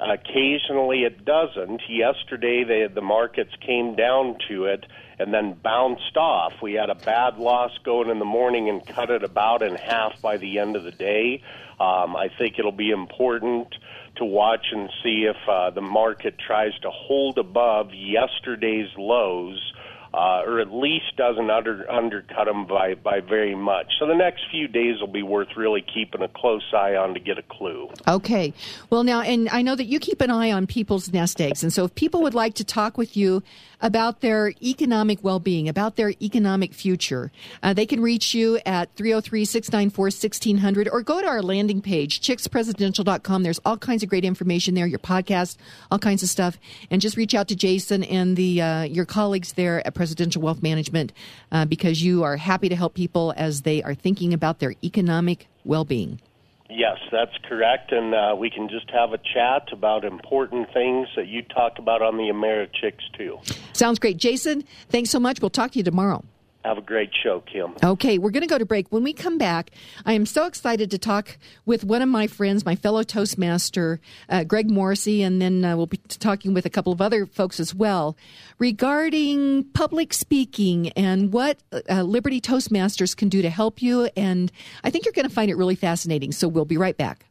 Occasionally 0.00 1.04
it 1.04 1.24
doesn't. 1.24 1.82
Yesterday, 1.88 2.64
they, 2.64 2.92
the 2.92 3.00
markets 3.00 3.52
came 3.64 3.94
down 3.94 4.36
to 4.48 4.64
it 4.66 4.84
and 5.18 5.32
then 5.32 5.54
bounced 5.54 6.16
off. 6.16 6.52
We 6.60 6.74
had 6.74 6.90
a 6.90 6.94
bad 6.94 7.38
loss 7.38 7.70
going 7.84 8.10
in 8.10 8.18
the 8.18 8.24
morning 8.24 8.68
and 8.68 8.86
cut 8.86 9.10
it 9.10 9.22
about 9.22 9.62
in 9.62 9.74
half 9.76 10.20
by 10.20 10.36
the 10.36 10.58
end 10.58 10.76
of 10.76 10.84
the 10.84 10.90
day. 10.90 11.42
Um, 11.78 12.16
I 12.16 12.28
think 12.36 12.58
it'll 12.58 12.72
be 12.72 12.90
important 12.90 13.74
to 14.16 14.24
watch 14.24 14.66
and 14.72 14.90
see 15.02 15.28
if 15.28 15.36
uh, 15.48 15.70
the 15.70 15.80
market 15.80 16.36
tries 16.38 16.72
to 16.82 16.90
hold 16.90 17.38
above 17.38 17.92
yesterday's 17.92 18.88
lows 18.96 19.72
uh, 20.14 20.42
or 20.46 20.60
at 20.60 20.72
least 20.72 21.16
doesn't 21.16 21.50
under, 21.50 21.90
undercut 21.90 22.46
them 22.46 22.66
by, 22.66 22.94
by 22.94 23.18
very 23.18 23.56
much. 23.56 23.86
So 23.98 24.06
the 24.06 24.14
next 24.14 24.42
few 24.48 24.68
days 24.68 25.00
will 25.00 25.08
be 25.08 25.24
worth 25.24 25.48
really 25.56 25.82
keeping 25.82 26.22
a 26.22 26.28
close 26.28 26.62
eye 26.72 26.94
on 26.94 27.14
to 27.14 27.20
get 27.20 27.36
a 27.36 27.42
clue. 27.42 27.90
Okay. 28.06 28.52
Well, 28.90 29.02
now, 29.02 29.22
and 29.22 29.48
I 29.48 29.62
know 29.62 29.74
that 29.74 29.86
you 29.86 29.98
keep 29.98 30.20
an 30.20 30.30
eye 30.30 30.52
on 30.52 30.68
people's 30.68 31.12
nest 31.12 31.40
eggs. 31.40 31.64
And 31.64 31.72
so 31.72 31.84
if 31.84 31.96
people 31.96 32.22
would 32.22 32.34
like 32.34 32.54
to 32.54 32.64
talk 32.64 32.96
with 32.96 33.16
you 33.16 33.42
about 33.80 34.20
their 34.20 34.52
economic 34.62 35.18
well 35.22 35.40
being, 35.40 35.68
about 35.68 35.96
their 35.96 36.14
economic 36.22 36.74
future, 36.74 37.32
uh, 37.62 37.74
they 37.74 37.84
can 37.84 38.00
reach 38.00 38.34
you 38.34 38.60
at 38.64 38.94
303 38.94 39.44
694 39.44 40.04
1600 40.04 40.88
or 40.88 41.02
go 41.02 41.20
to 41.20 41.26
our 41.26 41.42
landing 41.42 41.82
page, 41.82 42.20
chickspresidential.com. 42.20 43.42
There's 43.42 43.60
all 43.64 43.76
kinds 43.76 44.04
of 44.04 44.08
great 44.08 44.24
information 44.24 44.74
there, 44.74 44.86
your 44.86 45.00
podcast, 45.00 45.56
all 45.90 45.98
kinds 45.98 46.22
of 46.22 46.28
stuff. 46.28 46.56
And 46.88 47.02
just 47.02 47.16
reach 47.16 47.34
out 47.34 47.48
to 47.48 47.56
Jason 47.56 48.04
and 48.04 48.36
the 48.36 48.62
uh, 48.62 48.82
your 48.84 49.06
colleagues 49.06 49.54
there 49.54 49.84
at 49.84 49.94
Presidential 49.94 50.03
Residential 50.04 50.42
wealth 50.42 50.62
Management 50.62 51.14
uh, 51.50 51.64
because 51.64 52.02
you 52.02 52.24
are 52.24 52.36
happy 52.36 52.68
to 52.68 52.76
help 52.76 52.92
people 52.92 53.32
as 53.38 53.62
they 53.62 53.82
are 53.82 53.94
thinking 53.94 54.34
about 54.34 54.58
their 54.58 54.74
economic 54.84 55.48
well 55.64 55.86
being. 55.86 56.20
Yes, 56.68 56.98
that's 57.10 57.32
correct, 57.48 57.90
and 57.92 58.14
uh, 58.14 58.34
we 58.36 58.50
can 58.50 58.68
just 58.68 58.90
have 58.90 59.12
a 59.12 59.18
chat 59.18 59.72
about 59.72 60.04
important 60.04 60.72
things 60.74 61.08
that 61.16 61.26
you 61.26 61.40
talk 61.42 61.78
about 61.78 62.02
on 62.02 62.18
the 62.18 62.24
Americhicks 62.24 63.04
too. 63.16 63.38
Sounds 63.72 63.98
great, 63.98 64.18
Jason. 64.18 64.64
Thanks 64.90 65.08
so 65.08 65.18
much. 65.18 65.40
We'll 65.40 65.50
talk 65.50 65.70
to 65.72 65.78
you 65.78 65.84
tomorrow. 65.84 66.22
Have 66.64 66.78
a 66.78 66.80
great 66.80 67.10
show, 67.22 67.40
Kim. 67.40 67.74
Okay, 67.84 68.16
we're 68.16 68.30
going 68.30 68.42
to 68.42 68.48
go 68.48 68.56
to 68.56 68.64
break. 68.64 68.90
When 68.90 69.02
we 69.02 69.12
come 69.12 69.36
back, 69.36 69.70
I 70.06 70.14
am 70.14 70.24
so 70.24 70.46
excited 70.46 70.90
to 70.92 70.98
talk 70.98 71.36
with 71.66 71.84
one 71.84 72.00
of 72.00 72.08
my 72.08 72.26
friends, 72.26 72.64
my 72.64 72.74
fellow 72.74 73.02
Toastmaster, 73.02 74.00
uh, 74.30 74.44
Greg 74.44 74.70
Morrissey, 74.70 75.22
and 75.22 75.42
then 75.42 75.62
uh, 75.62 75.76
we'll 75.76 75.86
be 75.86 75.98
talking 75.98 76.54
with 76.54 76.64
a 76.64 76.70
couple 76.70 76.90
of 76.90 77.02
other 77.02 77.26
folks 77.26 77.60
as 77.60 77.74
well 77.74 78.16
regarding 78.58 79.64
public 79.74 80.14
speaking 80.14 80.88
and 80.92 81.34
what 81.34 81.58
uh, 81.90 82.02
Liberty 82.02 82.40
Toastmasters 82.40 83.14
can 83.14 83.28
do 83.28 83.42
to 83.42 83.50
help 83.50 83.82
you. 83.82 84.08
And 84.16 84.50
I 84.82 84.88
think 84.88 85.04
you're 85.04 85.12
going 85.12 85.28
to 85.28 85.34
find 85.34 85.50
it 85.50 85.56
really 85.56 85.76
fascinating. 85.76 86.32
So 86.32 86.48
we'll 86.48 86.64
be 86.64 86.78
right 86.78 86.96
back. 86.96 87.26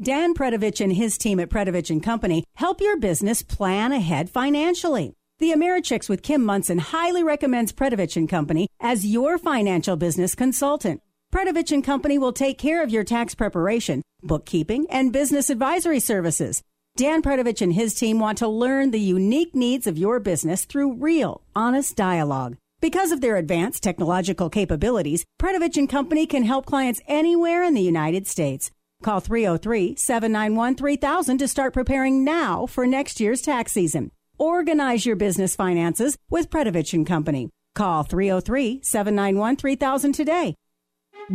Dan 0.00 0.32
Predovich 0.32 0.80
and 0.80 0.92
his 0.92 1.18
team 1.18 1.40
at 1.40 1.48
Predovich 1.48 1.90
and 1.90 2.00
Company 2.00 2.44
help 2.54 2.80
your 2.80 2.98
business 2.98 3.42
plan 3.42 3.90
ahead 3.90 4.30
financially. 4.30 5.16
The 5.40 5.50
Americhicks 5.50 6.08
with 6.08 6.22
Kim 6.22 6.44
Monson 6.44 6.78
highly 6.78 7.24
recommends 7.24 7.72
Predovich 7.72 8.16
and 8.16 8.28
Company 8.28 8.68
as 8.78 9.04
your 9.04 9.36
financial 9.36 9.96
business 9.96 10.36
consultant. 10.36 11.02
Predovich 11.34 11.72
and 11.72 11.82
Company 11.82 12.18
will 12.18 12.32
take 12.32 12.56
care 12.56 12.84
of 12.84 12.90
your 12.90 13.02
tax 13.02 13.34
preparation, 13.34 14.02
bookkeeping, 14.22 14.86
and 14.90 15.12
business 15.12 15.50
advisory 15.50 15.98
services. 15.98 16.62
Dan 16.96 17.20
Predovich 17.20 17.60
and 17.60 17.72
his 17.72 17.94
team 17.94 18.20
want 18.20 18.38
to 18.38 18.46
learn 18.46 18.92
the 18.92 19.00
unique 19.00 19.56
needs 19.56 19.88
of 19.88 19.98
your 19.98 20.20
business 20.20 20.64
through 20.66 21.02
real, 21.02 21.42
honest 21.56 21.96
dialogue. 21.96 22.56
Because 22.80 23.10
of 23.10 23.20
their 23.20 23.34
advanced 23.34 23.82
technological 23.82 24.48
capabilities, 24.48 25.24
Predovich 25.40 25.76
and 25.76 25.88
Company 25.88 26.26
can 26.26 26.44
help 26.44 26.64
clients 26.64 27.00
anywhere 27.08 27.64
in 27.64 27.74
the 27.74 27.82
United 27.82 28.28
States. 28.28 28.70
Call 29.02 29.18
303 29.18 29.96
791 29.96 30.76
3000 30.76 31.38
to 31.38 31.48
start 31.48 31.74
preparing 31.74 32.22
now 32.22 32.66
for 32.66 32.86
next 32.86 33.18
year's 33.18 33.42
tax 33.42 33.72
season. 33.72 34.12
Organize 34.38 35.06
your 35.06 35.16
business 35.16 35.54
finances 35.54 36.18
with 36.28 36.50
Predovich 36.50 36.92
and 36.92 37.06
Company. 37.06 37.50
Call 37.74 38.02
303 38.02 38.80
791 38.82 39.56
3000 39.56 40.12
today. 40.12 40.54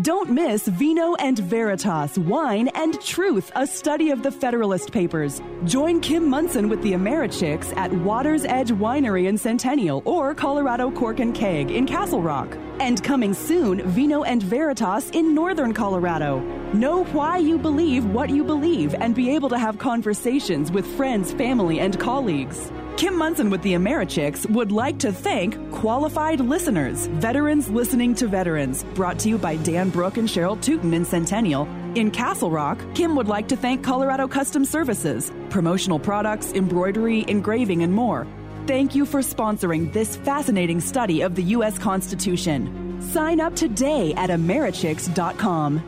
Don't 0.02 0.30
miss 0.30 0.68
Vino 0.68 1.16
and 1.16 1.40
Veritas, 1.40 2.16
Wine 2.20 2.68
and 2.76 3.02
Truth, 3.02 3.52
a 3.56 3.66
study 3.66 4.12
of 4.12 4.22
the 4.22 4.30
Federalist 4.30 4.92
Papers. 4.92 5.42
Join 5.66 6.00
Kim 6.00 6.30
Monson 6.30 6.70
with 6.70 6.84
the 6.84 6.92
Americhicks 6.92 7.76
at 7.76 7.92
Water's 7.92 8.46
Edge 8.46 8.70
Winery 8.70 9.28
in 9.28 9.36
Centennial 9.36 10.04
or 10.06 10.36
Colorado 10.36 10.92
Cork 10.92 11.20
and 11.20 11.34
Keg 11.34 11.72
in 11.72 11.88
Castle 11.88 12.22
Rock. 12.22 12.56
And 12.80 13.04
coming 13.04 13.34
soon, 13.34 13.82
Vino 13.90 14.24
and 14.24 14.44
Veritas 14.44 15.10
in 15.10 15.34
Northern 15.34 15.74
Colorado. 15.74 16.40
Know 16.74 17.06
why 17.06 17.40
you 17.40 17.58
believe 17.58 18.06
what 18.06 18.30
you 18.30 18.44
believe 18.44 18.94
and 18.94 19.16
be 19.16 19.32
able 19.32 19.50
to 19.50 19.58
have 19.58 19.80
conversations 19.80 20.72
with 20.72 20.86
friends, 20.96 21.34
family, 21.34 21.80
and 21.80 22.00
colleagues. 22.00 22.72
Kim 22.98 23.18
Monson 23.18 23.50
with 23.50 23.62
the 23.62 23.74
Americhicks 23.74 24.50
would 24.50 24.72
like 24.72 25.00
to 25.00 25.12
thank 25.12 25.72
qualified 25.72 26.40
listeners, 26.40 27.08
veterans 27.08 27.70
listening 27.70 28.14
to 28.16 28.28
veterans, 28.28 28.84
brought 28.96 29.18
to 29.20 29.30
you 29.30 29.38
by 29.38 29.56
Dan 29.58 29.90
Brook 29.90 30.18
and 30.18 30.28
Cheryl 30.28 30.62
Tootin 30.62 30.94
in 30.94 31.06
Centennial. 31.06 31.68
In 31.96 32.12
Castle 32.12 32.52
Rock, 32.52 32.80
Kim 32.96 33.16
would 33.16 33.28
like 33.28 33.48
to 33.48 33.56
thank 33.56 33.84
Colorado 33.84 34.28
Custom 34.28 34.66
Services, 34.66 35.32
promotional 35.50 36.00
products, 36.00 36.52
embroidery, 36.54 37.26
engraving, 37.28 37.84
and 37.84 37.94
more. 37.94 38.28
Thank 38.68 38.94
you 38.94 39.06
for 39.06 39.22
sponsoring 39.22 39.92
this 39.94 40.16
fascinating 40.18 40.80
study 40.80 41.22
of 41.22 41.36
the 41.36 41.44
U.S. 41.56 41.80
Constitution. 41.80 43.02
Sign 43.02 43.40
up 43.40 43.56
today 43.56 44.14
at 44.14 44.30
Americhicks.com. 44.30 45.84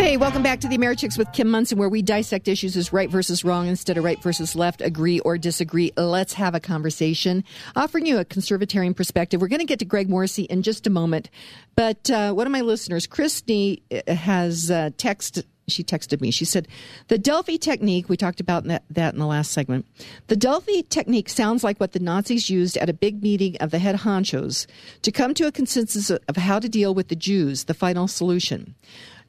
Hey, 0.00 0.16
welcome 0.16 0.42
back 0.42 0.60
to 0.60 0.66
the 0.66 0.78
Americhicks 0.78 1.18
with 1.18 1.30
Kim 1.34 1.50
Monson, 1.50 1.76
where 1.76 1.90
we 1.90 2.00
dissect 2.00 2.48
issues 2.48 2.74
as 2.74 2.90
right 2.90 3.10
versus 3.10 3.44
wrong 3.44 3.66
instead 3.68 3.98
of 3.98 4.02
right 4.02 4.20
versus 4.22 4.56
left, 4.56 4.80
agree 4.80 5.20
or 5.20 5.36
disagree. 5.36 5.92
Let's 5.94 6.32
have 6.32 6.54
a 6.54 6.58
conversation. 6.58 7.44
Offering 7.76 8.06
you 8.06 8.16
a 8.16 8.24
conservatarian 8.24 8.96
perspective. 8.96 9.42
We're 9.42 9.48
going 9.48 9.60
to 9.60 9.66
get 9.66 9.78
to 9.80 9.84
Greg 9.84 10.08
Morrissey 10.08 10.44
in 10.44 10.62
just 10.62 10.86
a 10.86 10.90
moment. 10.90 11.28
But 11.76 12.10
uh, 12.10 12.32
one 12.32 12.46
of 12.46 12.50
my 12.50 12.62
listeners, 12.62 13.06
Christy, 13.06 13.82
uh, 13.92 14.14
has 14.14 14.70
uh, 14.70 14.88
texted 14.96 15.44
she 15.68 15.84
texted 15.84 16.20
me. 16.20 16.32
She 16.32 16.44
said, 16.44 16.66
The 17.06 17.18
Delphi 17.18 17.56
technique, 17.56 18.08
we 18.08 18.16
talked 18.16 18.40
about 18.40 18.64
that, 18.64 18.82
that 18.90 19.14
in 19.14 19.20
the 19.20 19.26
last 19.26 19.52
segment. 19.52 19.86
The 20.26 20.34
Delphi 20.34 20.80
technique 20.88 21.28
sounds 21.28 21.62
like 21.62 21.78
what 21.78 21.92
the 21.92 22.00
Nazis 22.00 22.50
used 22.50 22.76
at 22.78 22.88
a 22.88 22.92
big 22.92 23.22
meeting 23.22 23.56
of 23.58 23.70
the 23.70 23.78
head 23.78 23.96
honchos 23.96 24.66
to 25.02 25.12
come 25.12 25.32
to 25.34 25.46
a 25.46 25.52
consensus 25.52 26.10
of 26.10 26.36
how 26.36 26.58
to 26.58 26.68
deal 26.68 26.92
with 26.92 27.06
the 27.06 27.14
Jews, 27.14 27.64
the 27.64 27.74
final 27.74 28.08
solution. 28.08 28.74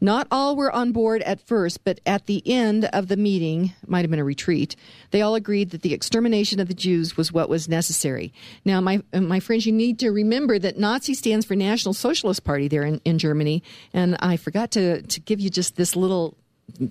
Not 0.04 0.28
all 0.32 0.56
were 0.56 0.72
on 0.72 0.92
board 0.92 1.22
at 1.22 1.40
first, 1.40 1.84
but 1.84 2.00
at 2.08 2.26
the 2.26 2.42
end 2.46 2.86
of 2.86 3.08
the 3.08 3.16
meeting, 3.16 3.74
might 3.86 4.02
have 4.02 4.10
been 4.10 4.20
a 4.20 4.24
retreat, 4.24 4.76
they 5.12 5.22
all 5.22 5.36
agreed 5.36 5.70
that 5.70 5.84
the 5.84 5.94
extermination 5.94 6.60
of 6.60 6.68
the 6.68 6.74
Jews 6.74 7.16
was 7.16 7.32
what 7.32 7.50
was 7.50 7.70
necessary. 7.70 8.34
Now, 8.66 8.82
my 8.82 9.04
my 9.14 9.40
friends, 9.40 9.68
you 9.68 9.72
need 9.72 10.00
to 10.00 10.10
remember 10.10 10.58
that 10.58 10.80
Nazi 10.80 11.14
stands 11.14 11.46
for 11.46 11.56
National 11.56 11.94
Socialist 11.94 12.44
Party 12.44 12.68
there 12.68 12.84
in, 12.84 13.00
in 13.06 13.20
Germany, 13.20 13.62
and 13.94 14.18
I 14.20 14.38
forgot 14.38 14.72
to 14.72 15.04
to 15.04 15.20
give 15.20 15.40
you 15.40 15.52
just 15.52 15.76
this 15.76 15.96
little 15.96 16.36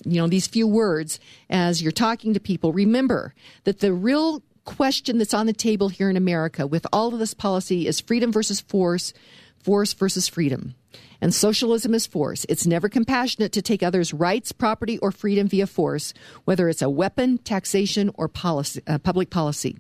you 0.05 0.21
know 0.21 0.29
these 0.29 0.47
few 0.47 0.69
words 0.69 1.19
as 1.49 1.83
you're 1.83 1.93
talking 1.93 2.35
to 2.35 2.41
people 2.41 2.73
remember 2.73 3.35
that 3.65 3.81
the 3.81 3.93
real 3.93 4.43
question 4.65 5.19
that's 5.19 5.33
on 5.33 5.47
the 5.47 5.53
table 5.53 5.89
here 5.89 6.11
in 6.11 6.17
America 6.17 6.67
with 6.67 6.87
all 6.93 7.13
of 7.13 7.19
this 7.19 7.33
policy 7.33 7.87
is 7.87 8.01
freedom 8.01 8.31
versus 8.31 8.61
force 8.61 9.15
force 9.63 9.95
versus 9.95 10.29
freedom 10.29 10.75
and 11.21 11.35
socialism 11.35 11.95
is 11.95 12.07
force. 12.07 12.47
It's 12.49 12.67
never 12.67 12.89
compassionate 12.89 13.53
to 13.53 13.63
take 13.63 13.83
others' 13.83 14.15
rights, 14.15 14.53
property, 14.53 14.99
or 14.99 15.13
freedom 15.13 15.49
via 15.49 15.67
force, 15.67 16.15
whether 16.45 16.69
it's 16.69 16.83
a 16.83 16.91
weapon, 16.91 17.39
taxation, 17.39 18.11
or 18.15 18.29
policy, 18.29 18.83
uh, 18.87 18.99
public 18.99 19.31
policy. 19.31 19.77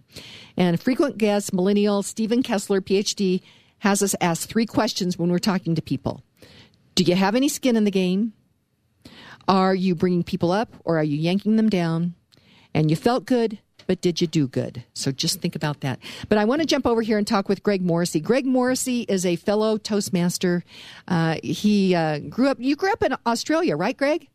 And 0.57 0.81
frequent 0.81 1.19
guest, 1.19 1.53
millennial 1.53 2.03
Stephen 2.03 2.43
Kessler, 2.43 2.81
PhD, 2.81 3.43
has 3.79 4.03
us 4.03 4.15
ask 4.21 4.49
three 4.49 4.67
questions 4.67 5.19
when 5.19 5.31
we're 5.31 5.39
talking 5.39 5.75
to 5.75 5.83
people 5.83 6.23
Do 6.95 7.05
you 7.05 7.15
have 7.15 7.35
any 7.35 7.49
skin 7.49 7.77
in 7.77 7.85
the 7.85 7.91
game? 7.91 8.33
Are 9.49 9.75
you 9.75 9.95
bringing 9.95 10.23
people 10.23 10.53
up 10.53 10.75
or 10.85 10.99
are 10.99 11.05
you 11.05 11.17
yanking 11.17 11.57
them 11.57 11.69
down? 11.69 12.15
And 12.73 12.89
you 12.89 12.97
felt 12.97 13.25
good, 13.25 13.59
but 13.91 14.01
did 14.01 14.21
you 14.21 14.29
do 14.29 14.47
good? 14.47 14.85
So 14.95 15.11
just 15.11 15.41
think 15.41 15.57
about 15.57 15.81
that. 15.81 15.99
But 16.29 16.39
I 16.39 16.45
want 16.45 16.61
to 16.61 16.65
jump 16.65 16.87
over 16.87 17.03
here 17.03 17.19
and 17.19 17.27
talk 17.27 17.49
with 17.49 17.61
Greg 17.65 17.83
Morrissey. 17.83 18.21
Greg 18.21 18.47
Morrissey 18.47 19.01
is 19.09 19.27
a 19.27 19.35
fellow 19.35 19.79
Toastmaster. 19.79 20.63
Uh, 21.09 21.39
he 21.43 21.93
uh, 21.93 22.21
grew 22.21 22.47
up, 22.51 22.59
you 22.61 22.77
grew 22.77 22.93
up 22.93 23.03
in 23.03 23.17
Australia, 23.27 23.77
right, 23.77 23.97
Greg? 23.97 24.29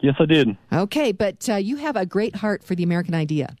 Yes, 0.00 0.16
I 0.20 0.26
did. 0.26 0.54
Okay, 0.70 1.12
but 1.12 1.48
uh, 1.48 1.54
you 1.54 1.76
have 1.76 1.96
a 1.96 2.04
great 2.04 2.36
heart 2.36 2.62
for 2.62 2.74
the 2.74 2.82
American 2.82 3.14
idea. 3.14 3.56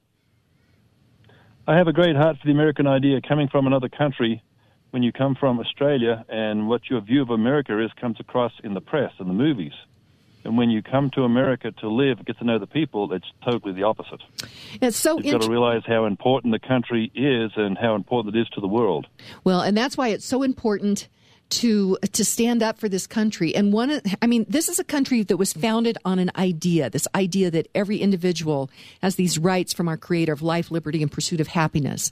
I 1.66 1.78
have 1.78 1.88
a 1.88 1.92
great 1.94 2.14
heart 2.14 2.36
for 2.36 2.44
the 2.44 2.52
American 2.52 2.86
idea 2.86 3.22
coming 3.26 3.48
from 3.48 3.66
another 3.66 3.88
country. 3.88 4.42
When 4.90 5.02
you 5.02 5.10
come 5.10 5.36
from 5.40 5.58
Australia 5.58 6.22
and 6.28 6.68
what 6.68 6.90
your 6.90 7.00
view 7.00 7.22
of 7.22 7.30
America 7.30 7.82
is 7.82 7.90
comes 7.98 8.20
across 8.20 8.52
in 8.62 8.74
the 8.74 8.82
press 8.82 9.12
and 9.18 9.30
the 9.30 9.34
movies. 9.34 9.72
And 10.48 10.56
when 10.56 10.70
you 10.70 10.82
come 10.82 11.10
to 11.10 11.24
America 11.24 11.72
to 11.72 11.90
live, 11.90 12.24
get 12.24 12.38
to 12.38 12.44
know 12.44 12.58
the 12.58 12.66
people, 12.66 13.12
it's 13.12 13.30
totally 13.44 13.74
the 13.74 13.82
opposite. 13.82 14.22
It's 14.80 14.96
so 14.96 15.20
You've 15.20 15.32
got 15.32 15.42
to 15.42 15.50
realize 15.50 15.82
how 15.86 16.06
important 16.06 16.54
the 16.54 16.58
country 16.58 17.12
is 17.14 17.50
and 17.56 17.76
how 17.76 17.94
important 17.94 18.34
it 18.34 18.40
is 18.40 18.48
to 18.54 18.62
the 18.62 18.66
world. 18.66 19.06
Well, 19.44 19.60
and 19.60 19.76
that's 19.76 19.98
why 19.98 20.08
it's 20.08 20.24
so 20.24 20.42
important 20.42 21.08
to 21.50 21.96
to 22.12 22.24
stand 22.24 22.62
up 22.62 22.78
for 22.78 22.88
this 22.88 23.06
country. 23.06 23.54
And 23.54 23.72
one, 23.72 24.02
I 24.20 24.26
mean, 24.26 24.44
this 24.48 24.68
is 24.68 24.78
a 24.78 24.84
country 24.84 25.22
that 25.22 25.36
was 25.36 25.52
founded 25.52 25.96
on 26.04 26.18
an 26.18 26.30
idea. 26.36 26.90
This 26.90 27.08
idea 27.14 27.50
that 27.50 27.68
every 27.74 27.98
individual 27.98 28.70
has 29.02 29.16
these 29.16 29.38
rights 29.38 29.72
from 29.72 29.88
our 29.88 29.96
Creator 29.96 30.32
of 30.32 30.42
life, 30.42 30.70
liberty, 30.70 31.02
and 31.02 31.10
pursuit 31.10 31.40
of 31.40 31.48
happiness. 31.48 32.10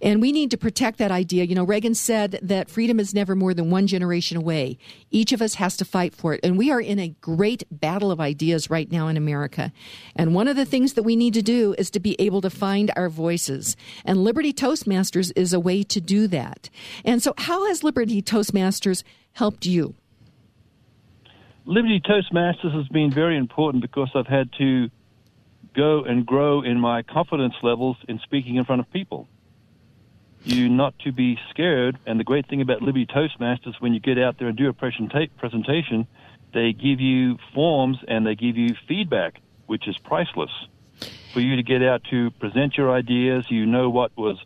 And 0.00 0.22
we 0.22 0.32
need 0.32 0.50
to 0.52 0.56
protect 0.56 0.98
that 0.98 1.10
idea. 1.10 1.44
You 1.44 1.54
know, 1.54 1.64
Reagan 1.64 1.94
said 1.94 2.38
that 2.42 2.70
freedom 2.70 2.98
is 2.98 3.14
never 3.14 3.36
more 3.36 3.52
than 3.52 3.70
one 3.70 3.86
generation 3.86 4.36
away. 4.36 4.78
Each 5.10 5.32
of 5.32 5.42
us 5.42 5.54
has 5.54 5.76
to 5.78 5.84
fight 5.84 6.14
for 6.14 6.34
it, 6.34 6.40
and 6.42 6.56
we 6.56 6.70
are 6.70 6.80
in 6.80 6.98
a 6.98 7.14
great 7.20 7.64
battle 7.70 8.10
of 8.10 8.20
ideas 8.20 8.70
right 8.70 8.90
now 8.90 9.08
in 9.08 9.16
America. 9.16 9.72
And 10.16 10.34
one 10.34 10.48
of 10.48 10.56
the 10.56 10.64
things 10.64 10.94
that 10.94 11.02
we 11.02 11.16
need 11.16 11.34
to 11.34 11.42
do 11.42 11.74
is 11.78 11.90
to 11.90 12.00
be 12.00 12.16
able 12.18 12.40
to 12.40 12.50
find 12.50 12.90
our 12.96 13.08
voices. 13.08 13.76
And 14.04 14.24
Liberty 14.24 14.52
Toastmasters 14.52 15.32
is 15.36 15.52
a 15.52 15.60
way 15.60 15.82
to 15.84 16.00
do 16.00 16.26
that. 16.28 16.70
And 17.04 17.22
so, 17.22 17.34
how 17.36 17.66
has 17.66 17.84
Liberty 17.84 18.22
Toastmasters 18.22 18.77
Toastmasters 18.78 19.02
helped 19.32 19.66
you? 19.66 19.94
Liberty 21.64 22.00
Toastmasters 22.00 22.74
has 22.74 22.88
been 22.88 23.10
very 23.10 23.36
important 23.36 23.82
because 23.82 24.10
I've 24.14 24.26
had 24.26 24.50
to 24.58 24.90
go 25.74 26.02
and 26.04 26.24
grow 26.24 26.62
in 26.62 26.80
my 26.80 27.02
confidence 27.02 27.54
levels 27.62 27.96
in 28.08 28.18
speaking 28.20 28.56
in 28.56 28.64
front 28.64 28.80
of 28.80 28.90
people. 28.90 29.28
You 30.44 30.68
not 30.68 30.98
to 31.00 31.12
be 31.12 31.38
scared, 31.50 31.98
and 32.06 32.18
the 32.18 32.24
great 32.24 32.48
thing 32.48 32.62
about 32.62 32.80
Liberty 32.80 33.06
Toastmasters, 33.06 33.74
when 33.80 33.92
you 33.92 34.00
get 34.00 34.18
out 34.18 34.38
there 34.38 34.48
and 34.48 34.56
do 34.56 34.68
a 34.68 34.72
presentation, 34.72 36.06
they 36.54 36.72
give 36.72 37.00
you 37.00 37.36
forms 37.54 37.98
and 38.06 38.26
they 38.26 38.34
give 38.34 38.56
you 38.56 38.74
feedback, 38.86 39.40
which 39.66 39.86
is 39.86 39.98
priceless. 39.98 40.50
For 41.34 41.40
you 41.40 41.56
to 41.56 41.62
get 41.62 41.82
out 41.82 42.02
to 42.10 42.30
present 42.32 42.78
your 42.78 42.90
ideas, 42.90 43.44
you 43.50 43.66
know 43.66 43.90
what 43.90 44.16
was. 44.16 44.38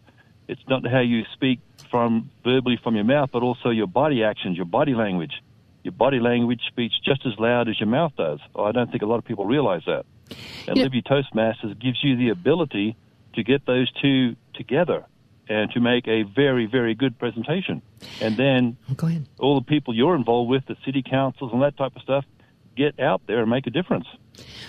It's 0.48 0.62
not 0.68 0.84
how 0.86 0.98
you 0.98 1.24
speak 1.32 1.60
from 1.90 2.30
verbally 2.44 2.78
from 2.82 2.94
your 2.94 3.04
mouth, 3.04 3.30
but 3.32 3.42
also 3.42 3.70
your 3.70 3.86
body 3.86 4.24
actions, 4.24 4.56
your 4.56 4.66
body 4.66 4.94
language. 4.94 5.42
Your 5.82 5.92
body 5.92 6.20
language 6.20 6.60
speaks 6.68 6.94
just 7.04 7.26
as 7.26 7.32
loud 7.38 7.68
as 7.68 7.80
your 7.80 7.88
mouth 7.88 8.12
does. 8.16 8.38
I 8.56 8.72
don't 8.72 8.90
think 8.90 9.02
a 9.02 9.06
lot 9.06 9.18
of 9.18 9.24
people 9.24 9.46
realize 9.46 9.82
that. 9.86 10.04
And 10.68 10.76
yep. 10.76 10.84
Liberty 10.84 11.02
Toastmasters 11.02 11.78
gives 11.80 12.02
you 12.02 12.16
the 12.16 12.28
ability 12.28 12.96
to 13.34 13.42
get 13.42 13.66
those 13.66 13.90
two 14.00 14.36
together 14.54 15.04
and 15.48 15.70
to 15.72 15.80
make 15.80 16.06
a 16.06 16.22
very, 16.22 16.66
very 16.66 16.94
good 16.94 17.18
presentation. 17.18 17.82
And 18.20 18.36
then 18.36 18.76
oh, 19.02 19.10
all 19.38 19.54
the 19.60 19.64
people 19.64 19.94
you're 19.94 20.14
involved 20.14 20.50
with, 20.50 20.66
the 20.66 20.76
city 20.84 21.02
councils 21.02 21.52
and 21.52 21.62
that 21.62 21.76
type 21.76 21.96
of 21.96 22.02
stuff, 22.02 22.24
get 22.76 22.98
out 23.00 23.22
there 23.26 23.40
and 23.40 23.50
make 23.50 23.66
a 23.66 23.70
difference. 23.70 24.06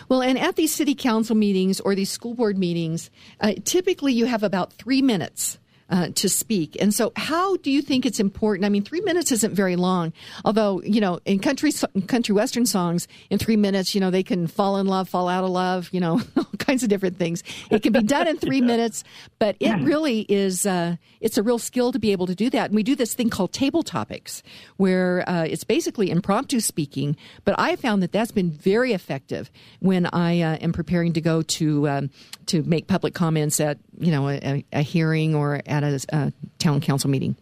Well, 0.09 0.22
and 0.22 0.38
at 0.38 0.55
these 0.55 0.74
city 0.74 0.95
council 0.95 1.36
meetings 1.36 1.80
or 1.80 1.95
these 1.95 2.09
school 2.09 2.34
board 2.34 2.57
meetings, 2.57 3.09
uh, 3.39 3.53
typically 3.64 4.14
you 4.14 4.26
have 4.26 4.43
about 4.43 4.74
three 4.74 5.01
minutes 5.01 5.57
uh, 5.89 6.09
to 6.15 6.29
speak. 6.29 6.77
And 6.79 6.93
so, 6.93 7.11
how 7.15 7.57
do 7.57 7.71
you 7.71 7.81
think 7.81 8.05
it's 8.05 8.19
important? 8.19 8.65
I 8.65 8.69
mean, 8.69 8.84
three 8.84 9.01
minutes 9.01 9.31
isn't 9.31 9.53
very 9.53 9.75
long. 9.75 10.13
Although, 10.45 10.81
you 10.84 11.01
know, 11.01 11.19
in 11.25 11.39
country 11.39 11.71
country 12.07 12.34
western 12.34 12.65
songs, 12.65 13.07
in 13.29 13.39
three 13.39 13.57
minutes, 13.57 13.93
you 13.93 14.01
know, 14.01 14.09
they 14.09 14.23
can 14.23 14.47
fall 14.47 14.77
in 14.77 14.88
love, 14.88 15.09
fall 15.09 15.27
out 15.27 15.43
of 15.43 15.49
love, 15.49 15.89
you 15.91 15.99
know, 15.99 16.21
all 16.38 16.45
kinds 16.57 16.84
of 16.84 16.89
different 16.89 17.17
things. 17.17 17.43
It 17.69 17.84
can 17.84 17.93
be 17.93 18.01
done 18.01 18.27
in 18.27 18.38
three 18.38 18.57
yeah. 18.59 18.65
minutes, 18.65 19.03
but 19.39 19.55
it 19.59 19.73
really 19.81 20.21
is. 20.29 20.65
Uh, 20.65 20.95
it's 21.21 21.38
a 21.38 21.43
real 21.43 21.59
skill 21.59 21.91
to 21.91 21.99
be 21.99 22.11
able 22.11 22.27
to 22.27 22.36
do 22.36 22.49
that. 22.49 22.67
And 22.67 22.75
we 22.75 22.84
do 22.84 22.95
this 22.95 23.13
thing 23.13 23.29
called 23.29 23.53
table 23.53 23.84
topics, 23.84 24.43
where 24.77 25.27
uh, 25.29 25.45
it's 25.45 25.63
basically 25.63 26.09
impromptu 26.09 26.59
speaking. 26.59 27.15
But 27.45 27.55
I 27.57 27.75
found 27.75 28.03
that 28.03 28.11
that's 28.11 28.31
been 28.31 28.51
very 28.51 28.93
effective 28.93 29.51
when 29.79 30.07
I 30.07 30.41
uh, 30.41 30.55
am 30.57 30.73
preparing 30.73 31.13
to 31.13 31.21
go 31.21 31.41
to 31.41 31.88
um, 31.89 32.09
to 32.47 32.63
make 32.63 32.88
public 32.88 33.13
comments 33.13 33.59
at 33.59 33.77
you 33.99 34.11
know 34.11 34.29
a, 34.29 34.65
a 34.71 34.81
hearing 34.81 35.36
or 35.36 35.61
at 35.65 35.72
a, 35.82 35.99
a 36.15 36.34
town 36.59 36.82
council 36.82 37.09
meeting? 37.09 37.36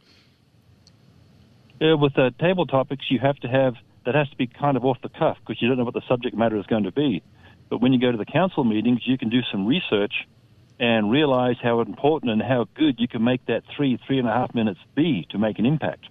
Yeah, 1.82 1.96
with 1.96 2.14
table 2.38 2.68
topics, 2.68 3.10
you 3.10 3.20
have 3.20 3.38
to 3.38 3.48
have 3.48 3.74
that 4.06 4.16
has 4.16 4.30
to 4.30 4.36
be 4.38 4.48
kind 4.48 4.78
of 4.78 4.86
off 4.86 5.02
the 5.02 5.10
cuff 5.10 5.38
because 5.40 5.62
you 5.62 5.68
don't 5.68 5.78
know 5.78 5.84
what 5.84 5.94
the 5.94 6.08
subject 6.08 6.36
matter 6.36 6.58
is 6.58 6.66
going 6.68 6.84
to 6.84 6.92
be. 6.92 7.24
But 7.70 7.82
when 7.82 7.94
you 7.94 8.00
go 8.00 8.12
to 8.12 8.18
the 8.18 8.26
council 8.26 8.64
meetings, 8.64 9.02
you 9.06 9.18
can 9.18 9.30
do 9.30 9.42
some 9.52 9.66
research 9.66 10.14
and 10.80 11.12
realize 11.12 11.58
how 11.62 11.82
important 11.82 12.32
and 12.32 12.42
how 12.42 12.68
good 12.76 13.00
you 13.00 13.08
can 13.08 13.24
make 13.24 13.46
that 13.46 13.64
three, 13.76 14.00
three 14.08 14.20
and 14.20 14.28
a 14.28 14.32
half 14.32 14.54
minutes 14.54 14.80
be 14.96 15.28
to 15.30 15.38
make 15.38 15.60
an 15.60 15.66
impact. 15.66 16.06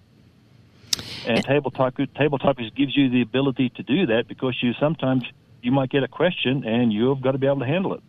And 1.25 1.39
eh. 1.39 1.41
table, 1.41 1.71
table 1.71 2.39
topics 2.39 2.69
gives 2.75 2.95
you 2.95 3.09
the 3.09 3.21
ability 3.21 3.69
to 3.69 3.83
do 3.83 4.07
that 4.07 4.27
because 4.27 4.57
you 4.61 4.73
sometimes 4.79 5.23
you 5.63 5.71
might 5.71 5.89
get 5.89 6.03
a 6.03 6.07
question 6.07 6.63
and 6.65 6.91
you've 6.91 7.21
got 7.21 7.31
to 7.33 7.37
be 7.37 7.47
able 7.47 7.59
to 7.59 7.65
handle 7.65 7.93
it. 7.93 8.01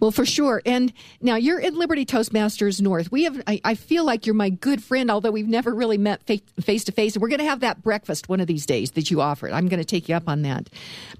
Well, 0.00 0.10
for 0.10 0.24
sure. 0.24 0.62
And 0.64 0.92
now 1.20 1.36
you're 1.36 1.60
at 1.60 1.74
Liberty 1.74 2.06
Toastmasters 2.06 2.80
North. 2.80 3.12
We 3.12 3.24
have, 3.24 3.40
I, 3.46 3.60
I 3.64 3.74
feel 3.74 4.04
like 4.04 4.26
you're 4.26 4.34
my 4.34 4.50
good 4.50 4.82
friend, 4.82 5.10
although 5.10 5.30
we've 5.30 5.48
never 5.48 5.74
really 5.74 5.98
met 5.98 6.22
face 6.60 6.84
to 6.84 6.92
face. 6.92 7.14
And 7.14 7.22
we're 7.22 7.28
going 7.28 7.40
to 7.40 7.46
have 7.46 7.60
that 7.60 7.82
breakfast 7.82 8.28
one 8.28 8.40
of 8.40 8.46
these 8.46 8.66
days 8.66 8.92
that 8.92 9.10
you 9.10 9.20
offered. 9.20 9.52
I'm 9.52 9.68
going 9.68 9.80
to 9.80 9.84
take 9.84 10.08
you 10.08 10.14
up 10.14 10.28
on 10.28 10.42
that. 10.42 10.70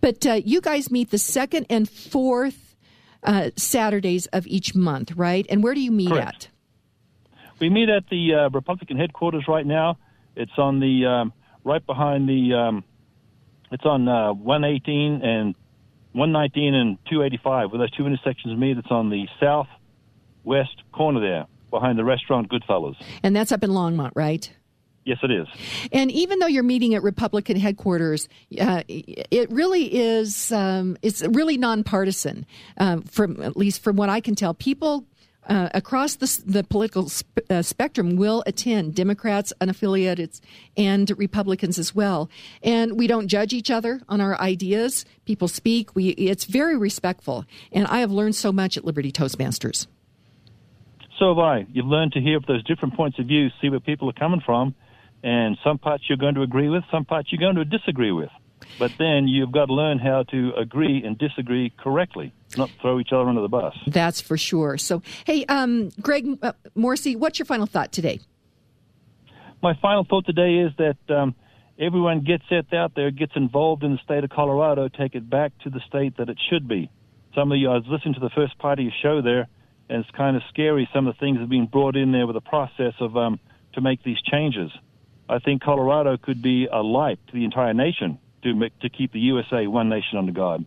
But 0.01 0.27
uh, 0.27 0.41
you 0.45 0.61
guys 0.61 0.91
meet 0.91 1.11
the 1.11 1.19
second 1.19 1.67
and 1.69 1.89
fourth 1.89 2.77
uh, 3.23 3.51
Saturdays 3.57 4.27
of 4.27 4.47
each 4.47 4.75
month, 4.75 5.13
right? 5.13 5.47
And 5.49 5.63
where 5.63 5.75
do 5.75 5.81
you 5.81 5.91
meet 5.91 6.11
Correct. 6.11 6.45
at? 6.45 6.49
We 7.61 7.71
meet 7.71 7.89
at 7.89 8.09
the 8.09 8.35
uh, 8.35 8.51
Republican 8.51 8.99
headquarters 8.99 9.45
right 9.49 9.65
now. 9.65 9.99
It's 10.37 10.53
on 10.59 10.81
the 10.81 11.07
um, 11.07 11.33
right 11.63 11.85
behind 11.85 12.29
the. 12.29 12.55
Um, 12.55 12.85
it's 13.71 13.85
on 13.85 14.07
uh, 14.07 14.33
118 14.35 15.23
and 15.23 15.55
119 16.15 16.75
and 16.75 16.99
285, 17.11 17.73
where 17.73 17.79
those 17.79 17.91
two 17.91 18.07
intersections 18.07 18.59
meet. 18.59 18.79
It's 18.79 18.91
on 18.91 19.11
the 19.11 19.27
southwest 19.41 20.83
corner 20.93 21.21
there, 21.21 21.47
behind 21.71 21.99
the 21.99 22.05
restaurant 22.05 22.51
Goodfellas. 22.51 22.95
And 23.23 23.35
that's 23.35 23.51
up 23.53 23.65
in 23.65 23.71
Longmont, 23.71 24.13
right? 24.15 24.51
Yes, 25.05 25.19
it 25.23 25.31
is. 25.31 25.47
And 25.93 26.11
even 26.11 26.39
though 26.39 26.47
you're 26.47 26.63
meeting 26.63 26.95
at 26.95 27.03
Republican 27.03 27.59
headquarters, 27.59 28.29
uh, 28.59 28.85
it 28.89 29.51
really 29.51 29.95
is. 29.95 30.51
Um, 30.51 30.97
it's 31.03 31.23
really 31.23 31.59
nonpartisan, 31.59 32.47
uh, 32.79 33.01
from 33.05 33.43
at 33.43 33.57
least 33.57 33.83
from 33.83 33.97
what 33.97 34.09
I 34.09 34.21
can 34.21 34.35
tell. 34.35 34.55
People 34.55 35.05
uh, 35.49 35.69
across 35.75 36.17
the, 36.17 36.43
the 36.47 36.65
political 36.65 37.11
uh, 37.51 37.63
spectrum 37.63 38.17
will 38.17 38.43
attend 38.47 38.95
Democrats, 38.95 39.53
unaffiliated, 39.61 40.41
and 40.77 41.17
Republicans 41.19 41.79
as 41.79 41.95
well. 41.95 42.31
And 42.63 42.99
we 42.99 43.07
don't 43.07 43.29
judge 43.29 43.53
each 43.53 43.71
other 43.71 44.01
on 44.09 44.21
our 44.21 44.41
ideas. 44.41 45.05
People 45.25 45.49
speak. 45.49 45.95
We 45.95 46.09
it's 46.11 46.45
very 46.45 46.77
respectful. 46.77 47.45
And 47.73 47.87
I 47.87 48.01
have 48.01 48.11
learned 48.11 48.37
so 48.37 48.53
much 48.53 48.77
at 48.77 48.85
Liberty 48.85 49.13
Toastmasters. 49.13 49.87
So 51.19 51.29
have 51.29 51.39
I. 51.39 51.67
You've 51.73 51.87
learned 51.87 52.13
to 52.13 52.21
hear 52.21 52.41
those 52.47 52.65
different 52.65 52.95
points 52.95 53.19
of 53.19 53.27
view, 53.27 53.49
see 53.61 53.69
where 53.69 53.81
people 53.81 54.09
are 54.11 54.15
coming 54.15 54.43
from, 54.45 54.75
and 55.23 55.57
some 55.63 55.79
parts 55.79 56.05
you're 56.09 56.19
going 56.19 56.35
to 56.35 56.43
agree 56.43 56.69
with, 56.69 56.83
some 56.91 57.05
parts 57.05 57.31
you're 57.31 57.41
going 57.41 57.57
to 57.57 57.65
disagree 57.65 58.13
with. 58.13 58.31
But 58.79 58.93
then 58.99 59.29
you've 59.29 59.53
got 59.53 59.67
to 59.67 59.75
learn 59.75 59.99
how 59.99 60.25
to 60.25 60.53
agree 60.57 61.03
and 61.05 61.17
disagree 61.17 61.71
correctly, 61.79 62.33
not 62.57 62.71
throw 62.81 62.99
each 62.99 63.13
other 63.13 63.29
under 63.29 63.41
the 63.41 63.49
bus. 63.49 63.75
That's 63.87 64.21
for 64.21 64.37
sure. 64.37 64.79
So, 64.79 65.03
hey, 65.25 65.45
um, 65.47 65.91
Greg 66.01 66.39
uh, 66.43 66.53
Morrissey, 66.75 67.17
what's 67.17 67.39
your 67.39 67.47
final 67.47 67.67
thought 67.67 67.93
today? 67.93 68.21
My 69.63 69.75
final 69.81 70.05
thought 70.05 70.27
today 70.27 70.57
is 70.57 70.73
that 70.79 71.15
um, 71.15 71.35
everyone 71.79 72.21
gets 72.21 72.45
it 72.51 72.73
out 72.75 72.95
there, 72.95 73.11
gets 73.11 73.33
involved 73.37 73.83
in 73.83 73.93
the 73.93 73.99
state 74.05 74.25
of 74.25 74.31
Colorado, 74.31 74.89
take 74.89 75.15
it 75.15 75.29
back 75.29 75.53
to 75.63 75.71
the 75.71 75.81
state 75.87 76.17
that 76.19 76.29
it 76.29 76.39
should 76.51 76.69
be. 76.69 76.91
Some 77.35 77.51
of 77.51 77.59
you, 77.59 77.71
I 77.71 77.75
was 77.75 77.85
listening 77.89 78.15
to 78.15 78.21
the 78.21 78.31
first 78.31 78.59
part 78.59 78.79
of 78.79 78.85
your 78.85 78.95
show 79.03 79.23
there, 79.23 79.49
and 79.89 80.05
it's 80.05 80.11
kind 80.17 80.37
of 80.37 80.43
scary. 80.49 80.89
Some 80.93 81.07
of 81.07 81.15
the 81.15 81.21
things 81.21 81.37
that 81.37 81.43
have 81.43 81.49
been 81.49 81.67
brought 81.67 81.97
in 81.97 82.13
there 82.13 82.27
with 82.27 82.35
the 82.35 82.41
process 82.41 82.95
of 83.01 83.17
um, 83.17 83.41
to 83.73 83.81
make 83.81 84.03
these 84.03 84.21
changes. 84.23 84.71
I 85.29 85.39
think 85.39 85.63
Colorado 85.63 86.17
could 86.17 86.43
be 86.43 86.69
a 86.71 86.83
light 86.83 87.19
to 87.29 87.33
the 87.33 87.45
entire 87.45 87.73
nation 87.73 88.19
to 88.45 88.55
make, 88.55 88.79
to 88.81 88.89
keep 88.89 89.13
the 89.13 89.21
USA 89.21 89.67
one 89.67 89.89
nation 89.89 90.19
under 90.19 90.33
God. 90.33 90.65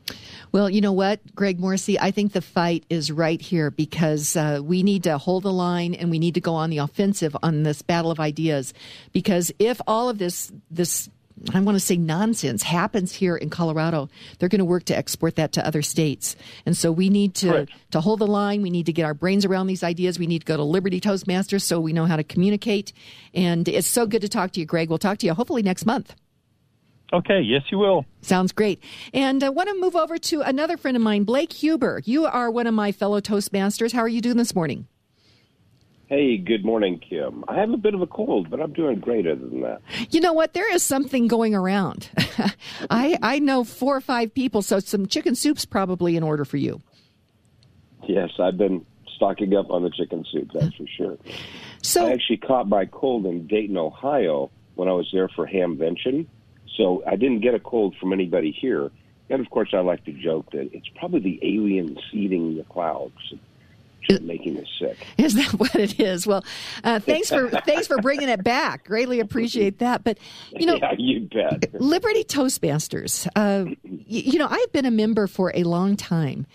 Well, 0.52 0.70
you 0.70 0.82
know 0.82 0.92
what, 0.92 1.36
Greg 1.36 1.60
Morrissey, 1.60 2.00
I 2.00 2.12
think 2.12 2.34
the 2.34 2.42
fight 2.42 2.86
is 2.90 3.12
right 3.12 3.42
here 3.42 3.72
because 3.72 4.36
uh, 4.36 4.60
we 4.64 4.84
need 4.84 5.04
to 5.04 5.18
hold 5.18 5.44
the 5.44 5.54
line 5.54 5.94
and 5.94 6.12
we 6.12 6.20
need 6.20 6.34
to 6.34 6.42
go 6.42 6.56
on 6.56 6.70
the 6.70 6.80
offensive 6.80 7.36
on 7.42 7.64
this 7.64 7.82
battle 7.82 8.12
of 8.12 8.20
ideas. 8.20 8.74
Because 9.14 9.52
if 9.60 9.80
all 9.88 10.10
of 10.10 10.18
this 10.18 10.52
this 10.70 11.10
I 11.54 11.60
want 11.60 11.76
to 11.76 11.80
say 11.80 11.98
nonsense 11.98 12.64
happens 12.64 13.14
here 13.14 13.36
in 13.36 13.52
Colorado, 13.52 14.10
they're 14.40 14.50
going 14.50 14.60
to 14.60 14.66
work 14.66 14.86
to 14.86 14.98
export 14.98 15.36
that 15.36 15.52
to 15.54 15.66
other 15.66 15.84
states. 15.84 16.36
And 16.66 16.76
so 16.76 16.92
we 16.92 17.10
need 17.10 17.36
to, 17.36 17.68
to 17.92 18.02
hold 18.02 18.20
the 18.20 18.28
line. 18.28 18.64
We 18.64 18.72
need 18.72 18.88
to 18.88 18.94
get 18.94 19.06
our 19.06 19.14
brains 19.14 19.46
around 19.46 19.68
these 19.68 19.84
ideas. 19.84 20.18
We 20.18 20.26
need 20.26 20.40
to 20.40 20.46
go 20.46 20.58
to 20.58 20.64
Liberty 20.64 21.00
Toastmasters 21.00 21.62
so 21.62 21.80
we 21.80 21.94
know 21.94 22.06
how 22.06 22.16
to 22.16 22.24
communicate. 22.24 22.92
And 23.36 23.68
it's 23.68 23.88
so 23.88 24.08
good 24.08 24.22
to 24.22 24.30
talk 24.30 24.52
to 24.54 24.60
you, 24.60 24.66
Greg. 24.66 24.90
We'll 24.90 24.98
talk 24.98 25.20
to 25.20 25.28
you 25.28 25.36
hopefully 25.36 25.62
next 25.62 25.86
month. 25.86 26.16
Okay, 27.14 27.40
yes, 27.42 27.64
you 27.72 27.78
will. 27.78 28.06
Sounds 28.22 28.52
great. 28.52 28.84
And 29.14 29.42
uh, 29.42 29.48
I 29.48 29.50
want 29.50 29.70
to 29.70 29.80
move 29.80 29.96
over 29.96 30.18
to 30.18 30.42
another 30.42 30.76
friend 30.76 30.98
of 30.98 31.04
mine, 31.04 31.24
Blake 31.24 31.54
Huber. 31.54 32.02
You 32.04 32.26
are 32.26 32.52
one 32.52 32.68
of 32.68 32.74
my 32.74 32.92
fellow 32.92 33.22
Toastmasters. 33.22 33.94
How 33.94 34.02
are 34.02 34.10
you 34.10 34.20
doing 34.20 34.38
this 34.38 34.54
morning? 34.54 34.88
Hey, 36.08 36.38
good 36.38 36.64
morning, 36.64 37.00
Kim. 37.00 37.44
I 37.50 37.56
have 37.56 37.70
a 37.72 37.78
bit 37.78 37.94
of 37.94 38.02
a 38.02 38.08
cold, 38.08 38.50
but 38.50 38.62
I'm 38.62 38.72
doing 38.72 39.00
great 39.00 39.28
other 39.28 39.46
than 39.46 39.62
that. 39.62 39.82
You 40.10 40.22
know 40.22 40.32
what? 40.32 40.54
There 40.54 40.74
is 40.74 40.82
something 40.82 41.28
going 41.28 41.54
around. 41.54 42.10
I 42.90 43.18
I 43.22 43.40
know 43.40 43.66
four 43.66 43.98
or 43.98 44.02
five 44.02 44.34
people, 44.34 44.62
so 44.62 44.80
some 44.80 45.08
chicken 45.08 45.36
soup's 45.36 45.66
probably 45.66 46.16
in 46.16 46.24
order 46.24 46.46
for 46.46 46.56
you. 46.56 46.82
Yes, 48.08 48.30
I've 48.40 48.58
been 48.58 48.86
stocking 49.18 49.54
up 49.54 49.70
on 49.70 49.84
the 49.84 49.90
chicken 49.90 50.24
soup, 50.32 50.50
that's 50.54 50.76
for 50.76 50.86
sure. 50.96 51.18
So 51.82 52.08
I 52.08 52.14
actually 52.14 52.38
caught 52.38 52.70
my 52.70 52.86
cold 52.86 53.26
in 53.26 53.46
Dayton, 53.48 53.78
Ohio 53.78 54.50
when 54.76 54.88
I 54.88 54.94
was 54.94 55.10
there 55.12 55.28
for 55.28 55.46
Hamvention. 55.46 56.28
So 56.78 57.04
I 57.06 57.16
didn't 57.16 57.42
get 57.42 57.54
a 57.56 57.60
cold 57.60 57.96
from 58.00 58.14
anybody 58.14 58.52
here. 58.52 58.92
And 59.30 59.42
of 59.42 59.50
course, 59.50 59.70
I 59.74 59.80
like 59.80 60.06
to 60.06 60.14
joke 60.14 60.52
that 60.52 60.70
it's 60.74 60.88
probably 60.96 61.20
the 61.20 61.40
alien 61.42 61.98
seeding 62.12 62.56
the 62.56 62.64
clouds 62.64 63.34
making 64.22 64.58
us 64.58 64.68
sick. 64.80 64.98
Is 65.18 65.34
that 65.36 65.52
what 65.60 65.76
it 65.76 66.00
is? 66.00 66.26
Well, 66.26 66.44
uh, 66.84 67.00
thanks 67.00 67.30
for 67.30 67.50
thanks 67.66 67.88
for 67.88 67.98
bringing 67.98 68.30
it 68.30 68.44
back. 68.44 68.86
Greatly 68.86 69.20
appreciate 69.20 69.80
that. 69.80 70.04
But 70.04 70.18
you 70.52 70.66
know, 70.66 70.76
yeah, 70.76 70.94
you 70.98 71.22
bet. 71.22 71.74
Liberty 71.82 72.24
Toastmasters. 72.24 73.28
Uh, 73.36 73.66
y- 73.84 74.00
you 74.08 74.40
know, 74.40 74.48
I've 74.50 74.72
been 74.72 74.86
a 74.86 74.92
member 74.92 75.28
for 75.28 75.52
a 75.56 75.64
long 75.64 75.98
time, 75.98 76.46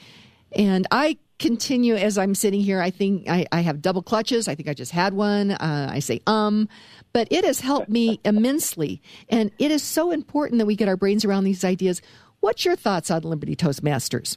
and 0.57 0.87
I 0.91 1.19
continue 1.39 1.95
as 1.97 2.19
I'm 2.19 2.35
sitting 2.35 2.61
here. 2.61 2.81
I 2.81 2.91
think 2.91 3.29
I, 3.29 3.47
I 3.53 3.61
have 3.61 3.83
double 3.83 4.03
clutches. 4.03 4.49
I 4.49 4.55
think 4.55 4.69
I 4.69 4.75
just 4.75 4.93
had 4.93 5.13
one. 5.13 5.51
Uh, 5.51 5.89
I 5.91 5.99
say 5.99 6.21
um, 6.27 6.69
but 7.13 7.29
it 7.31 7.45
has 7.45 7.61
helped 7.61 7.89
me 7.89 8.21
immensely, 8.25 9.03
and 9.29 9.51
it 9.59 9.71
is 9.71 9.83
so 9.83 10.11
important 10.11 10.59
that 10.59 10.67
we 10.67 10.77
get 10.77 10.89
our 10.89 10.97
brains 10.97 11.25
around 11.25 11.45
these 11.45 11.65
ideas. 11.65 12.01
What's 12.41 12.65
your 12.65 12.77
thoughts 12.77 13.11
on 13.11 13.23
Liberty 13.23 13.55
Toastmasters? 13.55 14.37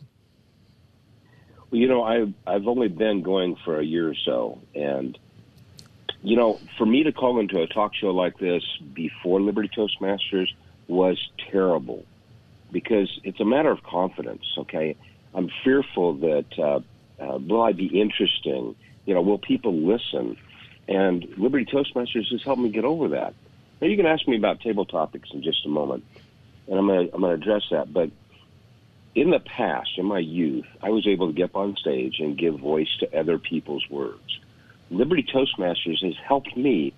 Well, 1.72 1.82
you 1.82 1.88
know, 1.88 2.04
I've 2.04 2.34
I've 2.46 2.68
only 2.68 2.88
been 2.88 3.22
going 3.22 3.56
for 3.64 3.80
a 3.80 3.84
year 3.84 4.10
or 4.10 4.16
so, 4.16 4.62
and 4.74 5.18
you 6.22 6.36
know, 6.36 6.60
for 6.78 6.86
me 6.86 7.04
to 7.04 7.12
call 7.12 7.40
into 7.40 7.62
a 7.62 7.68
talk 7.68 7.94
show 7.96 8.12
like 8.12 8.38
this 8.40 8.64
before 8.94 9.42
Liberty 9.42 9.70
Toastmasters 9.76 10.48
was 10.88 11.18
terrible 11.52 12.04
because 12.72 13.20
it's 13.24 13.40
a 13.40 13.46
matter 13.46 13.72
of 13.72 13.84
confidence. 13.84 14.44
Okay, 14.58 14.96
I'm 15.34 15.50
fearful 15.64 16.14
that 16.16 16.46
uh, 16.58 16.80
uh, 17.22 17.38
will 17.38 17.62
I 17.62 17.72
be 17.72 17.88
interesting? 17.88 18.76
You 19.06 19.14
know, 19.14 19.22
will 19.22 19.40
people 19.40 19.74
listen? 19.74 20.38
And 20.88 21.26
Liberty 21.38 21.66
Toastmasters 21.66 22.32
has 22.32 22.44
helped 22.44 22.62
me 22.62 22.70
get 22.70 22.86
over 22.86 23.10
that. 23.10 23.34
Now 23.82 23.88
you 23.88 23.98
can 23.98 24.06
ask 24.06 24.28
me 24.28 24.38
about 24.38 24.62
table 24.62 24.86
topics 24.86 25.30
in 25.32 25.44
just 25.44 25.66
a 25.66 25.70
moment, 25.70 26.04
and 26.68 26.78
I'm 26.78 26.88
going 26.88 27.08
to 27.08 27.14
I'm 27.14 27.22
going 27.22 27.40
to 27.40 27.42
address 27.42 27.64
that, 27.72 27.92
but 27.92 28.12
in 29.16 29.30
the 29.30 29.40
past, 29.40 29.92
in 29.98 30.06
my 30.06 30.20
youth, 30.20 30.66
I 30.82 30.90
was 30.90 31.08
able 31.08 31.28
to 31.28 31.34
get 31.34 31.46
up 31.46 31.56
on 31.56 31.76
stage 31.78 32.20
and 32.20 32.38
give 32.38 32.60
voice 32.60 32.90
to 33.00 33.18
other 33.18 33.38
people's 33.38 33.90
words. 33.90 34.40
Liberty 34.92 35.24
Toastmasters 35.24 36.04
has 36.04 36.16
helped 36.28 36.56
me 36.56 36.94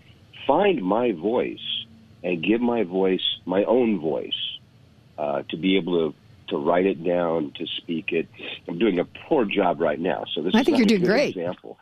find 0.47 0.81
my 0.83 1.11
voice 1.11 1.85
and 2.23 2.43
give 2.43 2.59
my 2.59 2.83
voice, 2.83 3.21
my 3.45 3.63
own 3.65 3.99
voice, 3.99 4.57
uh, 5.17 5.43
to 5.49 5.57
be 5.57 5.77
able 5.77 6.11
to 6.11 6.15
to 6.49 6.57
write 6.57 6.85
it 6.85 7.03
down, 7.03 7.51
to 7.57 7.67
speak 7.67 8.13
it. 8.13 8.25
I'm 8.69 8.79
doing 8.79 8.99
a 8.99 9.05
poor 9.05 9.43
job 9.43 9.81
right 9.81 9.99
now, 9.99 10.23
so 10.33 10.41
this 10.41 10.55
I 10.55 10.61
is 10.61 10.65
think 10.65 10.77
you're 10.77 10.85
a 10.85 10.87
doing 10.87 11.01
good 11.01 11.07
great. 11.07 11.35
Example. 11.35 11.77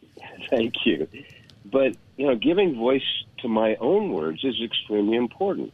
Thank 0.50 0.74
you. 0.84 1.08
But 1.64 1.92
you 2.16 2.26
know, 2.26 2.36
giving 2.36 2.76
voice 2.76 3.02
to 3.40 3.48
my 3.48 3.76
own 3.80 4.12
words 4.12 4.40
is 4.44 4.54
extremely 4.62 5.16
important 5.16 5.72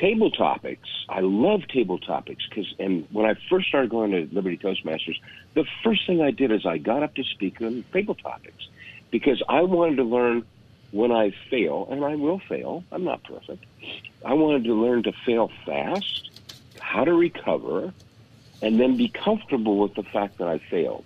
table 0.00 0.30
topics. 0.30 0.88
I 1.08 1.20
love 1.20 1.60
table 1.72 1.98
topics 1.98 2.42
because, 2.48 2.66
and 2.78 3.06
when 3.12 3.26
I 3.26 3.34
first 3.50 3.68
started 3.68 3.90
going 3.90 4.12
to 4.12 4.28
Liberty 4.34 4.58
Toastmasters, 4.58 5.16
the 5.54 5.64
first 5.84 6.06
thing 6.06 6.20
I 6.20 6.30
did 6.30 6.50
is 6.52 6.64
I 6.66 6.78
got 6.78 7.02
up 7.02 7.14
to 7.16 7.22
speak 7.34 7.60
on 7.60 7.84
table 7.92 8.14
topics 8.14 8.62
because 9.10 9.42
I 9.48 9.62
wanted 9.62 9.96
to 9.96 10.04
learn 10.04 10.44
when 10.92 11.12
I 11.12 11.32
fail, 11.50 11.86
and 11.90 12.04
I 12.04 12.16
will 12.16 12.40
fail. 12.48 12.84
I'm 12.90 13.04
not 13.04 13.22
perfect. 13.22 13.64
I 14.26 14.34
wanted 14.34 14.64
to 14.64 14.74
learn 14.74 15.04
to 15.04 15.12
fail 15.24 15.48
fast, 15.64 16.30
how 16.78 17.04
to 17.04 17.12
recover, 17.12 17.94
and 18.60 18.80
then 18.80 18.96
be 18.96 19.12
comfortable 19.24 19.78
with 19.78 19.94
the 19.94 20.02
fact 20.12 20.38
that 20.38 20.48
I 20.48 20.60
failed. 20.70 21.04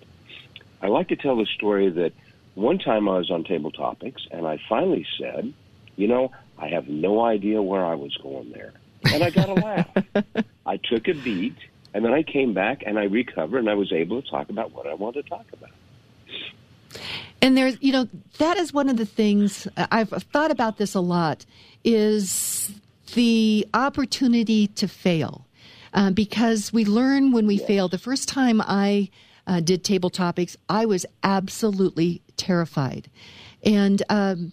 I 0.80 0.88
like 0.88 1.08
to 1.08 1.16
tell 1.16 1.36
the 1.36 1.46
story 1.54 1.90
that 1.90 2.12
one 2.54 2.78
time 2.78 3.08
I 3.08 3.18
was 3.18 3.30
on 3.30 3.44
Table 3.44 3.70
Topics, 3.70 4.26
and 4.30 4.46
I 4.46 4.58
finally 4.68 5.06
said, 5.18 5.52
you 5.96 6.08
know, 6.08 6.32
I 6.58 6.68
have 6.68 6.88
no 6.88 7.24
idea 7.24 7.60
where 7.62 7.84
I 7.84 7.94
was 7.94 8.16
going 8.22 8.52
there. 8.52 8.72
And 9.12 9.22
I 9.22 9.30
got 9.30 9.48
a 9.48 9.54
laugh. 9.54 9.88
I 10.66 10.76
took 10.76 11.08
a 11.08 11.14
beat, 11.14 11.56
and 11.92 12.04
then 12.04 12.12
I 12.12 12.22
came 12.22 12.54
back 12.54 12.82
and 12.86 12.98
I 12.98 13.04
recovered, 13.04 13.58
and 13.58 13.70
I 13.70 13.74
was 13.74 13.92
able 13.92 14.22
to 14.22 14.28
talk 14.28 14.48
about 14.48 14.72
what 14.72 14.86
I 14.86 14.94
wanted 14.94 15.24
to 15.24 15.28
talk 15.28 15.46
about. 15.52 15.70
And 17.42 17.56
there's, 17.56 17.76
you 17.80 17.92
know, 17.92 18.08
that 18.38 18.56
is 18.56 18.72
one 18.72 18.88
of 18.88 18.96
the 18.96 19.04
things 19.04 19.68
I've 19.76 20.08
thought 20.08 20.50
about 20.50 20.78
this 20.78 20.94
a 20.94 21.00
lot 21.00 21.44
is 21.82 22.72
the 23.14 23.66
opportunity 23.74 24.68
to 24.68 24.88
fail. 24.88 25.46
Uh, 25.92 26.10
because 26.10 26.72
we 26.72 26.84
learn 26.84 27.30
when 27.30 27.46
we 27.46 27.56
fail. 27.56 27.88
The 27.88 27.98
first 27.98 28.28
time 28.28 28.60
I 28.60 29.10
uh, 29.46 29.60
did 29.60 29.84
table 29.84 30.10
topics, 30.10 30.56
I 30.68 30.86
was 30.86 31.06
absolutely 31.22 32.22
terrified. 32.36 33.10
And, 33.64 34.02
um, 34.08 34.52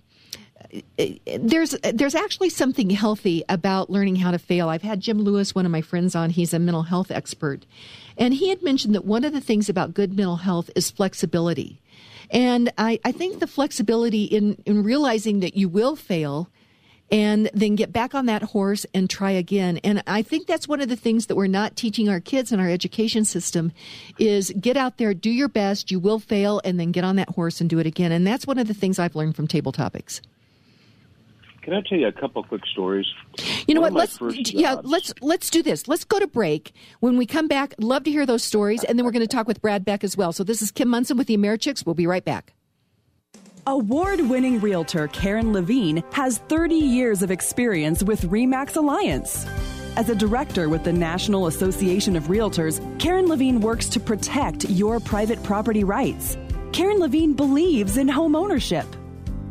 there's 1.37 1.71
there's 1.93 2.15
actually 2.15 2.49
something 2.49 2.91
healthy 2.91 3.43
about 3.49 3.89
learning 3.89 4.17
how 4.17 4.31
to 4.31 4.39
fail. 4.39 4.69
I've 4.69 4.83
had 4.83 5.01
Jim 5.01 5.19
Lewis, 5.19 5.53
one 5.53 5.65
of 5.65 5.71
my 5.71 5.81
friends, 5.81 6.15
on. 6.15 6.29
He's 6.29 6.53
a 6.53 6.59
mental 6.59 6.83
health 6.83 7.11
expert, 7.11 7.65
and 8.17 8.33
he 8.33 8.49
had 8.49 8.63
mentioned 8.63 8.95
that 8.95 9.03
one 9.03 9.25
of 9.25 9.33
the 9.33 9.41
things 9.41 9.67
about 9.67 9.93
good 9.93 10.15
mental 10.15 10.37
health 10.37 10.69
is 10.75 10.89
flexibility. 10.89 11.81
And 12.29 12.71
I, 12.77 12.99
I 13.03 13.11
think 13.11 13.39
the 13.39 13.47
flexibility 13.47 14.23
in, 14.23 14.61
in 14.65 14.83
realizing 14.83 15.41
that 15.41 15.57
you 15.57 15.67
will 15.67 15.97
fail 15.97 16.49
and 17.11 17.49
then 17.53 17.75
get 17.75 17.91
back 17.91 18.15
on 18.15 18.25
that 18.27 18.41
horse 18.41 18.85
and 18.93 19.09
try 19.09 19.31
again. 19.31 19.77
And 19.83 20.01
I 20.07 20.21
think 20.21 20.47
that's 20.47 20.67
one 20.67 20.79
of 20.79 20.87
the 20.87 20.95
things 20.95 21.27
that 21.27 21.35
we're 21.35 21.47
not 21.47 21.75
teaching 21.75 22.07
our 22.07 22.21
kids 22.21 22.51
in 22.51 22.59
our 22.59 22.69
education 22.69 23.25
system 23.25 23.73
is 24.17 24.53
get 24.59 24.77
out 24.77 24.97
there, 24.97 25.13
do 25.13 25.29
your 25.29 25.49
best, 25.49 25.91
you 25.91 25.99
will 25.99 26.19
fail, 26.19 26.61
and 26.63 26.79
then 26.79 26.91
get 26.91 27.03
on 27.03 27.17
that 27.17 27.29
horse 27.29 27.59
and 27.59 27.69
do 27.69 27.79
it 27.79 27.85
again. 27.85 28.11
And 28.11 28.25
that's 28.25 28.47
one 28.47 28.57
of 28.57 28.67
the 28.67 28.73
things 28.73 28.97
I've 28.97 29.15
learned 29.15 29.35
from 29.35 29.47
table 29.47 29.73
topics. 29.73 30.21
Can 31.61 31.73
I 31.73 31.81
tell 31.81 31.97
you 31.97 32.07
a 32.07 32.11
couple 32.11 32.43
quick 32.43 32.65
stories? 32.65 33.05
You 33.67 33.75
know 33.75 33.81
One 33.81 33.93
what? 33.93 33.99
Let's 33.99 34.17
first 34.17 34.51
yeah, 34.51 34.75
jobs- 34.75 34.89
let's 34.89 35.13
let's 35.21 35.49
do 35.51 35.61
this. 35.61 35.87
Let's 35.87 36.03
go 36.03 36.17
to 36.17 36.25
break. 36.25 36.73
When 37.01 37.17
we 37.17 37.27
come 37.27 37.47
back, 37.47 37.75
love 37.77 38.03
to 38.05 38.11
hear 38.11 38.25
those 38.25 38.43
stories, 38.43 38.83
and 38.83 38.97
then 38.97 39.05
we're 39.05 39.11
going 39.11 39.21
to 39.21 39.27
talk 39.27 39.47
with 39.47 39.61
Brad 39.61 39.85
Beck 39.85 40.03
as 40.03 40.17
well. 40.17 40.33
So 40.33 40.43
this 40.43 40.63
is 40.63 40.71
Kim 40.71 40.87
Monson 40.87 41.17
with 41.17 41.27
the 41.27 41.37
Americhicks. 41.37 41.85
We'll 41.85 41.93
be 41.93 42.07
right 42.07 42.25
back. 42.25 42.53
Award 43.67 44.21
winning 44.21 44.59
realtor 44.59 45.07
Karen 45.09 45.53
Levine 45.53 46.03
has 46.13 46.39
30 46.49 46.73
years 46.73 47.21
of 47.21 47.29
experience 47.29 48.01
with 48.01 48.23
REMAX 48.23 48.75
Alliance. 48.75 49.45
As 49.95 50.09
a 50.09 50.15
director 50.15 50.67
with 50.67 50.83
the 50.83 50.91
National 50.91 51.45
Association 51.45 52.15
of 52.15 52.23
Realtors, 52.23 52.81
Karen 52.97 53.27
Levine 53.27 53.61
works 53.61 53.87
to 53.89 53.99
protect 53.99 54.67
your 54.67 54.99
private 54.99 55.43
property 55.43 55.83
rights. 55.83 56.39
Karen 56.71 56.97
Levine 56.97 57.33
believes 57.33 57.97
in 57.97 58.07
home 58.07 58.35
ownership. 58.35 58.87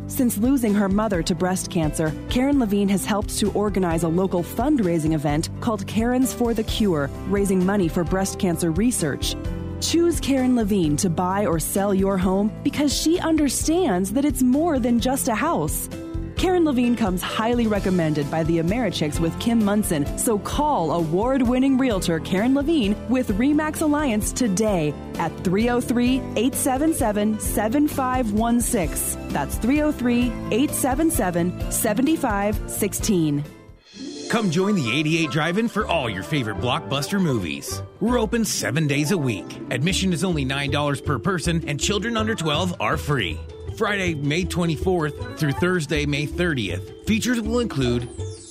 Since 0.08 0.38
losing 0.38 0.74
her 0.74 0.88
mother 0.88 1.22
to 1.22 1.34
breast 1.36 1.70
cancer, 1.70 2.12
Karen 2.30 2.58
Levine 2.58 2.88
has 2.88 3.04
helped 3.04 3.38
to 3.38 3.52
organize 3.52 4.02
a 4.02 4.08
local 4.08 4.42
fundraising 4.42 5.12
event 5.14 5.50
called 5.60 5.86
Karen's 5.86 6.34
for 6.34 6.52
the 6.52 6.64
Cure, 6.64 7.08
raising 7.28 7.64
money 7.64 7.86
for 7.86 8.02
breast 8.02 8.40
cancer 8.40 8.72
research. 8.72 9.36
Choose 9.80 10.20
Karen 10.20 10.56
Levine 10.56 10.96
to 10.98 11.08
buy 11.08 11.46
or 11.46 11.58
sell 11.58 11.94
your 11.94 12.18
home 12.18 12.52
because 12.62 12.94
she 12.94 13.18
understands 13.18 14.12
that 14.12 14.26
it's 14.26 14.42
more 14.42 14.78
than 14.78 15.00
just 15.00 15.28
a 15.28 15.34
house. 15.34 15.88
Karen 16.36 16.64
Levine 16.64 16.96
comes 16.96 17.20
highly 17.20 17.66
recommended 17.66 18.30
by 18.30 18.42
the 18.44 18.58
Americhicks 18.58 19.20
with 19.20 19.38
Kim 19.40 19.62
Monson, 19.64 20.06
so 20.18 20.38
call 20.38 20.92
award 20.92 21.42
winning 21.42 21.76
realtor 21.76 22.20
Karen 22.20 22.54
Levine 22.54 22.96
with 23.08 23.28
REMAX 23.38 23.82
Alliance 23.82 24.32
today 24.32 24.94
at 25.14 25.30
303 25.44 26.16
877 26.36 27.40
7516. 27.40 29.28
That's 29.28 29.56
303 29.56 30.26
877 30.50 31.70
7516. 31.70 33.59
Come 34.30 34.48
join 34.48 34.76
the 34.76 34.88
88 34.96 35.30
Drive-In 35.32 35.68
for 35.68 35.88
all 35.88 36.08
your 36.08 36.22
favorite 36.22 36.58
blockbuster 36.58 37.20
movies. 37.20 37.82
We're 37.98 38.20
open 38.20 38.44
seven 38.44 38.86
days 38.86 39.10
a 39.10 39.18
week. 39.18 39.60
Admission 39.72 40.12
is 40.12 40.22
only 40.22 40.44
$9 40.44 41.04
per 41.04 41.18
person, 41.18 41.64
and 41.66 41.80
children 41.80 42.16
under 42.16 42.36
12 42.36 42.76
are 42.78 42.96
free. 42.96 43.40
Friday, 43.76 44.14
May 44.14 44.44
24th 44.44 45.36
through 45.36 45.50
Thursday, 45.54 46.06
May 46.06 46.28
30th, 46.28 47.08
features 47.08 47.40
will 47.40 47.58
include 47.58 48.02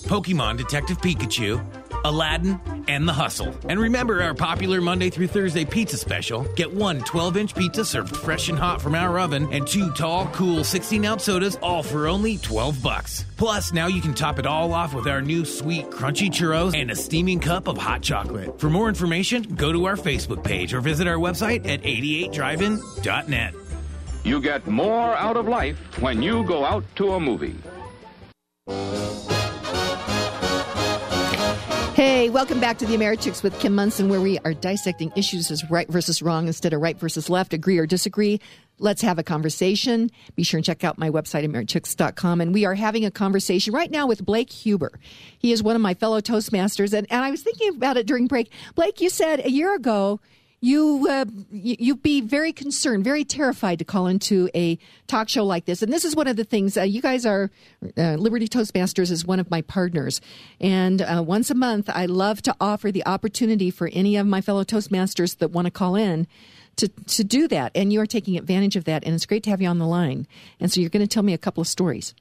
Pokemon 0.04 0.58
Detective 0.58 0.98
Pikachu, 0.98 1.66
Aladdin, 2.04 2.60
and 2.88 3.08
The 3.08 3.14
Hustle. 3.14 3.56
And 3.68 3.80
remember 3.80 4.22
our 4.22 4.34
popular 4.34 4.82
Monday 4.82 5.10
through 5.10 5.28
Thursday 5.28 5.66
pizza 5.66 5.98
special. 5.98 6.44
Get 6.56 6.74
one 6.74 7.02
12 7.02 7.38
inch 7.38 7.56
pizza 7.56 7.86
served 7.86 8.16
fresh 8.16 8.50
and 8.50 8.58
hot 8.58 8.82
from 8.82 8.96
our 8.96 9.20
oven, 9.20 9.48
and 9.52 9.68
two 9.68 9.92
tall, 9.92 10.28
cool 10.34 10.64
16 10.64 11.06
ounce 11.06 11.24
sodas, 11.24 11.58
all 11.62 11.84
for 11.84 12.08
only 12.08 12.38
12 12.38 12.82
bucks. 12.82 13.26
Plus, 13.38 13.72
now 13.74 13.88
you 13.88 14.02
can 14.02 14.14
top 14.14 14.40
it 14.40 14.46
all 14.46 14.74
off 14.74 14.94
with 14.94 15.08
our 15.08 15.22
new 15.22 15.46
sweet, 15.46 15.90
crunchy 15.90 16.30
churros 16.30 16.76
and 16.76 16.92
a 16.92 16.96
steaming 16.96 17.40
cup 17.40 17.68
of 17.68 17.78
hot 17.78 18.02
chocolate. 18.02 18.60
For 18.60 18.70
more 18.70 18.90
information, 18.90 19.44
go 19.44 19.72
to 19.72 19.86
our 19.86 19.96
Facebook 19.96 20.44
page 20.44 20.74
or 20.74 20.82
visit 20.82 21.08
our 21.08 21.18
website 21.18 21.68
at 21.68 21.82
88drivein.net. 21.84 23.54
You 24.24 24.42
get 24.42 24.68
more 24.68 25.16
out 25.16 25.38
of 25.38 25.48
life 25.48 25.78
when 26.00 26.22
you 26.22 26.44
go 26.44 26.66
out 26.66 26.84
to 26.98 27.14
a 27.14 27.20
movie. 27.20 27.56
Hey, 32.00 32.30
welcome 32.30 32.62
back 32.62 32.78
to 32.78 32.86
the 32.86 32.96
Americhicks 32.96 33.44
with 33.44 33.60
Kim 33.60 33.76
Monson, 33.76 34.08
where 34.08 34.22
we 34.22 34.40
are 34.46 34.54
dissecting 34.54 35.12
issues 35.18 35.52
as 35.52 35.70
right 35.70 35.90
versus 35.90 36.22
wrong 36.22 36.48
instead 36.48 36.72
of 36.72 36.80
right 36.80 36.98
versus 36.98 37.30
left, 37.30 37.54
agree 37.54 37.78
or 37.78 37.86
disagree. 37.86 38.40
Let's 38.78 39.02
have 39.02 39.20
a 39.20 39.24
conversation. 39.24 40.10
Be 40.34 40.44
sure 40.44 40.60
and 40.60 40.66
check 40.66 40.86
out 40.86 40.98
my 40.98 41.10
website, 41.10 41.44
americhicks.com. 41.44 42.40
And 42.40 42.54
we 42.54 42.64
are 42.64 42.74
having 42.74 43.04
a 43.04 43.12
conversation 43.12 43.74
right 43.74 43.92
now 43.92 44.08
with 44.08 44.26
Blake 44.26 44.50
Huber. 44.50 44.98
He 45.40 45.52
is 45.52 45.62
one 45.62 45.76
of 45.76 45.82
my 45.82 45.94
fellow 45.94 46.22
Toastmasters. 46.22 46.94
And, 46.94 47.06
and 47.12 47.26
I 47.26 47.32
was 47.32 47.42
thinking 47.42 47.76
about 47.76 47.98
it 47.98 48.08
during 48.08 48.28
break. 48.28 48.50
Blake, 48.76 49.02
you 49.02 49.10
said 49.10 49.46
a 49.46 49.52
year 49.52 49.76
ago 49.76 50.22
you 50.62 51.08
uh, 51.10 51.26
you'd 51.52 52.04
be 52.04 52.22
very 52.22 52.52
concerned, 52.52 53.04
very 53.04 53.24
terrified 53.24 53.80
to 53.80 53.86
call 53.86 54.08
into 54.08 54.50
a 54.54 54.78
talk 55.08 55.30
show 55.30 55.46
like 55.46 55.66
this. 55.66 55.82
And 55.82 55.92
this 55.92 56.04
is 56.04 56.16
one 56.16 56.28
of 56.28 56.36
the 56.36 56.44
things 56.44 56.78
uh, 56.78 56.82
you 56.82 57.02
guys 57.02 57.26
are. 57.26 57.50
Uh, 57.98 58.16
Liberty 58.16 58.48
Toastmasters 58.48 59.12
is 59.12 59.26
one 59.26 59.40
of 59.40 59.50
my 59.50 59.62
partners, 59.62 60.20
and 60.60 61.02
uh, 61.02 61.24
once 61.26 61.50
a 61.50 61.56
month 61.56 61.90
I 61.90 62.06
love 62.06 62.42
to 62.44 62.56
offer 62.60 62.92
the 62.92 63.06
opportunity 63.06 63.72
for 63.72 63.90
any 63.94 64.18
of 64.18 64.28
my 64.28 64.42
fellow 64.42 64.64
Toastmasters 64.64 65.38
that 65.38 65.52
want 65.52 65.66
to 65.66 65.72
call 65.72 65.96
in. 65.96 66.28
To, 66.76 66.88
to 66.88 67.26
do 67.26 67.50
that, 67.50 67.74
and 67.76 67.92
you 67.92 68.00
are 68.00 68.06
taking 68.06 68.38
advantage 68.38 68.78
of 68.78 68.86
that, 68.86 69.04
and 69.04 69.14
it's 69.14 69.26
great 69.26 69.44
to 69.44 69.50
have 69.50 69.62
you 69.62 69.68
on 69.68 69.80
the 69.80 69.86
line. 69.86 70.26
And 70.62 70.72
so 70.72 70.80
you're 70.80 70.90
going 70.90 71.06
to 71.06 71.14
tell 71.14 71.24
me 71.24 71.34
a 71.34 71.38
couple 71.38 71.60
of 71.60 71.68
stories. 71.68 72.14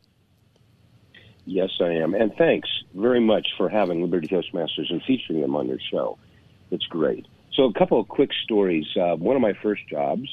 Yes, 1.45 1.70
I 1.80 1.93
am. 1.93 2.12
And 2.12 2.34
thanks 2.34 2.68
very 2.93 3.20
much 3.20 3.47
for 3.57 3.68
having 3.68 4.03
Liberty 4.03 4.26
Toastmasters 4.26 4.91
and 4.91 5.01
featuring 5.07 5.43
them 5.43 5.55
on 5.55 5.68
your 5.68 5.78
show. 5.93 6.18
It's 6.72 6.86
great. 6.86 7.26
So, 7.59 7.65
a 7.65 7.73
couple 7.73 7.99
of 7.99 8.07
quick 8.07 8.31
stories. 8.45 8.87
Uh, 8.97 9.17
one 9.17 9.35
of 9.35 9.43
my 9.43 9.53
first 9.53 9.83
jobs, 9.89 10.29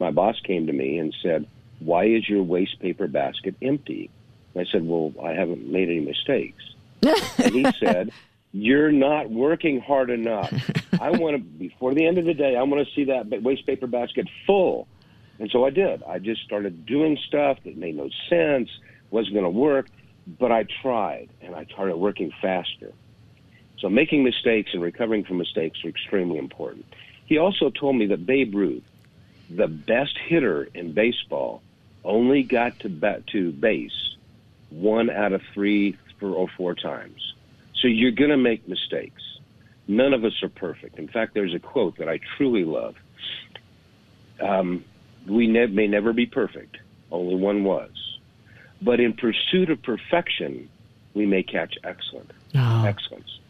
my 0.00 0.10
boss 0.10 0.34
came 0.40 0.66
to 0.66 0.72
me 0.72 0.98
and 0.98 1.14
said, 1.22 1.46
Why 1.78 2.06
is 2.06 2.28
your 2.28 2.42
waste 2.42 2.80
paper 2.80 3.06
basket 3.06 3.54
empty? 3.62 4.10
And 4.52 4.66
I 4.66 4.70
said, 4.72 4.84
Well, 4.84 5.12
I 5.22 5.34
haven't 5.34 5.70
made 5.70 5.88
any 5.88 6.00
mistakes. 6.00 6.64
and 7.38 7.54
he 7.54 7.64
said, 7.78 8.10
You're 8.50 8.90
not 8.90 9.30
working 9.30 9.80
hard 9.80 10.10
enough. 10.10 10.52
I 11.00 11.10
want 11.12 11.36
to, 11.36 11.42
before 11.44 11.94
the 11.94 12.04
end 12.04 12.18
of 12.18 12.24
the 12.24 12.34
day, 12.34 12.56
I 12.56 12.62
want 12.64 12.84
to 12.84 12.92
see 12.92 13.04
that 13.04 13.40
waste 13.44 13.66
paper 13.66 13.86
basket 13.86 14.26
full. 14.44 14.88
And 15.38 15.48
so 15.52 15.64
I 15.64 15.70
did. 15.70 16.02
I 16.02 16.18
just 16.18 16.42
started 16.42 16.86
doing 16.86 17.16
stuff 17.28 17.58
that 17.64 17.76
made 17.76 17.96
no 17.96 18.10
sense, 18.28 18.68
wasn't 19.12 19.34
going 19.34 19.44
to 19.44 19.50
work, 19.50 19.86
but 20.40 20.50
I 20.50 20.66
tried, 20.82 21.28
and 21.40 21.54
I 21.54 21.66
started 21.66 21.98
working 21.98 22.32
faster. 22.42 22.92
So 23.84 23.90
making 23.90 24.24
mistakes 24.24 24.70
and 24.72 24.80
recovering 24.82 25.24
from 25.24 25.36
mistakes 25.36 25.84
are 25.84 25.90
extremely 25.90 26.38
important. 26.38 26.86
He 27.26 27.36
also 27.36 27.68
told 27.68 27.96
me 27.96 28.06
that 28.06 28.24
Babe 28.24 28.54
Ruth, 28.54 28.82
the 29.50 29.66
best 29.66 30.16
hitter 30.16 30.66
in 30.72 30.94
baseball, 30.94 31.60
only 32.02 32.44
got 32.44 32.80
to 32.80 32.88
bat 32.88 33.26
to 33.32 33.52
base 33.52 34.16
one 34.70 35.10
out 35.10 35.34
of 35.34 35.42
three 35.52 35.98
or 36.22 36.48
four 36.56 36.74
times. 36.74 37.34
So 37.74 37.86
you're 37.86 38.12
going 38.12 38.30
to 38.30 38.38
make 38.38 38.66
mistakes. 38.66 39.20
None 39.86 40.14
of 40.14 40.24
us 40.24 40.42
are 40.42 40.48
perfect. 40.48 40.98
In 40.98 41.06
fact, 41.06 41.34
there's 41.34 41.52
a 41.52 41.58
quote 41.58 41.98
that 41.98 42.08
I 42.08 42.20
truly 42.38 42.64
love. 42.64 42.94
Um, 44.40 44.82
we 45.28 45.46
ne- 45.46 45.66
may 45.66 45.88
never 45.88 46.14
be 46.14 46.24
perfect. 46.24 46.78
Only 47.12 47.34
one 47.34 47.64
was. 47.64 47.90
But 48.80 48.98
in 48.98 49.12
pursuit 49.12 49.68
of 49.68 49.82
perfection, 49.82 50.70
we 51.12 51.26
may 51.26 51.42
catch 51.42 51.74
excellent 51.84 52.30
oh. 52.54 52.84
excellence. 52.86 53.40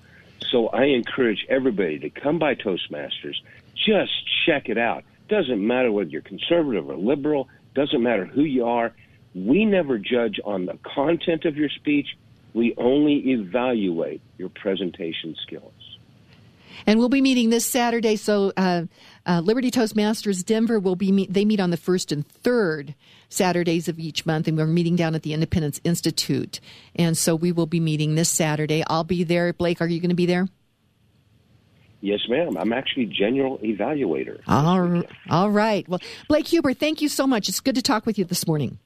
So 0.54 0.68
I 0.68 0.84
encourage 0.84 1.44
everybody 1.48 1.98
to 1.98 2.10
come 2.10 2.38
by 2.38 2.54
Toastmasters. 2.54 3.34
Just 3.74 4.12
check 4.46 4.68
it 4.68 4.78
out. 4.78 5.02
Doesn't 5.28 5.66
matter 5.66 5.90
whether 5.90 6.08
you're 6.08 6.22
conservative 6.22 6.88
or 6.88 6.94
liberal, 6.94 7.48
doesn't 7.74 8.00
matter 8.00 8.24
who 8.24 8.42
you 8.44 8.64
are. 8.64 8.92
We 9.34 9.64
never 9.64 9.98
judge 9.98 10.38
on 10.44 10.66
the 10.66 10.78
content 10.84 11.44
of 11.44 11.56
your 11.56 11.70
speech. 11.70 12.06
We 12.52 12.72
only 12.76 13.32
evaluate 13.32 14.20
your 14.38 14.48
presentation 14.48 15.34
skills. 15.42 15.73
And 16.86 16.98
we'll 16.98 17.08
be 17.08 17.20
meeting 17.20 17.50
this 17.50 17.66
Saturday. 17.66 18.16
So 18.16 18.52
uh, 18.56 18.84
uh, 19.26 19.40
Liberty 19.40 19.70
Toastmasters 19.70 20.44
Denver 20.44 20.78
will 20.78 20.96
be 20.96 21.12
meet, 21.12 21.32
they 21.32 21.44
meet 21.44 21.60
on 21.60 21.70
the 21.70 21.76
first 21.76 22.12
and 22.12 22.26
third 22.26 22.94
Saturdays 23.28 23.88
of 23.88 23.98
each 23.98 24.24
month, 24.26 24.46
and 24.46 24.56
we're 24.56 24.66
meeting 24.66 24.96
down 24.96 25.14
at 25.14 25.22
the 25.22 25.32
Independence 25.32 25.80
Institute. 25.84 26.60
And 26.94 27.16
so 27.16 27.34
we 27.34 27.52
will 27.52 27.66
be 27.66 27.80
meeting 27.80 28.14
this 28.14 28.28
Saturday. 28.28 28.84
I'll 28.86 29.04
be 29.04 29.24
there. 29.24 29.52
Blake, 29.52 29.80
are 29.80 29.86
you 29.86 30.00
going 30.00 30.10
to 30.10 30.14
be 30.14 30.26
there? 30.26 30.48
Yes, 32.00 32.20
ma'am. 32.28 32.56
I'm 32.58 32.72
actually 32.72 33.06
general 33.06 33.58
evaluator. 33.58 34.40
All, 34.46 35.02
all 35.30 35.50
right. 35.50 35.88
Well, 35.88 36.00
Blake 36.28 36.46
Huber, 36.48 36.74
thank 36.74 37.00
you 37.00 37.08
so 37.08 37.26
much. 37.26 37.48
It's 37.48 37.60
good 37.60 37.76
to 37.76 37.82
talk 37.82 38.04
with 38.04 38.18
you 38.18 38.26
this 38.26 38.46
morning. 38.46 38.78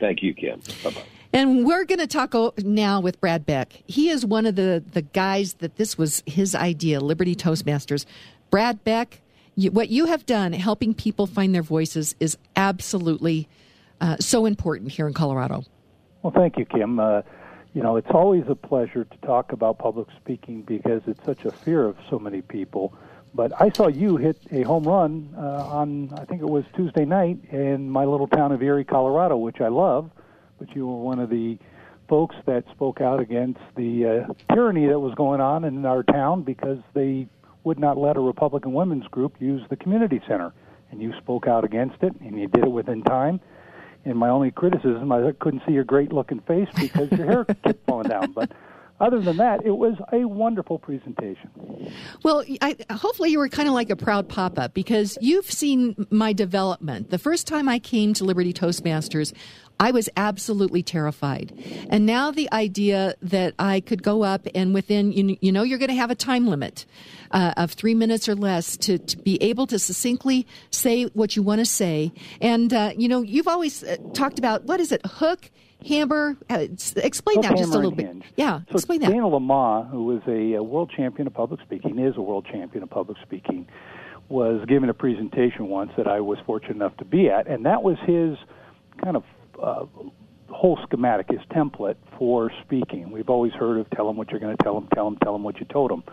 Thank 0.00 0.22
you, 0.22 0.32
Kim. 0.34 0.60
Bye 0.82 0.90
bye. 0.90 1.04
And 1.32 1.64
we're 1.64 1.84
going 1.84 1.98
to 1.98 2.06
talk 2.06 2.34
now 2.58 3.00
with 3.00 3.18
Brad 3.18 3.46
Beck. 3.46 3.82
He 3.86 4.10
is 4.10 4.26
one 4.26 4.44
of 4.44 4.54
the, 4.54 4.84
the 4.92 5.00
guys 5.00 5.54
that 5.54 5.76
this 5.76 5.96
was 5.96 6.22
his 6.26 6.54
idea, 6.54 7.00
Liberty 7.00 7.34
Toastmasters. 7.34 8.04
Brad 8.50 8.84
Beck, 8.84 9.22
you, 9.54 9.70
what 9.70 9.88
you 9.88 10.06
have 10.06 10.26
done 10.26 10.52
helping 10.52 10.92
people 10.92 11.26
find 11.26 11.54
their 11.54 11.62
voices 11.62 12.14
is 12.20 12.36
absolutely 12.54 13.48
uh, 14.02 14.16
so 14.20 14.44
important 14.44 14.92
here 14.92 15.06
in 15.06 15.14
Colorado. 15.14 15.64
Well, 16.22 16.34
thank 16.36 16.58
you, 16.58 16.66
Kim. 16.66 17.00
Uh, 17.00 17.22
you 17.72 17.82
know, 17.82 17.96
it's 17.96 18.10
always 18.10 18.44
a 18.48 18.54
pleasure 18.54 19.04
to 19.04 19.16
talk 19.26 19.52
about 19.52 19.78
public 19.78 20.08
speaking 20.20 20.60
because 20.60 21.00
it's 21.06 21.24
such 21.24 21.46
a 21.46 21.50
fear 21.50 21.86
of 21.86 21.96
so 22.10 22.18
many 22.18 22.42
people. 22.42 22.92
But 23.34 23.58
I 23.58 23.70
saw 23.70 23.88
you 23.88 24.18
hit 24.18 24.36
a 24.50 24.60
home 24.62 24.84
run 24.84 25.34
uh, 25.34 25.40
on, 25.40 26.12
I 26.18 26.26
think 26.26 26.42
it 26.42 26.48
was 26.48 26.64
Tuesday 26.76 27.06
night 27.06 27.38
in 27.50 27.88
my 27.88 28.04
little 28.04 28.28
town 28.28 28.52
of 28.52 28.62
Erie, 28.62 28.84
Colorado, 28.84 29.38
which 29.38 29.62
I 29.62 29.68
love 29.68 30.10
but 30.64 30.76
you 30.76 30.86
were 30.86 31.02
one 31.02 31.18
of 31.18 31.28
the 31.28 31.58
folks 32.08 32.36
that 32.46 32.64
spoke 32.70 33.00
out 33.00 33.18
against 33.18 33.58
the 33.74 34.26
uh, 34.28 34.54
tyranny 34.54 34.86
that 34.86 35.00
was 35.00 35.12
going 35.16 35.40
on 35.40 35.64
in 35.64 35.84
our 35.84 36.04
town 36.04 36.42
because 36.42 36.78
they 36.94 37.26
would 37.64 37.80
not 37.80 37.98
let 37.98 38.16
a 38.16 38.20
Republican 38.20 38.72
women's 38.72 39.06
group 39.08 39.34
use 39.40 39.60
the 39.70 39.76
community 39.76 40.20
center. 40.28 40.52
And 40.92 41.02
you 41.02 41.12
spoke 41.18 41.48
out 41.48 41.64
against 41.64 41.96
it, 42.02 42.14
and 42.20 42.38
you 42.38 42.46
did 42.46 42.62
it 42.62 42.70
within 42.70 43.02
time. 43.02 43.40
And 44.04 44.16
my 44.16 44.28
only 44.28 44.52
criticism, 44.52 45.10
I 45.10 45.32
couldn't 45.40 45.62
see 45.66 45.72
your 45.72 45.84
great 45.84 46.12
looking 46.12 46.38
face 46.40 46.68
because 46.78 47.10
your 47.10 47.26
hair 47.26 47.44
kept 47.44 47.84
falling 47.86 48.08
down. 48.08 48.30
But 48.30 48.52
other 49.02 49.20
than 49.20 49.36
that, 49.38 49.66
it 49.66 49.76
was 49.76 49.94
a 50.12 50.24
wonderful 50.24 50.78
presentation. 50.78 51.50
Well, 52.22 52.44
I, 52.60 52.76
hopefully 52.90 53.30
you 53.30 53.38
were 53.38 53.48
kind 53.48 53.68
of 53.68 53.74
like 53.74 53.90
a 53.90 53.96
proud 53.96 54.28
papa 54.28 54.70
because 54.72 55.18
you've 55.20 55.50
seen 55.50 56.06
my 56.10 56.32
development. 56.32 57.10
The 57.10 57.18
first 57.18 57.46
time 57.48 57.68
I 57.68 57.80
came 57.80 58.14
to 58.14 58.24
Liberty 58.24 58.52
Toastmasters, 58.52 59.32
I 59.80 59.90
was 59.90 60.08
absolutely 60.16 60.84
terrified. 60.84 61.52
And 61.90 62.06
now 62.06 62.30
the 62.30 62.48
idea 62.52 63.16
that 63.22 63.54
I 63.58 63.80
could 63.80 64.04
go 64.04 64.22
up 64.22 64.46
and 64.54 64.72
within, 64.72 65.10
you, 65.10 65.36
you 65.40 65.50
know, 65.50 65.64
you're 65.64 65.78
going 65.78 65.88
to 65.88 65.96
have 65.96 66.12
a 66.12 66.14
time 66.14 66.46
limit 66.46 66.86
uh, 67.32 67.54
of 67.56 67.72
three 67.72 67.94
minutes 67.94 68.28
or 68.28 68.36
less 68.36 68.76
to, 68.76 68.98
to 68.98 69.16
be 69.16 69.42
able 69.42 69.66
to 69.66 69.80
succinctly 69.80 70.46
say 70.70 71.06
what 71.06 71.34
you 71.34 71.42
want 71.42 71.58
to 71.58 71.66
say. 71.66 72.12
And, 72.40 72.72
uh, 72.72 72.92
you 72.96 73.08
know, 73.08 73.22
you've 73.22 73.48
always 73.48 73.82
uh, 73.82 73.96
talked 74.14 74.38
about 74.38 74.64
what 74.64 74.78
is 74.78 74.92
it, 74.92 75.00
hook, 75.04 75.50
hammer? 75.86 76.36
Uh, 76.48 76.66
explain 76.96 77.40
that 77.42 77.56
just 77.56 77.72
a 77.72 77.76
little 77.76 77.90
bit. 77.90 78.22
Yeah, 78.36 78.60
so 78.70 78.76
explain 78.76 79.00
that. 79.00 79.10
Dana 79.10 79.28
LaMon, 79.28 79.90
who 79.90 80.04
was 80.04 80.22
a, 80.26 80.54
a 80.54 80.62
world 80.62 80.90
champion 80.94 81.26
of 81.26 81.34
public 81.34 81.60
speaking, 81.60 81.98
is 81.98 82.16
a 82.16 82.22
world 82.22 82.46
champion 82.50 82.82
of 82.82 82.90
public 82.90 83.18
speaking, 83.22 83.68
was 84.28 84.64
given 84.66 84.88
a 84.88 84.94
presentation 84.94 85.68
once 85.68 85.92
that 85.96 86.06
I 86.06 86.20
was 86.20 86.38
fortunate 86.46 86.76
enough 86.76 86.96
to 86.98 87.04
be 87.04 87.28
at, 87.28 87.46
and 87.46 87.66
that 87.66 87.82
was 87.82 87.98
his 88.06 88.38
kind 89.02 89.16
of 89.16 89.24
uh, 89.62 89.84
whole 90.50 90.78
schematic, 90.84 91.30
his 91.30 91.40
template 91.50 91.96
for 92.18 92.50
speaking. 92.64 93.10
We've 93.10 93.28
always 93.28 93.52
heard 93.52 93.78
of 93.78 93.90
tell 93.90 94.06
them 94.06 94.16
what 94.16 94.30
you're 94.30 94.40
going 94.40 94.56
to 94.56 94.62
tell 94.62 94.74
them, 94.74 94.88
tell 94.94 95.04
them, 95.04 95.18
tell 95.22 95.32
them 95.32 95.42
what 95.42 95.58
you 95.60 95.66
told 95.66 95.90
them. 95.90 96.04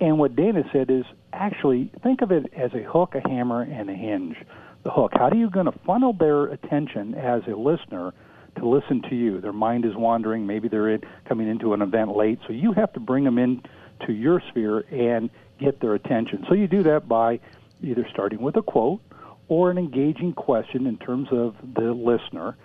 And 0.00 0.18
what 0.18 0.36
Dana 0.36 0.62
said 0.72 0.90
is 0.90 1.04
actually 1.32 1.90
think 2.02 2.20
of 2.22 2.30
it 2.30 2.52
as 2.54 2.72
a 2.74 2.82
hook, 2.82 3.14
a 3.14 3.26
hammer, 3.26 3.62
and 3.62 3.88
a 3.88 3.94
hinge. 3.94 4.36
The 4.82 4.90
hook. 4.90 5.12
How 5.14 5.28
are 5.30 5.34
you 5.34 5.50
going 5.50 5.66
to 5.66 5.78
funnel 5.84 6.12
their 6.12 6.44
attention 6.44 7.14
as 7.14 7.42
a 7.48 7.56
listener 7.56 8.12
to 8.56 8.68
listen 8.68 9.02
to 9.08 9.14
you? 9.14 9.40
Their 9.40 9.52
mind 9.52 9.84
is 9.84 9.94
wandering. 9.94 10.46
Maybe 10.46 10.68
they're 10.68 10.90
in, 10.90 11.02
coming 11.28 11.48
into 11.48 11.74
an 11.74 11.82
event 11.82 12.16
late, 12.16 12.38
so 12.46 12.52
you 12.52 12.72
have 12.72 12.92
to 12.94 13.00
bring 13.00 13.24
them 13.24 13.38
in 13.38 13.62
to 14.06 14.12
your 14.12 14.42
sphere 14.50 14.80
and 14.90 15.30
get 15.58 15.80
their 15.80 15.94
attention. 15.94 16.44
So 16.48 16.54
you 16.54 16.66
do 16.66 16.82
that 16.84 17.08
by 17.08 17.40
either 17.82 18.06
starting 18.12 18.40
with 18.40 18.56
a 18.56 18.62
quote 18.62 19.00
or 19.48 19.70
an 19.70 19.78
engaging 19.78 20.32
question 20.32 20.86
in 20.86 20.98
terms 20.98 21.28
of 21.30 21.54
the 21.74 21.92
listener. 21.92 22.56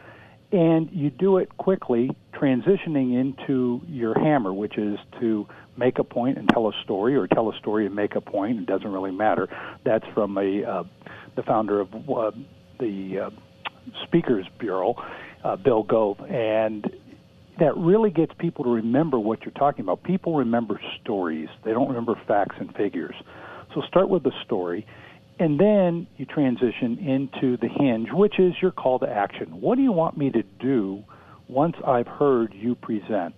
And 0.51 0.89
you 0.91 1.09
do 1.09 1.37
it 1.37 1.57
quickly, 1.57 2.11
transitioning 2.33 3.19
into 3.19 3.81
your 3.87 4.19
hammer, 4.19 4.51
which 4.51 4.77
is 4.77 4.99
to 5.21 5.47
make 5.77 5.97
a 5.99 6.03
point 6.03 6.37
and 6.37 6.49
tell 6.49 6.67
a 6.67 6.73
story, 6.83 7.15
or 7.15 7.25
tell 7.27 7.49
a 7.49 7.57
story 7.59 7.85
and 7.85 7.95
make 7.95 8.15
a 8.15 8.21
point. 8.21 8.59
It 8.59 8.65
doesn't 8.65 8.91
really 8.91 9.11
matter. 9.11 9.47
That's 9.85 10.05
from 10.13 10.37
a 10.37 10.63
uh, 10.63 10.83
the 11.35 11.43
founder 11.43 11.79
of 11.79 11.93
uh, 11.93 12.31
the 12.79 13.19
uh, 13.27 13.29
Speakers 14.03 14.45
Bureau, 14.59 14.95
uh, 15.43 15.55
Bill 15.55 15.83
Gove, 15.83 16.19
and 16.29 16.89
that 17.59 17.75
really 17.77 18.09
gets 18.09 18.33
people 18.37 18.63
to 18.65 18.71
remember 18.71 19.19
what 19.19 19.41
you're 19.43 19.51
talking 19.51 19.83
about. 19.85 20.03
People 20.03 20.35
remember 20.35 20.79
stories; 21.01 21.49
they 21.63 21.71
don't 21.71 21.87
remember 21.87 22.19
facts 22.27 22.55
and 22.59 22.73
figures. 22.75 23.15
So 23.73 23.81
start 23.81 24.09
with 24.09 24.23
the 24.23 24.33
story 24.43 24.85
And 25.41 25.59
then 25.59 26.05
you 26.17 26.25
transition 26.27 26.99
into 26.99 27.57
the 27.57 27.67
hinge, 27.67 28.09
which 28.11 28.39
is 28.39 28.53
your 28.61 28.69
call 28.69 28.99
to 28.99 29.09
action. 29.09 29.59
What 29.59 29.75
do 29.75 29.81
you 29.81 29.91
want 29.91 30.15
me 30.15 30.29
to 30.29 30.43
do 30.59 31.03
once 31.47 31.75
I've 31.83 32.07
heard 32.07 32.53
you 32.53 32.75
present? 32.75 33.33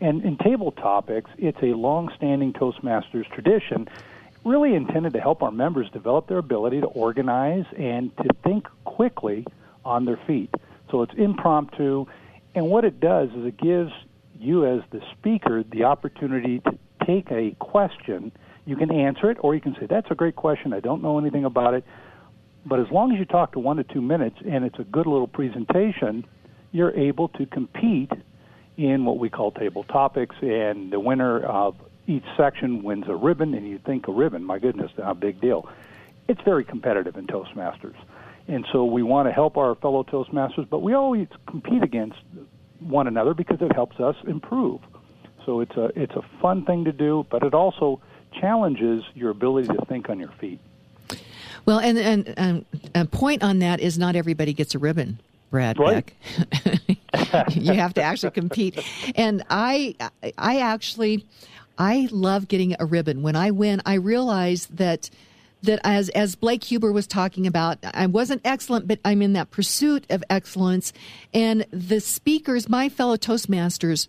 And 0.00 0.24
in 0.24 0.36
table 0.36 0.70
topics, 0.70 1.28
it's 1.36 1.58
a 1.60 1.74
long-standing 1.74 2.52
Toastmasters 2.52 3.28
tradition, 3.32 3.88
really 4.44 4.76
intended 4.76 5.14
to 5.14 5.20
help 5.20 5.42
our 5.42 5.50
members 5.50 5.90
develop 5.90 6.28
their 6.28 6.38
ability 6.38 6.80
to 6.82 6.86
organize 6.86 7.64
and 7.76 8.16
to 8.18 8.28
think 8.44 8.68
quickly 8.84 9.44
on 9.84 10.04
their 10.04 10.20
feet. 10.28 10.54
So 10.94 11.02
it's 11.02 11.14
impromptu, 11.14 12.06
and 12.54 12.66
what 12.70 12.84
it 12.84 13.00
does 13.00 13.28
is 13.30 13.46
it 13.46 13.56
gives 13.56 13.90
you 14.38 14.64
as 14.64 14.80
the 14.92 15.00
speaker 15.10 15.64
the 15.64 15.82
opportunity 15.82 16.60
to 16.60 16.78
take 17.04 17.32
a 17.32 17.50
question. 17.58 18.30
You 18.64 18.76
can 18.76 18.92
answer 18.92 19.28
it, 19.28 19.38
or 19.40 19.56
you 19.56 19.60
can 19.60 19.74
say, 19.74 19.86
"That's 19.86 20.08
a 20.12 20.14
great 20.14 20.36
question. 20.36 20.72
I 20.72 20.78
don't 20.78 21.02
know 21.02 21.18
anything 21.18 21.44
about 21.44 21.74
it." 21.74 21.82
But 22.64 22.78
as 22.78 22.92
long 22.92 23.10
as 23.10 23.18
you 23.18 23.24
talk 23.24 23.50
to 23.54 23.58
one 23.58 23.78
to 23.78 23.82
two 23.82 24.00
minutes 24.00 24.36
and 24.46 24.64
it's 24.64 24.78
a 24.78 24.84
good 24.84 25.08
little 25.08 25.26
presentation, 25.26 26.24
you're 26.70 26.92
able 26.92 27.26
to 27.26 27.46
compete 27.46 28.12
in 28.76 29.04
what 29.04 29.18
we 29.18 29.28
call 29.28 29.50
table 29.50 29.82
topics, 29.82 30.36
and 30.42 30.92
the 30.92 31.00
winner 31.00 31.40
of 31.40 31.74
each 32.06 32.24
section 32.36 32.84
wins 32.84 33.08
a 33.08 33.16
ribbon. 33.16 33.52
And 33.52 33.66
you 33.66 33.78
think 33.78 34.06
a 34.06 34.12
ribbon, 34.12 34.44
my 34.44 34.60
goodness, 34.60 34.92
a 34.98 35.12
big 35.12 35.40
deal. 35.40 35.68
It's 36.28 36.42
very 36.42 36.62
competitive 36.62 37.16
in 37.16 37.26
Toastmasters, 37.26 37.96
and 38.46 38.66
so 38.72 38.84
we 38.84 39.02
want 39.02 39.28
to 39.28 39.32
help 39.32 39.56
our 39.56 39.74
fellow 39.76 40.04
Toastmasters, 40.04 40.68
but 40.68 40.80
we 40.80 40.92
always 40.92 41.28
compete 41.46 41.82
against 41.82 42.18
one 42.80 43.06
another 43.06 43.34
because 43.34 43.58
it 43.60 43.72
helps 43.72 43.98
us 44.00 44.16
improve. 44.26 44.80
So 45.46 45.60
it's 45.60 45.76
a 45.76 45.90
it's 46.00 46.14
a 46.14 46.22
fun 46.40 46.64
thing 46.64 46.84
to 46.84 46.92
do, 46.92 47.26
but 47.30 47.42
it 47.42 47.54
also 47.54 48.00
challenges 48.40 49.04
your 49.14 49.30
ability 49.30 49.68
to 49.68 49.84
think 49.86 50.08
on 50.08 50.18
your 50.18 50.32
feet. 50.40 50.60
Well, 51.66 51.78
and 51.78 51.98
and, 51.98 52.34
and 52.36 52.64
a 52.94 53.04
point 53.06 53.42
on 53.42 53.58
that 53.60 53.80
is 53.80 53.98
not 53.98 54.16
everybody 54.16 54.52
gets 54.52 54.74
a 54.74 54.78
ribbon. 54.78 55.20
Brad 55.50 55.78
right. 55.78 56.12
You 57.50 57.72
have 57.74 57.94
to 57.94 58.02
actually 58.02 58.32
compete. 58.32 58.84
And 59.14 59.44
I 59.48 59.94
I 60.36 60.60
actually 60.60 61.26
I 61.78 62.08
love 62.10 62.48
getting 62.48 62.76
a 62.78 62.84
ribbon. 62.84 63.22
When 63.22 63.36
I 63.36 63.50
win, 63.50 63.80
I 63.86 63.94
realize 63.94 64.66
that 64.66 65.10
that 65.64 65.80
as 65.84 66.08
as 66.10 66.34
Blake 66.34 66.64
Huber 66.64 66.92
was 66.92 67.06
talking 67.06 67.46
about, 67.46 67.78
I 67.82 68.06
wasn't 68.06 68.42
excellent, 68.44 68.88
but 68.88 69.00
I'm 69.04 69.22
in 69.22 69.34
that 69.34 69.50
pursuit 69.50 70.06
of 70.10 70.24
excellence. 70.30 70.92
And 71.32 71.66
the 71.70 72.00
speakers, 72.00 72.68
my 72.68 72.88
fellow 72.88 73.16
Toastmasters, 73.16 74.08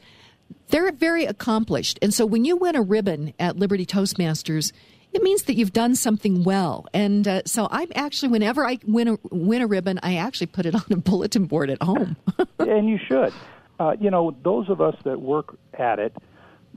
they're 0.69 0.91
very 0.91 1.25
accomplished. 1.25 1.99
And 2.01 2.13
so 2.13 2.25
when 2.25 2.45
you 2.45 2.55
win 2.55 2.75
a 2.75 2.81
ribbon 2.81 3.33
at 3.39 3.57
Liberty 3.57 3.85
Toastmasters, 3.85 4.71
it 5.13 5.23
means 5.23 5.43
that 5.43 5.55
you've 5.55 5.73
done 5.73 5.95
something 5.95 6.43
well. 6.43 6.85
And 6.93 7.27
uh, 7.27 7.41
so 7.45 7.67
I'm 7.71 7.89
actually, 7.95 8.29
whenever 8.29 8.67
I 8.67 8.79
win 8.85 9.07
a, 9.07 9.17
win 9.31 9.61
a 9.61 9.67
ribbon, 9.67 9.99
I 10.03 10.17
actually 10.17 10.47
put 10.47 10.65
it 10.65 10.75
on 10.75 10.83
a 10.91 10.97
bulletin 10.97 11.45
board 11.45 11.69
at 11.69 11.81
home. 11.81 12.17
and 12.59 12.89
you 12.89 12.99
should. 13.07 13.33
Uh, 13.79 13.95
you 13.99 14.09
know, 14.09 14.35
those 14.43 14.69
of 14.69 14.81
us 14.81 14.95
that 15.03 15.21
work 15.21 15.57
at 15.73 15.99
it, 15.99 16.15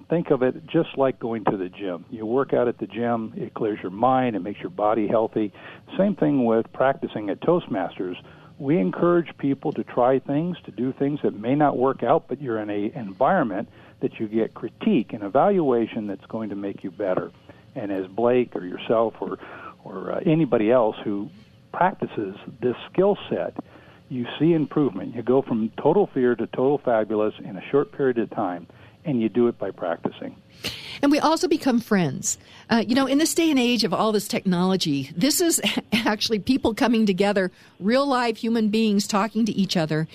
think 0.09 0.31
of 0.31 0.43
it 0.43 0.67
just 0.67 0.97
like 0.97 1.19
going 1.19 1.45
to 1.45 1.57
the 1.57 1.69
gym. 1.69 2.05
You 2.11 2.27
work 2.27 2.53
out 2.53 2.69
at 2.69 2.79
the 2.79 2.87
gym, 2.87 3.35
it 3.37 3.55
clears 3.55 3.79
your 3.83 3.91
mind, 3.91 4.37
it 4.37 4.41
makes 4.41 4.61
your 4.61 4.71
body 4.71 5.07
healthy. 5.07 5.53
Same 5.97 6.17
thing 6.17 6.45
with 6.45 6.73
practicing 6.73 7.31
at 7.31 7.41
Toastmasters. 7.41 8.17
We 8.59 8.79
encourage 8.79 9.37
people 9.39 9.73
to 9.73 9.85
try 9.85 10.19
things, 10.19 10.57
to 10.65 10.71
do 10.71 10.93
things 10.93 11.21
that 11.23 11.39
may 11.39 11.55
not 11.55 11.77
work 11.77 12.03
out, 12.03 12.27
but 12.29 12.41
you're 12.41 12.59
in 12.59 12.71
an 12.71 12.93
environment 12.95 13.69
that 14.01 14.19
you 14.19 14.29
get 14.29 14.55
critique 14.55 15.13
and 15.13 15.23
evaluation 15.23 16.07
that's 16.07 16.27
going 16.27 16.51
to 16.51 16.57
make 16.57 16.83
you 16.83 16.91
better. 16.91 17.31
And 17.75 17.93
as 17.93 18.07
Blake 18.07 18.57
or 18.57 18.65
yourself 18.65 19.15
or 19.21 19.39
or 19.85 20.13
uh, 20.13 20.21
anybody 20.27 20.71
else 20.71 20.97
who 21.05 21.31
practices 21.73 22.37
this 22.61 22.75
skill 22.93 23.17
set, 23.31 23.55
you 24.09 24.27
see 24.39 24.53
improvement. 24.53 25.15
You 25.15 25.23
go 25.23 25.43
from 25.43 25.71
total 25.81 26.09
fear 26.13 26.35
to 26.35 26.47
total 26.47 26.79
fabulous 26.79 27.35
in 27.39 27.57
a 27.57 27.63
short 27.71 27.93
period 27.93 28.19
of 28.19 28.31
time, 28.31 28.67
and 29.09 29.23
you 29.23 29.29
do 29.29 29.49
it 29.49 29.59
by 29.59 29.71
practicing. 29.71 30.37
And 31.01 31.11
we 31.11 31.19
also 31.19 31.49
become 31.49 31.81
friends. 31.81 32.39
Uh, 32.69 32.85
you 32.87 32.95
know, 32.95 33.07
in 33.07 33.19
this 33.19 33.35
day 33.35 33.51
and 33.51 33.59
age 33.59 33.85
of 33.85 33.95
all 33.95 34.13
this 34.13 34.29
technology, 34.29 35.11
this 35.17 35.41
is 35.41 35.61
actually 35.93 36.41
people 36.41 36.75
coming 36.75 37.07
together, 37.07 37.51
real 37.81 38.07
live 38.07 38.37
human 38.37 38.69
beings 38.69 39.07
talking 39.07 39.47
to 39.47 39.53
each 39.53 39.77
other. 39.77 40.09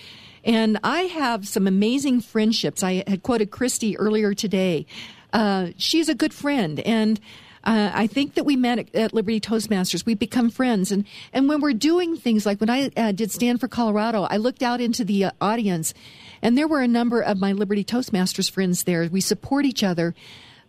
And 0.43 0.77
I 0.83 1.03
have 1.03 1.47
some 1.47 1.67
amazing 1.67 2.21
friendships. 2.21 2.83
I 2.83 3.03
had 3.07 3.23
quoted 3.23 3.49
Christy 3.49 3.97
earlier 3.97 4.33
today. 4.33 4.85
Uh, 5.31 5.69
she's 5.77 6.09
a 6.09 6.15
good 6.15 6.33
friend, 6.33 6.79
and 6.81 7.19
uh, 7.63 7.91
I 7.93 8.07
think 8.07 8.35
that 8.35 8.43
we 8.43 8.55
met 8.55 8.77
at, 8.77 8.93
at, 8.93 9.13
Liberty 9.13 9.39
Toastmasters. 9.39 10.05
We 10.05 10.13
become 10.13 10.51
friends, 10.51 10.91
and 10.91 11.05
and 11.31 11.49
when 11.49 11.59
we're 11.59 11.73
doing 11.73 12.17
things 12.17 12.45
like 12.45 12.59
when 12.59 12.69
I 12.69 12.91
uh, 12.95 13.13
did 13.13 13.31
Stand 13.31 13.59
for 13.59 13.67
Colorado, 13.67 14.23
I 14.29 14.37
looked 14.37 14.61
out 14.61 14.79
into 14.79 15.03
the 15.03 15.25
uh, 15.25 15.31
audience, 15.41 15.93
and 16.43 16.55
there 16.57 16.67
were 16.67 16.81
a 16.81 16.87
number 16.87 17.21
of 17.21 17.39
my 17.39 17.53
Liberty 17.53 17.83
Toastmasters 17.83 18.51
friends 18.51 18.83
there. 18.83 19.07
We 19.11 19.21
support 19.21 19.65
each 19.65 19.83
other. 19.83 20.13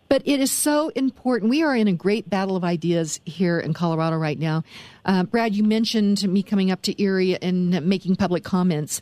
But 0.07 0.21
it 0.25 0.39
is 0.39 0.51
so 0.51 0.89
important. 0.89 1.49
We 1.49 1.63
are 1.63 1.75
in 1.75 1.87
a 1.87 1.93
great 1.93 2.29
battle 2.29 2.55
of 2.55 2.63
ideas 2.63 3.19
here 3.25 3.59
in 3.59 3.73
Colorado 3.73 4.17
right 4.17 4.37
now. 4.37 4.63
Uh, 5.03 5.23
Brad, 5.23 5.55
you 5.55 5.63
mentioned 5.63 6.27
me 6.31 6.43
coming 6.43 6.69
up 6.69 6.83
to 6.83 7.01
Erie 7.01 7.41
and 7.41 7.83
making 7.85 8.15
public 8.15 8.43
comments 8.43 9.01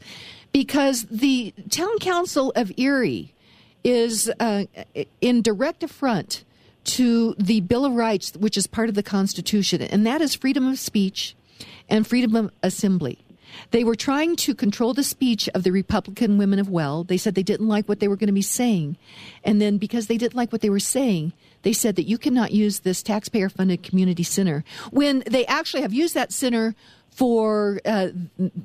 because 0.54 1.04
the 1.12 1.54
town 1.70 2.00
council 2.00 2.54
of 2.56 2.72
Erie 2.78 3.34
is 3.84 4.32
uh, 4.40 4.64
in 5.20 5.42
direct 5.42 5.84
affront 5.84 6.46
to 6.86 7.36
the 7.38 7.62
Bill 7.62 7.86
of 7.86 7.94
Rights, 7.94 8.34
which 8.38 8.58
is 8.58 8.66
part 8.66 8.90
of 8.90 8.96
the 8.96 9.04
Constitution, 9.04 9.82
and 9.82 10.08
that 10.08 10.22
is 10.22 10.36
freedom 10.36 10.68
of 10.68 10.80
speech 10.80 11.36
and 11.90 12.08
freedom 12.08 12.36
of 12.36 12.52
assembly. 12.62 13.23
They 13.72 13.84
were 13.84 13.96
trying 13.96 14.36
to 14.38 14.56
control 14.56 14.94
the 14.94 15.04
speech 15.04 15.50
of 15.50 15.64
the 15.64 15.72
Republican 15.72 16.38
women 16.38 16.60
of 16.60 16.70
Weld. 16.70 17.08
They 17.08 17.18
said 17.18 17.36
they 17.36 17.44
didn't 17.44 17.68
like 17.68 17.88
what 17.88 18.00
they 18.00 18.08
were 18.08 18.16
going 18.16 18.28
to 18.28 18.34
be 18.34 18.42
saying. 18.42 18.98
And 19.44 19.62
then 19.62 19.78
because 19.78 20.08
they 20.08 20.18
didn't 20.18 20.36
like 20.36 20.52
what 20.52 20.62
they 20.62 20.70
were 20.70 20.80
saying, 20.80 21.34
they 21.64 21.74
said 21.74 21.96
that 21.96 22.08
you 22.08 22.18
cannot 22.18 22.52
use 22.52 22.80
this 22.80 23.02
taxpayer 23.02 23.50
funded 23.50 23.84
community 23.84 24.24
center 24.24 24.64
when 24.92 25.24
they 25.30 25.46
actually 25.46 25.82
have 25.82 25.94
used 25.94 26.14
that 26.14 26.34
center 26.34 26.76
for 27.16 27.80
uh, 27.86 28.10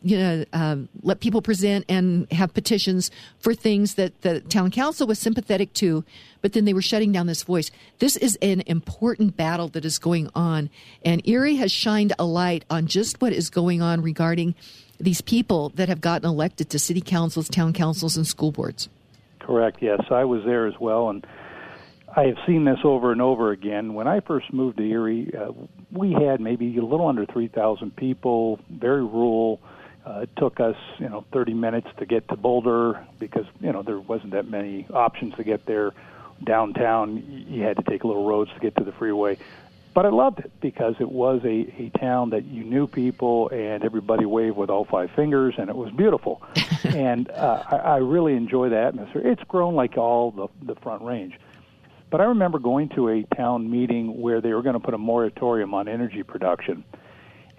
you 0.03 0.19
know 0.19 0.45
um, 0.53 0.89
let 1.03 1.21
people 1.21 1.43
present 1.43 1.85
and 1.89 2.31
have 2.33 2.55
petitions 2.55 3.11
for 3.39 3.55
things 3.55 3.95
that 3.95 4.23
the 4.23 4.41
town 4.41 4.71
council 4.71 5.07
was 5.07 5.19
sympathetic 5.19 5.73
to, 5.75 6.05
but 6.41 6.53
then 6.53 6.65
they 6.65 6.73
were 6.73 6.83
shutting 6.83 7.13
down 7.13 7.27
this 7.27 7.43
voice. 7.43 7.71
This 7.99 8.17
is 8.17 8.37
an 8.41 8.63
important 8.67 9.37
battle 9.37 9.69
that 9.69 9.85
is 9.85 9.99
going 9.99 10.31
on, 10.35 10.71
and 11.05 11.27
Erie 11.29 11.57
has 11.57 11.71
shined 11.71 12.13
a 12.19 12.25
light 12.25 12.65
on 12.71 12.87
just 12.87 13.21
what 13.21 13.33
is 13.33 13.51
going 13.51 13.83
on 13.83 14.03
regarding 14.03 14.55
these 14.99 15.21
people 15.21 15.69
that 15.71 15.89
have 15.89 16.01
gotten 16.01 16.29
elected 16.29 16.71
to 16.71 16.79
city 16.79 17.01
councils, 17.01 17.49
town 17.49 17.73
councils, 17.73 18.17
and 18.17 18.27
school 18.27 18.51
boards. 18.51 18.89
Correct. 19.39 19.79
Yes, 19.81 20.01
I 20.11 20.25
was 20.25 20.43
there 20.45 20.67
as 20.67 20.75
well, 20.81 21.11
and 21.11 21.27
I 22.17 22.25
have 22.25 22.37
seen 22.47 22.65
this 22.65 22.79
over 22.85 23.13
and 23.13 23.23
over 23.23 23.53
again. 23.53 23.95
When 23.95 24.09
I 24.09 24.21
first 24.21 24.53
moved 24.53 24.79
to 24.79 24.83
Erie, 24.83 25.31
uh, 25.39 25.53
we 25.91 26.13
had 26.13 26.41
maybe 26.41 26.77
a 26.77 26.83
little 26.83 27.07
under 27.07 27.25
3,000 27.27 27.95
people, 27.97 28.61
very 28.71 29.03
rural. 29.03 29.61
Uh, 30.05 30.21
it 30.21 30.31
took 30.37 30.61
us, 30.61 30.77
you 30.99 31.09
know, 31.09 31.25
30 31.33 31.55
minutes 31.55 31.89
to 31.99 32.07
get 32.07 32.29
to 32.29 32.37
Boulder 32.37 33.05
because, 33.19 33.47
you 33.61 33.73
know, 33.73 33.83
there 33.83 33.99
wasn't 33.99 34.33
that 34.33 34.49
many 34.49 34.87
options 34.93 35.35
to 35.37 35.45
get 35.45 35.67
there. 35.67 35.93
Downtown, 36.45 37.47
you 37.49 37.63
had 37.63 37.77
to 37.79 37.83
take 37.83 38.05
little 38.05 38.25
roads 38.25 38.51
to 38.55 38.61
get 38.61 38.77
to 38.77 38.85
the 38.85 38.93
freeway. 38.93 39.39
But 39.93 40.07
I 40.07 40.11
loved 40.11 40.39
it 40.41 40.53
because 40.61 40.95
it 41.01 41.11
was 41.11 41.43
a, 41.45 41.67
a 41.83 41.91
town 41.99 42.31
that 42.31 42.45
you 42.45 42.63
knew 42.63 42.87
people 42.87 43.49
and 43.49 43.83
everybody 43.83 44.25
waved 44.25 44.57
with 44.57 44.71
all 44.71 44.85
five 44.85 45.11
fingers 45.11 45.55
and 45.59 45.69
it 45.69 45.75
was 45.75 45.91
beautiful. 45.91 46.41
and 46.85 47.29
uh, 47.31 47.65
I, 47.69 47.77
I 47.77 47.97
really 47.97 48.35
enjoy 48.35 48.69
the 48.69 48.79
atmosphere. 48.79 49.23
It's 49.27 49.43
grown 49.45 49.75
like 49.75 49.97
all 49.97 50.31
the, 50.31 50.47
the 50.63 50.81
Front 50.81 51.03
Range 51.03 51.35
but 52.11 52.21
I 52.21 52.25
remember 52.25 52.59
going 52.59 52.89
to 52.91 53.09
a 53.09 53.23
town 53.37 53.71
meeting 53.71 54.21
where 54.21 54.41
they 54.41 54.53
were 54.53 54.63
going 54.63 54.75
to 54.75 54.81
put 54.81 54.95
a 54.95 54.99
moratorium 54.99 55.75
on 55.75 55.89
energy 55.89 56.23
production. 56.23 56.85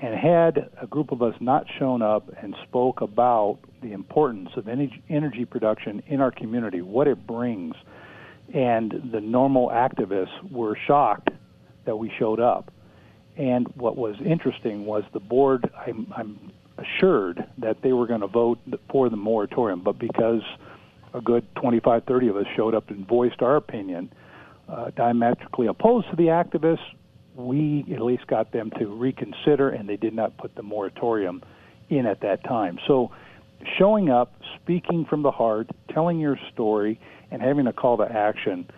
And 0.02 0.16
had 0.16 0.70
a 0.82 0.88
group 0.88 1.12
of 1.12 1.22
us 1.22 1.36
not 1.42 1.66
shown 1.78 2.02
up 2.02 2.32
and 2.42 2.56
spoke 2.64 3.02
about 3.02 3.60
the 3.82 3.92
importance 3.92 4.50
of 4.56 4.70
energy 4.70 5.46
production 5.46 6.02
in 6.08 6.22
our 6.22 6.32
community, 6.32 6.82
what 6.82 7.10
it 7.10 7.28
brings, 7.28 7.76
and 8.54 9.12
the 9.12 9.20
normal 9.20 9.68
activists 9.70 10.52
were 10.52 10.78
shocked 10.88 11.30
that 11.86 11.98
we 11.98 12.12
showed 12.18 12.40
up. 12.40 12.72
And 13.36 13.68
what 13.76 13.98
was 13.98 14.16
interesting 14.26 14.86
was 14.86 15.04
the 15.14 15.20
board, 15.20 15.70
I'm, 15.86 16.14
I'm 16.16 16.52
assured 16.78 17.46
that 17.58 17.82
they 17.82 17.92
were 17.92 18.08
going 18.08 18.22
to 18.22 18.28
vote 18.28 18.60
for 18.90 19.10
the 19.10 19.18
moratorium, 19.18 19.82
but 19.82 20.00
because 20.00 20.42
a 21.14 21.22
good 21.22 21.46
25, 21.56 22.04
30 22.06 22.28
of 22.30 22.38
us 22.38 22.46
showed 22.56 22.74
up 22.74 22.90
and 22.90 23.08
voiced 23.08 23.42
our 23.42 23.56
opinion, 23.56 24.12
uh, 24.70 24.92
diametrically 24.96 25.68
opposed 25.68 26.10
to 26.10 26.16
the 26.16 26.28
activists, 26.28 26.80
we 27.36 27.86
at 27.94 28.02
least 28.02 28.28
got 28.28 28.52
them 28.52 28.72
to 28.80 28.88
reconsider, 28.88 29.70
and 29.70 29.88
they 29.88 29.98
did 29.98 30.14
not 30.14 30.38
put 30.38 30.56
the 30.56 30.64
moratorium 30.64 31.42
in 31.90 32.06
at 32.06 32.22
that 32.22 32.44
time. 32.44 32.80
So, 32.88 33.12
showing 33.78 34.10
up, 34.10 34.34
speaking 34.62 35.06
from 35.06 35.22
the 35.24 35.32
heart, 35.32 35.70
telling 35.94 36.20
your 36.20 36.38
story, 36.54 37.00
and 37.32 37.42
having 37.42 37.68
a 37.68 37.74
call 37.74 37.98
to 37.98 38.04
action 38.04 38.70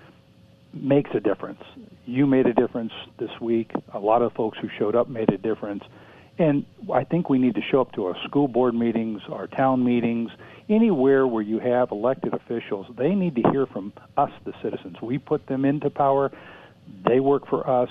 makes 0.73 1.09
a 1.13 1.19
difference. 1.19 1.61
You 2.05 2.25
made 2.25 2.45
a 2.45 2.53
difference 2.53 2.93
this 3.19 3.29
week. 3.39 3.71
A 3.93 3.99
lot 3.99 4.21
of 4.21 4.33
folks 4.33 4.57
who 4.61 4.69
showed 4.79 4.95
up 4.95 5.09
made 5.09 5.31
a 5.31 5.37
difference. 5.37 5.83
And 6.37 6.65
I 6.91 7.03
think 7.03 7.29
we 7.29 7.37
need 7.37 7.55
to 7.55 7.61
show 7.69 7.81
up 7.81 7.91
to 7.93 8.05
our 8.05 8.15
school 8.23 8.47
board 8.47 8.73
meetings, 8.73 9.21
our 9.29 9.47
town 9.47 9.83
meetings, 9.83 10.31
anywhere 10.71 11.27
where 11.27 11.43
you 11.43 11.59
have 11.59 11.91
elected 11.91 12.33
officials. 12.33 12.87
They 12.97 13.13
need 13.13 13.35
to 13.35 13.43
hear 13.51 13.65
from 13.65 13.93
us, 14.17 14.31
the 14.45 14.53
citizens. 14.63 15.01
We 15.01 15.17
put 15.17 15.45
them 15.47 15.65
into 15.65 15.89
power. 15.89 16.31
They 17.07 17.19
work 17.19 17.47
for 17.47 17.69
us. 17.69 17.89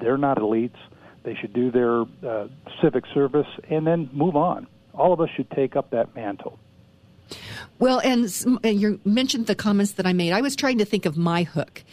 They're 0.00 0.18
not 0.18 0.38
elites. 0.38 0.76
They 1.24 1.34
should 1.34 1.52
do 1.52 1.70
their 1.70 2.02
uh, 2.28 2.48
civic 2.80 3.04
service 3.12 3.46
and 3.68 3.86
then 3.86 4.10
move 4.12 4.36
on. 4.36 4.66
All 4.94 5.12
of 5.12 5.20
us 5.20 5.30
should 5.36 5.50
take 5.50 5.74
up 5.74 5.90
that 5.90 6.14
mantle. 6.14 6.58
Well, 7.78 8.00
and, 8.00 8.32
and 8.64 8.80
you 8.80 9.00
mentioned 9.04 9.46
the 9.46 9.54
comments 9.54 9.92
that 9.92 10.06
I 10.06 10.12
made. 10.12 10.32
I 10.32 10.40
was 10.40 10.56
trying 10.56 10.78
to 10.78 10.84
think 10.84 11.06
of 11.06 11.16
my 11.16 11.42
hook. 11.42 11.84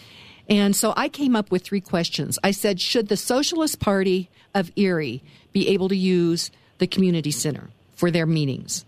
And 0.48 0.76
so 0.76 0.94
I 0.96 1.10
came 1.10 1.36
up 1.36 1.52
with 1.52 1.64
three 1.64 1.82
questions. 1.82 2.38
I 2.44 2.52
said, 2.52 2.80
should 2.80 3.08
the 3.08 3.18
Socialist 3.18 3.80
Party 3.80 4.30
of 4.54 4.72
Erie 4.76 5.24
be 5.52 5.68
able 5.70 5.90
to 5.90 5.96
use 5.96 6.52
the 6.78 6.88
community 6.88 7.32
center 7.32 7.70
for 7.96 8.12
their 8.12 8.26
meetings? 8.26 8.86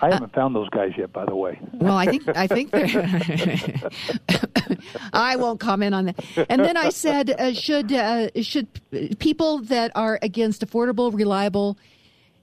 I 0.00 0.12
haven't 0.12 0.34
uh, 0.34 0.34
found 0.34 0.54
those 0.54 0.68
guys 0.70 0.92
yet, 0.96 1.12
by 1.12 1.24
the 1.24 1.34
way. 1.34 1.58
Well, 1.72 1.96
I 1.96 2.06
think 2.06 2.28
I 2.28 2.46
think 2.46 2.70
they're. 2.70 3.90
I 5.12 5.36
won't 5.36 5.60
comment 5.60 5.94
on 5.94 6.06
that. 6.06 6.46
And 6.48 6.64
then 6.64 6.76
I 6.76 6.90
said, 6.90 7.30
uh, 7.30 7.52
should 7.52 7.92
uh, 7.92 8.28
should 8.42 8.68
people 9.18 9.58
that 9.62 9.92
are 9.94 10.18
against 10.22 10.66
affordable, 10.66 11.12
reliable, 11.12 11.78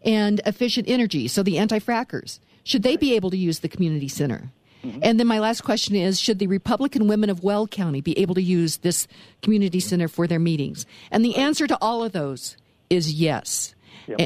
and 0.04 0.42
efficient 0.46 0.90
energy, 0.90 1.28
so 1.28 1.44
the 1.44 1.58
anti-frackers, 1.58 2.40
should 2.64 2.84
they 2.84 2.98
be 2.98 3.16
able 3.16 3.30
to 3.30 3.38
use 3.38 3.60
the 3.60 3.70
community 3.70 4.08
center? 4.08 4.52
Mm-hmm. 4.84 5.00
And 5.02 5.20
then 5.20 5.28
my 5.28 5.40
last 5.40 5.62
question 5.62 5.96
is 5.96 6.20
Should 6.20 6.40
the 6.40 6.48
Republican 6.48 7.08
women 7.08 7.30
of 7.30 7.44
Weld 7.44 7.72
County 7.72 8.02
be 8.02 8.18
able 8.20 8.36
to 8.36 8.42
use 8.42 8.78
this 8.78 9.08
community 9.42 9.80
center 9.80 10.08
for 10.08 10.28
their 10.28 10.40
meetings? 10.40 10.86
And 11.12 11.24
the 11.24 11.36
answer 11.36 11.68
to 11.68 11.78
all 11.82 12.04
of 12.04 12.12
those 12.12 12.58
is 12.90 13.14
yes. 13.14 13.75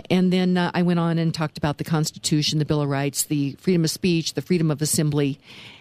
And 0.10 0.32
then 0.34 0.58
uh, 0.58 0.72
I 0.74 0.82
went 0.82 1.00
on 1.00 1.18
and 1.18 1.34
talked 1.34 1.58
about 1.58 1.78
the 1.78 1.84
Constitution, 1.84 2.60
the 2.60 2.66
Bill 2.66 2.82
of 2.82 2.90
Rights, 2.90 3.24
the 3.26 3.54
freedom 3.54 3.84
of 3.84 3.92
speech, 3.92 4.34
the 4.34 4.42
freedom 4.42 4.72
of 4.72 4.82
assembly, 4.82 5.40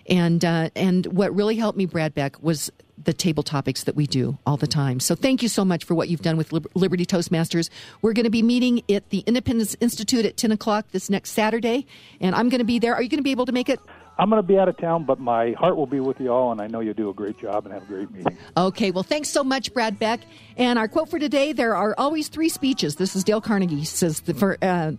and 0.09 0.45
uh, 0.45 0.71
and 0.75 1.07
what 1.07 1.35
really 1.35 1.57
helped 1.57 1.77
me, 1.77 1.87
Brad 1.87 2.15
Beck, 2.15 2.43
was 2.43 2.71
the 3.03 3.13
table 3.13 3.43
topics 3.43 3.85
that 3.85 3.95
we 3.95 4.07
do 4.07 4.39
all 4.45 4.57
the 4.57 4.67
time. 4.67 4.99
So 5.01 5.15
thank 5.15 5.43
you 5.43 5.49
so 5.49 5.65
much 5.65 5.85
for 5.85 5.95
what 5.95 6.09
you've 6.09 6.23
done 6.23 6.37
with 6.37 6.53
Liberty 6.75 7.07
Toastmasters. 7.07 7.71
We're 8.03 8.13
going 8.13 8.25
to 8.25 8.31
be 8.31 8.43
meeting 8.43 8.83
at 8.91 9.11
the 9.11 9.21
Independence 9.21 9.77
Institute 9.81 10.25
at 10.25 10.37
10 10.37 10.51
o'clock 10.53 10.87
this 10.91 11.09
next 11.09 11.31
Saturday, 11.31 11.87
and 12.21 12.35
I'm 12.35 12.49
going 12.49 12.59
to 12.59 12.65
be 12.65 12.79
there. 12.79 12.95
Are 12.95 13.03
you 13.03 13.09
going 13.09 13.19
to 13.19 13.25
be 13.25 13.31
able 13.31 13.47
to 13.47 13.53
make 13.53 13.69
it? 13.69 13.81
I'm 14.19 14.31
going 14.31 14.43
to 14.43 14.47
be 14.47 14.59
out 14.59 14.69
of 14.69 14.77
town, 14.77 15.05
but 15.05 15.21
my 15.21 15.53
heart 15.53 15.77
will 15.77 15.87
be 15.87 16.01
with 16.01 16.21
you 16.21 16.33
all, 16.33 16.51
and 16.51 16.61
I 16.61 16.67
know 16.67 16.81
you'll 16.81 16.95
do 16.95 17.09
a 17.09 17.15
great 17.15 17.39
job 17.39 17.65
and 17.65 17.73
have 17.73 17.85
a 17.85 17.87
great 17.87 18.11
meeting. 18.11 18.37
Okay, 18.57 18.91
well, 18.91 19.05
thanks 19.05 19.31
so 19.31 19.45
much, 19.45 19.73
Brad 19.73 20.01
Beck. 20.01 20.21
And 20.57 20.77
our 20.77 20.89
quote 20.89 21.09
for 21.09 21.21
today: 21.21 21.53
"There 21.53 21.77
are 21.77 21.95
always 21.97 22.27
three 22.27 22.49
speeches." 22.49 22.97
This 22.97 23.15
is 23.15 23.23
Dale 23.23 23.41
Carnegie. 23.41 23.77
He 23.77 23.85
says 23.85 24.19
for 24.19 24.59
uh, 24.61 24.93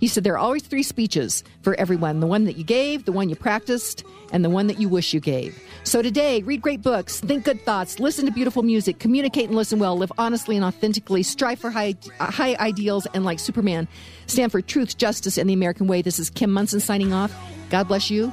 he 0.00 0.08
said 0.08 0.24
there 0.24 0.32
are 0.32 0.38
always 0.38 0.62
three 0.62 0.82
speeches 0.82 1.44
for 1.60 1.74
everyone: 1.74 2.20
the 2.20 2.26
one 2.26 2.44
that 2.44 2.56
you 2.56 2.64
gave, 2.64 3.04
the 3.04 3.12
one 3.12 3.28
you 3.28 3.36
practiced, 3.36 4.02
and 4.32 4.42
the 4.42 4.48
one 4.48 4.66
that 4.68 4.80
you 4.80 4.88
wish 4.88 5.12
you 5.12 5.20
gave. 5.20 5.62
So 5.82 6.00
today, 6.00 6.40
read 6.40 6.62
great 6.62 6.80
books, 6.80 7.20
think 7.20 7.44
good 7.44 7.60
thoughts, 7.66 8.00
listen 8.00 8.24
to 8.24 8.32
beautiful 8.32 8.62
music, 8.62 8.98
communicate 8.98 9.48
and 9.48 9.56
listen 9.56 9.78
well, 9.78 9.94
live 9.98 10.12
honestly 10.16 10.56
and 10.56 10.64
authentically, 10.64 11.22
strive 11.22 11.58
for 11.58 11.70
high 11.70 11.96
high 12.18 12.56
ideals, 12.56 13.06
and 13.12 13.26
like 13.26 13.40
Superman, 13.40 13.88
stand 14.26 14.52
for 14.52 14.62
truth, 14.62 14.96
justice, 14.96 15.36
and 15.36 15.50
the 15.50 15.54
American 15.54 15.86
way. 15.86 16.00
This 16.00 16.18
is 16.18 16.30
Kim 16.30 16.50
Monson 16.50 16.80
signing 16.80 17.12
off. 17.12 17.30
God 17.68 17.88
bless 17.88 18.10
you 18.10 18.32